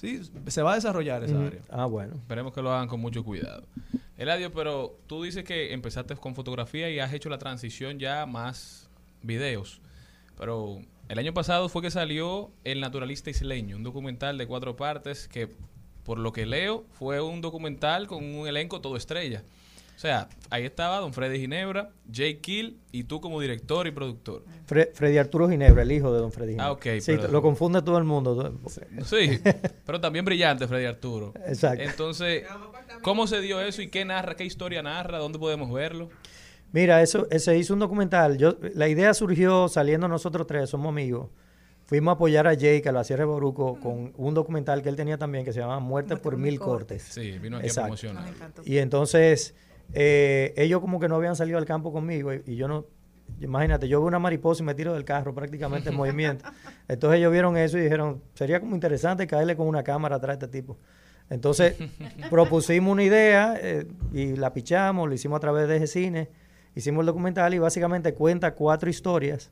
[0.00, 1.60] Sí, se va a desarrollar esa área.
[1.68, 2.14] Ah, bueno.
[2.14, 3.64] Esperemos que lo hagan con mucho cuidado.
[4.16, 8.88] Eladio, pero tú dices que empezaste con fotografía y has hecho la transición ya más
[9.20, 9.82] videos.
[10.38, 15.28] Pero el año pasado fue que salió El Naturalista Isleño, un documental de cuatro partes
[15.28, 15.50] que,
[16.02, 19.42] por lo que leo, fue un documental con un elenco todo estrella.
[20.00, 24.46] O sea, ahí estaba Don Freddy Ginebra, Jay Kill y tú como director y productor.
[24.66, 26.68] Fre- Freddy Arturo Ginebra, el hijo de don Freddy Ginebra.
[26.68, 27.32] Ah, ok, Sí, perdón.
[27.32, 28.54] lo confunde todo el mundo.
[29.04, 29.38] Sí,
[29.84, 31.34] pero también brillante Freddy Arturo.
[31.46, 31.82] Exacto.
[31.82, 32.44] Entonces,
[33.02, 35.18] ¿cómo se dio eso y qué narra, qué historia narra?
[35.18, 36.08] ¿Dónde podemos verlo?
[36.72, 38.38] Mira, eso se hizo un documental.
[38.38, 41.28] Yo, la idea surgió saliendo nosotros tres, somos amigos.
[41.84, 44.96] Fuimos a apoyar a Jake a la Sierra de Boruco con un documental que él
[44.96, 47.02] tenía también que se llama Muerte por mil cortes.
[47.02, 47.92] Sí, vino aquí Exacto.
[47.92, 48.52] a promocionar.
[48.64, 49.54] Y entonces
[49.92, 52.84] eh, ellos como que no habían salido al campo conmigo y, y yo no,
[53.40, 56.44] imagínate, yo veo una mariposa y me tiro del carro prácticamente en movimiento.
[56.88, 60.44] Entonces ellos vieron eso y dijeron, sería como interesante caerle con una cámara atrás a
[60.44, 60.76] este tipo.
[61.28, 61.76] Entonces
[62.30, 66.28] propusimos una idea eh, y la pichamos, lo hicimos a través de G-Cine,
[66.74, 69.50] hicimos el documental y básicamente cuenta cuatro historias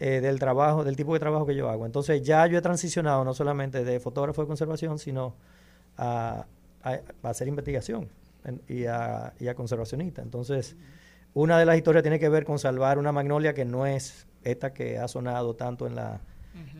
[0.00, 1.86] eh, del trabajo, del tipo de trabajo que yo hago.
[1.86, 5.34] Entonces ya yo he transicionado no solamente de fotógrafo de conservación, sino
[5.96, 6.46] a,
[6.82, 8.08] a- a hacer investigación
[8.68, 10.22] y, a, y a conservacionista.
[10.22, 10.76] Entonces,
[11.32, 14.72] una de las historias tiene que ver con salvar una magnolia que no es esta
[14.72, 16.20] que ha sonado tanto en la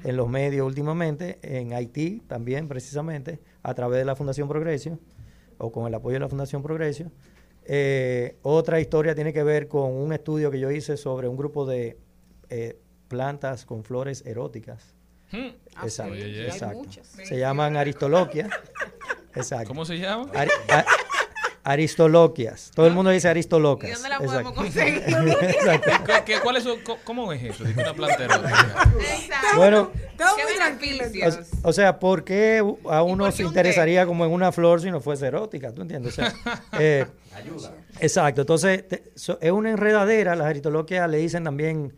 [0.04, 4.98] en los medios últimamente, en Haití también precisamente, a través de la Fundación Progresio,
[5.58, 7.10] o con el apoyo de la Fundación Progresio.
[7.64, 11.64] Eh, otra historia tiene que ver con un estudio que yo hice sobre un grupo
[11.64, 11.98] de
[12.50, 12.78] eh,
[13.08, 14.94] plantas con flores eróticas.
[15.32, 15.48] Hmm.
[15.74, 17.24] Ah, Exacto, sí.
[17.24, 18.50] Se llaman aristoloquias.
[19.34, 19.68] Exacto.
[19.68, 20.30] ¿Cómo se llama?
[21.64, 22.70] Aristoloquias.
[22.74, 23.88] Todo el mundo dice aristolocas.
[23.88, 24.32] ¿Y dónde la Exacto.
[24.32, 25.02] podemos conseguir?
[25.42, 25.90] Exacto.
[26.06, 26.64] ¿Qué- qué- cuál es
[27.04, 27.64] ¿Cómo es eso?
[27.64, 28.92] Dice una planta erótica.
[29.56, 30.98] Bueno, Todo Qué muy tranquilo.
[30.98, 31.48] beneficios.
[31.62, 35.00] O, o sea, ¿por qué a uno se interesaría como en una flor si no
[35.00, 35.72] fuese erótica?
[35.72, 36.12] ¿Tú entiendes?
[36.12, 36.32] O sea,
[36.78, 37.06] eh,
[38.00, 38.42] Exacto.
[38.42, 40.36] Entonces, te- so- es una enredadera.
[40.36, 41.94] Las aritoloquias le dicen también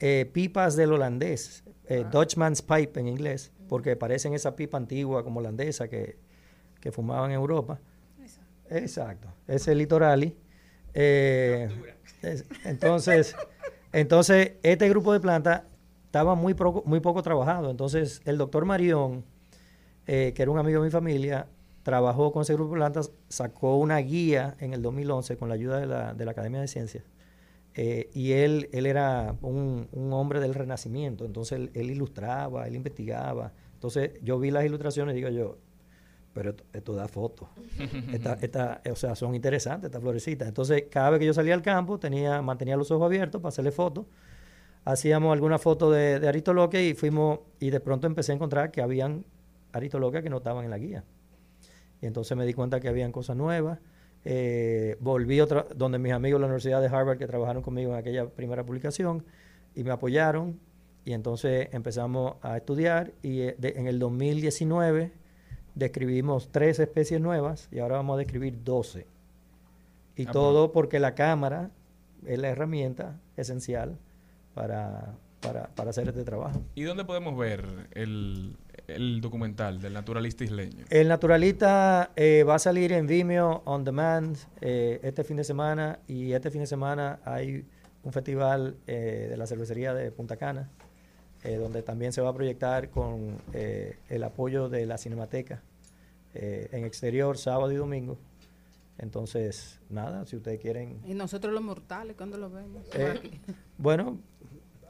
[0.00, 5.40] eh, pipas del holandés, eh, Dutchman's pipe en inglés, porque parecen esa pipa antigua como
[5.40, 6.16] holandesa que,
[6.80, 7.80] que fumaban en Europa.
[8.70, 9.28] Exacto.
[9.46, 10.36] Es el litorali.
[10.94, 11.68] Eh,
[12.22, 13.34] es- entonces,
[13.92, 15.62] entonces, este grupo de plantas
[16.06, 17.70] estaba muy, poco- muy poco trabajado.
[17.70, 19.24] Entonces, el doctor Marión,
[20.06, 21.48] eh, que era un amigo de mi familia,
[21.82, 25.80] trabajó con ese grupo de plantas, sacó una guía en el 2011 con la ayuda
[25.80, 27.04] de la, de la Academia de Ciencias.
[27.74, 32.74] Eh, y él, él era un, un hombre del renacimiento, entonces él, él ilustraba, él
[32.76, 33.52] investigaba.
[33.74, 35.58] Entonces yo vi las ilustraciones y digo yo,
[36.38, 37.48] pero esto, esto da fotos.
[38.12, 40.46] Esta, esta, o sea, son interesantes estas florecitas.
[40.46, 43.72] Entonces cada vez que yo salía al campo tenía, mantenía los ojos abiertos para hacerle
[43.72, 44.06] fotos.
[44.84, 48.80] Hacíamos alguna foto de, de aristoloquia y fuimos, y de pronto empecé a encontrar que
[48.82, 49.24] habían
[49.72, 51.02] aristoloquias que no estaban en la guía.
[52.00, 53.80] Y entonces me di cuenta que habían cosas nuevas.
[54.24, 57.98] Eh, volví otra, donde mis amigos de la Universidad de Harvard que trabajaron conmigo en
[57.98, 59.24] aquella primera publicación
[59.74, 60.60] y me apoyaron.
[61.04, 65.12] Y entonces empezamos a estudiar y eh, de- en el 2019
[65.78, 69.06] describimos tres especies nuevas y ahora vamos a describir 12.
[70.16, 71.70] Y Ah, todo porque la cámara
[72.26, 73.96] es la herramienta esencial
[74.54, 76.60] para, para, para hacer este trabajo.
[76.74, 78.56] ¿Y dónde podemos ver el,
[78.88, 80.84] el documental del naturalista isleño?
[80.90, 86.00] El Naturalista eh, va a salir en Vimeo On Demand eh, este fin de semana
[86.08, 87.64] y este fin de semana hay
[88.02, 90.68] un festival eh, de la cervecería de Punta Cana
[91.60, 95.62] donde también se va a proyectar con el apoyo de la Cinemateca
[96.38, 98.18] eh, en exterior sábado y domingo.
[98.98, 100.98] Entonces, nada, si ustedes quieren...
[101.06, 102.82] Y nosotros los mortales, ¿cuándo lo vemos?
[102.94, 103.20] Eh,
[103.78, 104.18] bueno,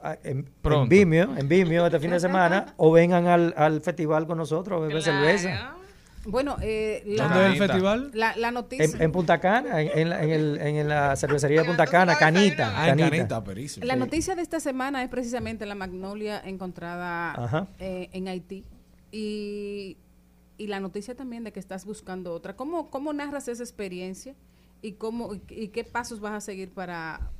[0.01, 0.89] ah, en, en.
[0.89, 4.87] Vimeo, en Vimeo este fin de semana, o vengan al, al festival con nosotros a
[4.87, 5.75] beber cerveza.
[6.25, 8.11] Bueno, eh, la, ¿Dónde es el festival?
[8.13, 8.83] La, la noticia.
[8.85, 12.15] En, en Punta Cana, en, en la, en el- en la cervecería de Punta Cana,
[12.17, 12.73] Canita.
[12.75, 13.09] Ah, en Canita.
[13.17, 13.85] Canita, perísimo.
[13.85, 18.65] La noticia de esta semana es precisamente la magnolia encontrada eh, en Haití.
[19.11, 19.97] Y,
[20.59, 22.55] y la noticia también de que estás buscando otra.
[22.55, 24.35] ¿Cómo, cómo narras esa experiencia?
[24.83, 27.31] ¿Y, cómo, y, qué pasos vas a seguir para...?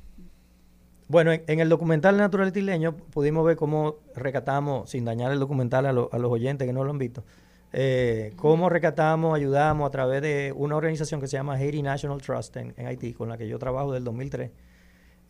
[1.08, 5.86] Bueno, en, en el documental Natural Tileño pudimos ver cómo recatamos, sin dañar el documental
[5.86, 7.24] a, lo- a los oyentes que no lo han visto,
[7.72, 12.56] eh, cómo recatamos, ayudamos a través de una organización que se llama Haiti National Trust
[12.56, 14.50] en, en Haití, con la que yo trabajo del 2003.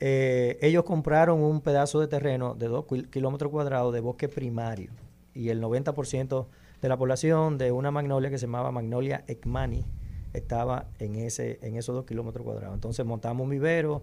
[0.00, 4.90] Eh, ellos compraron un pedazo de terreno de dos kil- kilómetros cuadrados de bosque primario
[5.34, 6.46] y el 90%
[6.80, 9.84] de la población de una magnolia que se llamaba Magnolia Ekmani
[10.32, 12.74] estaba en, ese, en esos dos kilómetros cuadrados.
[12.74, 14.02] Entonces montamos un vivero,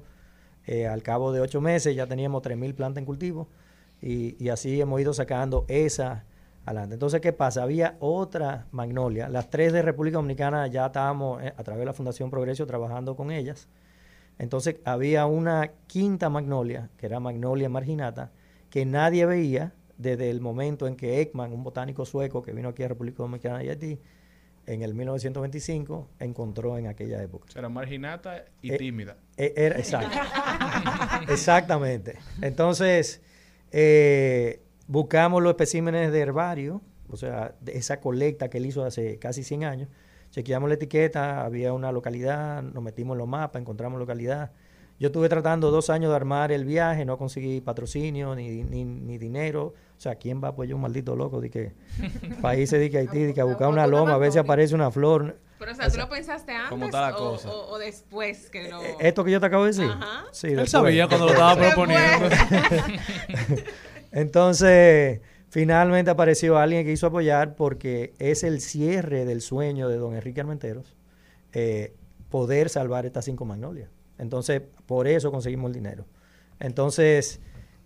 [0.65, 3.47] eh, al cabo de ocho meses ya teníamos 3.000 plantas en cultivo
[4.01, 6.25] y, así hemos ido sacando esa
[6.65, 6.95] adelante.
[6.95, 7.63] Entonces, ¿qué pasa?
[7.63, 11.93] Había otra magnolia, las tres de República Dominicana ya estábamos eh, a través de la
[11.93, 13.69] Fundación Progreso trabajando con ellas.
[14.37, 18.31] Entonces, había una quinta magnolia, que era Magnolia marginata,
[18.69, 22.83] que nadie veía desde el momento en que Ekman, un botánico sueco que vino aquí
[22.83, 23.99] a República Dominicana y Haití,
[24.67, 27.47] en el 1925, encontró en aquella época.
[27.55, 29.15] Era marginata y Eh, tímida.
[29.37, 30.09] eh, era- exacto.
[31.29, 32.17] Exactamente.
[32.41, 33.21] Entonces,
[33.71, 39.17] eh, buscamos los especímenes de herbario, o sea, de esa colecta que él hizo hace
[39.19, 39.89] casi 100 años.
[40.31, 44.51] Chequeamos la etiqueta, había una localidad, nos metimos en los mapas, encontramos localidad.
[44.99, 49.17] Yo estuve tratando dos años de armar el viaje, no conseguí patrocinio ni, ni, ni
[49.17, 49.73] dinero.
[49.97, 51.73] O sea, ¿quién va pues yo un maldito loco de que
[52.41, 54.91] países de que Haití, de que a buscar una loma, a ver si aparece una
[54.91, 55.39] flor?
[55.57, 57.49] Pero, o sea, ¿tú lo pensaste antes ¿Cómo está la o, cosa?
[57.49, 58.79] o- o después que lo...?
[58.99, 59.89] Esto que yo te acabo de decir.
[59.89, 60.25] Ajá.
[60.31, 60.69] Sí, Él después.
[60.71, 62.29] sabía cuando lo estaba proponiendo.
[64.11, 65.19] Entonces,
[65.49, 70.39] finalmente apareció alguien que quiso apoyar porque es el cierre del sueño de don Enrique
[70.41, 70.95] Armenteros
[71.53, 71.93] eh,
[72.29, 73.89] poder salvar estas cinco magnolias.
[74.17, 76.05] Entonces, por eso conseguimos el dinero.
[76.59, 77.39] Entonces,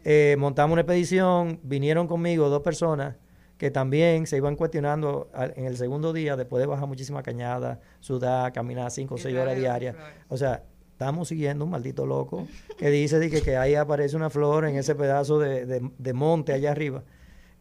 [0.04, 3.16] eh, montamos una expedición, vinieron conmigo dos personas
[3.58, 7.80] que también se iban cuestionando al- en el segundo día, después de bajar muchísima cañada,
[8.00, 9.96] sudar, caminar cinco o seis horas diarias.
[10.30, 10.64] O sea,
[10.94, 12.48] estamos siguiendo un maldito loco
[12.78, 16.14] que dice de que, que ahí aparece una flor en ese pedazo de, de- de
[16.14, 17.04] monte allá arriba.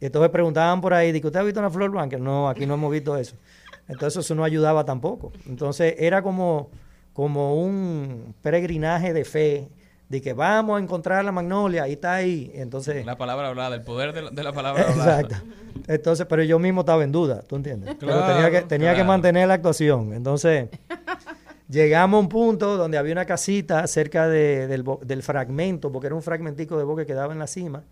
[0.01, 2.17] Y entonces preguntaban por ahí, de que ¿usted ha visto una flor blanca?
[2.17, 3.37] No, aquí no hemos visto eso.
[3.87, 5.33] Entonces eso no ayudaba tampoco.
[5.47, 6.71] Entonces era como,
[7.13, 9.69] como un peregrinaje de fe,
[10.11, 12.51] de que vamos a encontrar la magnolia, ahí está ahí.
[12.55, 15.21] Entonces, La palabra hablada, el poder de la, de la palabra hablada.
[15.23, 15.37] Exacto.
[15.87, 17.97] Entonces, pero yo mismo estaba en duda, ¿tú entiendes?
[17.99, 20.13] pero Claro, tenía que, tenía que mantener la actuación.
[20.13, 20.69] Entonces,
[21.69, 26.07] llegamos a un punto donde había una casita cerca de- del, bo- del fragmento, porque
[26.09, 27.85] era un fragmentico de bosque que quedaba en la cima.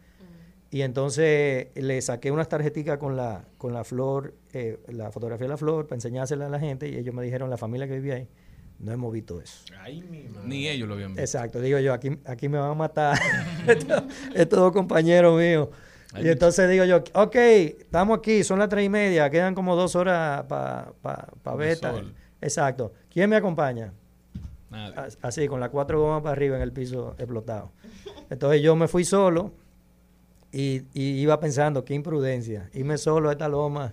[0.71, 5.51] Y entonces le saqué unas tarjeticas con la, con la flor, eh, la fotografía de
[5.51, 6.89] la flor, para enseñársela a la gente.
[6.89, 8.29] Y ellos me dijeron, la familia que vivía ahí,
[8.79, 9.65] no hemos visto eso.
[10.45, 11.23] Ni ellos lo habían visto.
[11.23, 13.19] Exacto, digo yo, aquí, aquí me van a matar
[13.67, 14.03] estos,
[14.35, 15.69] estos dos compañeros míos.
[16.19, 19.95] Y entonces digo yo, ok, estamos aquí, son las tres y media, quedan como dos
[19.95, 22.15] horas para pa, pa sol.
[22.41, 22.93] Exacto.
[23.13, 23.93] ¿Quién me acompaña?
[24.71, 24.95] Nadie.
[24.97, 27.73] As- Así, con las cuatro gomas para arriba en el piso explotado.
[28.31, 29.53] Entonces yo me fui solo
[30.53, 33.93] y, y iba pensando, qué imprudencia, irme solo a esta loma,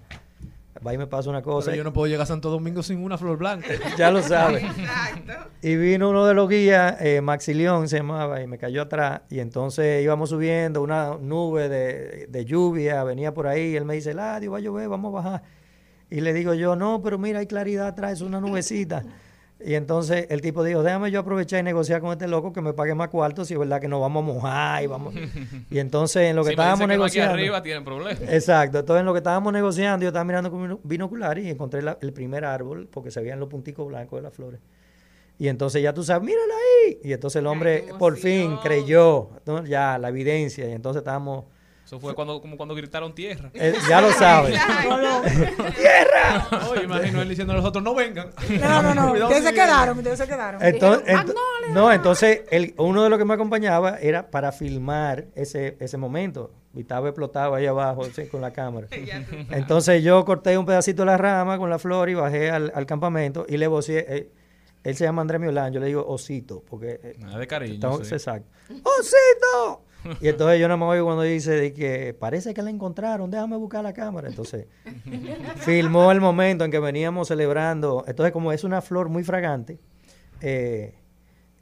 [0.86, 1.68] va y me pasa una cosa.
[1.68, 3.68] Pero yo no puedo llegar a Santo Domingo sin una flor blanca.
[3.98, 4.64] ya lo sabes.
[4.64, 5.50] Exacto.
[5.62, 9.22] Y vino uno de los guías, eh, Maxilión se llamaba, y me cayó atrás.
[9.30, 13.72] Y entonces íbamos subiendo, una nube de, de lluvia venía por ahí.
[13.72, 15.44] Y él me dice, Ladio, va a llover, vamos a bajar.
[16.10, 19.04] Y le digo yo, no, pero mira, hay claridad atrás, es una nubecita.
[19.64, 22.74] Y entonces el tipo dijo, déjame yo aprovechar y negociar con este loco que me
[22.74, 24.84] pague más cuartos si es verdad que nos vamos a mojar.
[24.84, 25.14] Y, vamos...
[25.72, 27.34] y entonces en lo que Si me estábamos que no aquí negociando...
[27.34, 28.22] arriba tienen problemas.
[28.30, 28.80] Exacto.
[28.80, 31.98] Entonces, en lo que estábamos negociando, yo estaba mirando con bino- binoculares y encontré la-
[32.02, 34.60] el primer árbol porque se veían los punticos blancos de las flores.
[35.40, 36.54] Y entonces ya tú sabes, mírala
[36.86, 37.00] ahí.
[37.04, 39.66] Y entonces el hombre por fin creyó, ¿no?
[39.66, 40.68] ya la evidencia.
[40.68, 41.46] Y entonces estábamos,
[41.86, 43.52] Eso fue cuando, como cuando gritaron tierra.
[43.54, 44.60] eh, ya lo sabes.
[45.76, 46.48] ¡Tierra!
[46.72, 48.30] Oye, imagino él diciendo a los otros, no vengan.
[48.60, 49.14] No, no, no.
[49.28, 50.64] Ustedes se quedaron, ustedes se quedaron.
[50.64, 51.16] Entonces,
[51.72, 56.52] no, entonces el, uno de los que me acompañaba era para filmar ese, ese momento.
[56.74, 58.88] Y estaba explotado ahí abajo sí, con la cámara.
[59.52, 62.86] Entonces yo corté un pedacito de la rama con la flor y bajé al, al
[62.86, 64.06] campamento y le vocié.
[64.10, 64.30] eh,
[64.84, 67.00] él se llama Andrés Miolán, yo le digo osito, porque...
[67.02, 67.74] eh, Nada de cariño.
[67.76, 68.14] estamos- sí.
[68.14, 68.48] Exacto.
[68.84, 69.82] ¡Osito!
[70.22, 73.58] Y entonces yo no me oigo cuando dice de que parece que la encontraron, déjame
[73.58, 74.28] buscar la cámara.
[74.30, 74.68] Entonces,
[75.58, 78.04] filmó el momento en que veníamos celebrando.
[78.08, 79.80] Entonces, como es una flor muy fragante,
[80.42, 80.96] eh,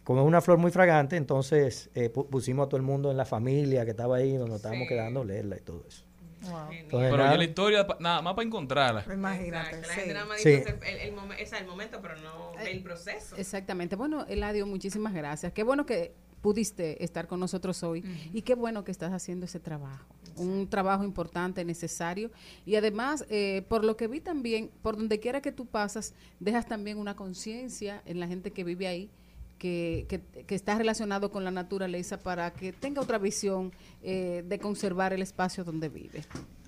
[0.04, 3.18] como es una flor muy fragante, entonces eh, pu- pusimos a todo el mundo en
[3.18, 6.04] la familia que estaba ahí, donde nos estábamos quedando, leerla y todo eso.
[6.44, 9.06] Entonces, Pero nada, ya la historia, nada más para encontrarla.
[9.14, 9.78] Imagínate.
[9.78, 10.50] Exacto, la gente nada más Sí.
[10.50, 13.38] dice el, el, momen- sea, el momento, pero no el proceso.
[13.38, 13.96] Exactamente.
[13.96, 15.54] Bueno, Eladio, muchísimas gracias.
[15.54, 16.14] Qué bueno que
[16.44, 18.04] pudiste estar con nosotros hoy
[18.34, 20.06] y qué bueno que estás haciendo ese trabajo.
[20.36, 22.32] Un trabajo importante, necesario.
[22.66, 26.68] Y además, eh, por lo que vi también, por donde quiera que tú pasas, dejas
[26.68, 29.10] también una conciencia en la gente que vive ahí.
[29.58, 33.72] Que, que, que está relacionado con la naturaleza para que tenga otra visión
[34.02, 36.24] eh, de conservar el espacio donde vive.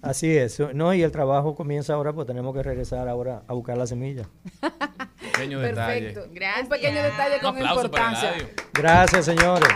[0.06, 3.76] Así es, no, y el trabajo comienza ahora, pues tenemos que regresar ahora a buscar
[3.76, 4.27] la semilla.
[5.34, 6.14] Pequeño detalle.
[6.14, 6.61] Perfecto.
[6.61, 8.49] Un pequeño detalle Un con aplauso para importancia.
[8.73, 9.69] Gracias, señores.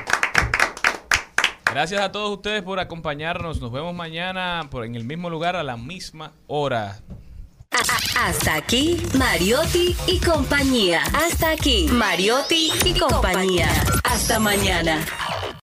[1.72, 3.60] Gracias a todos ustedes por acompañarnos.
[3.60, 7.00] Nos vemos mañana por, en el mismo lugar a la misma hora.
[8.18, 11.02] Hasta aquí, Mariotti y compañía.
[11.14, 13.70] Hasta aquí, Mariotti y compañía.
[14.04, 15.06] Hasta mañana.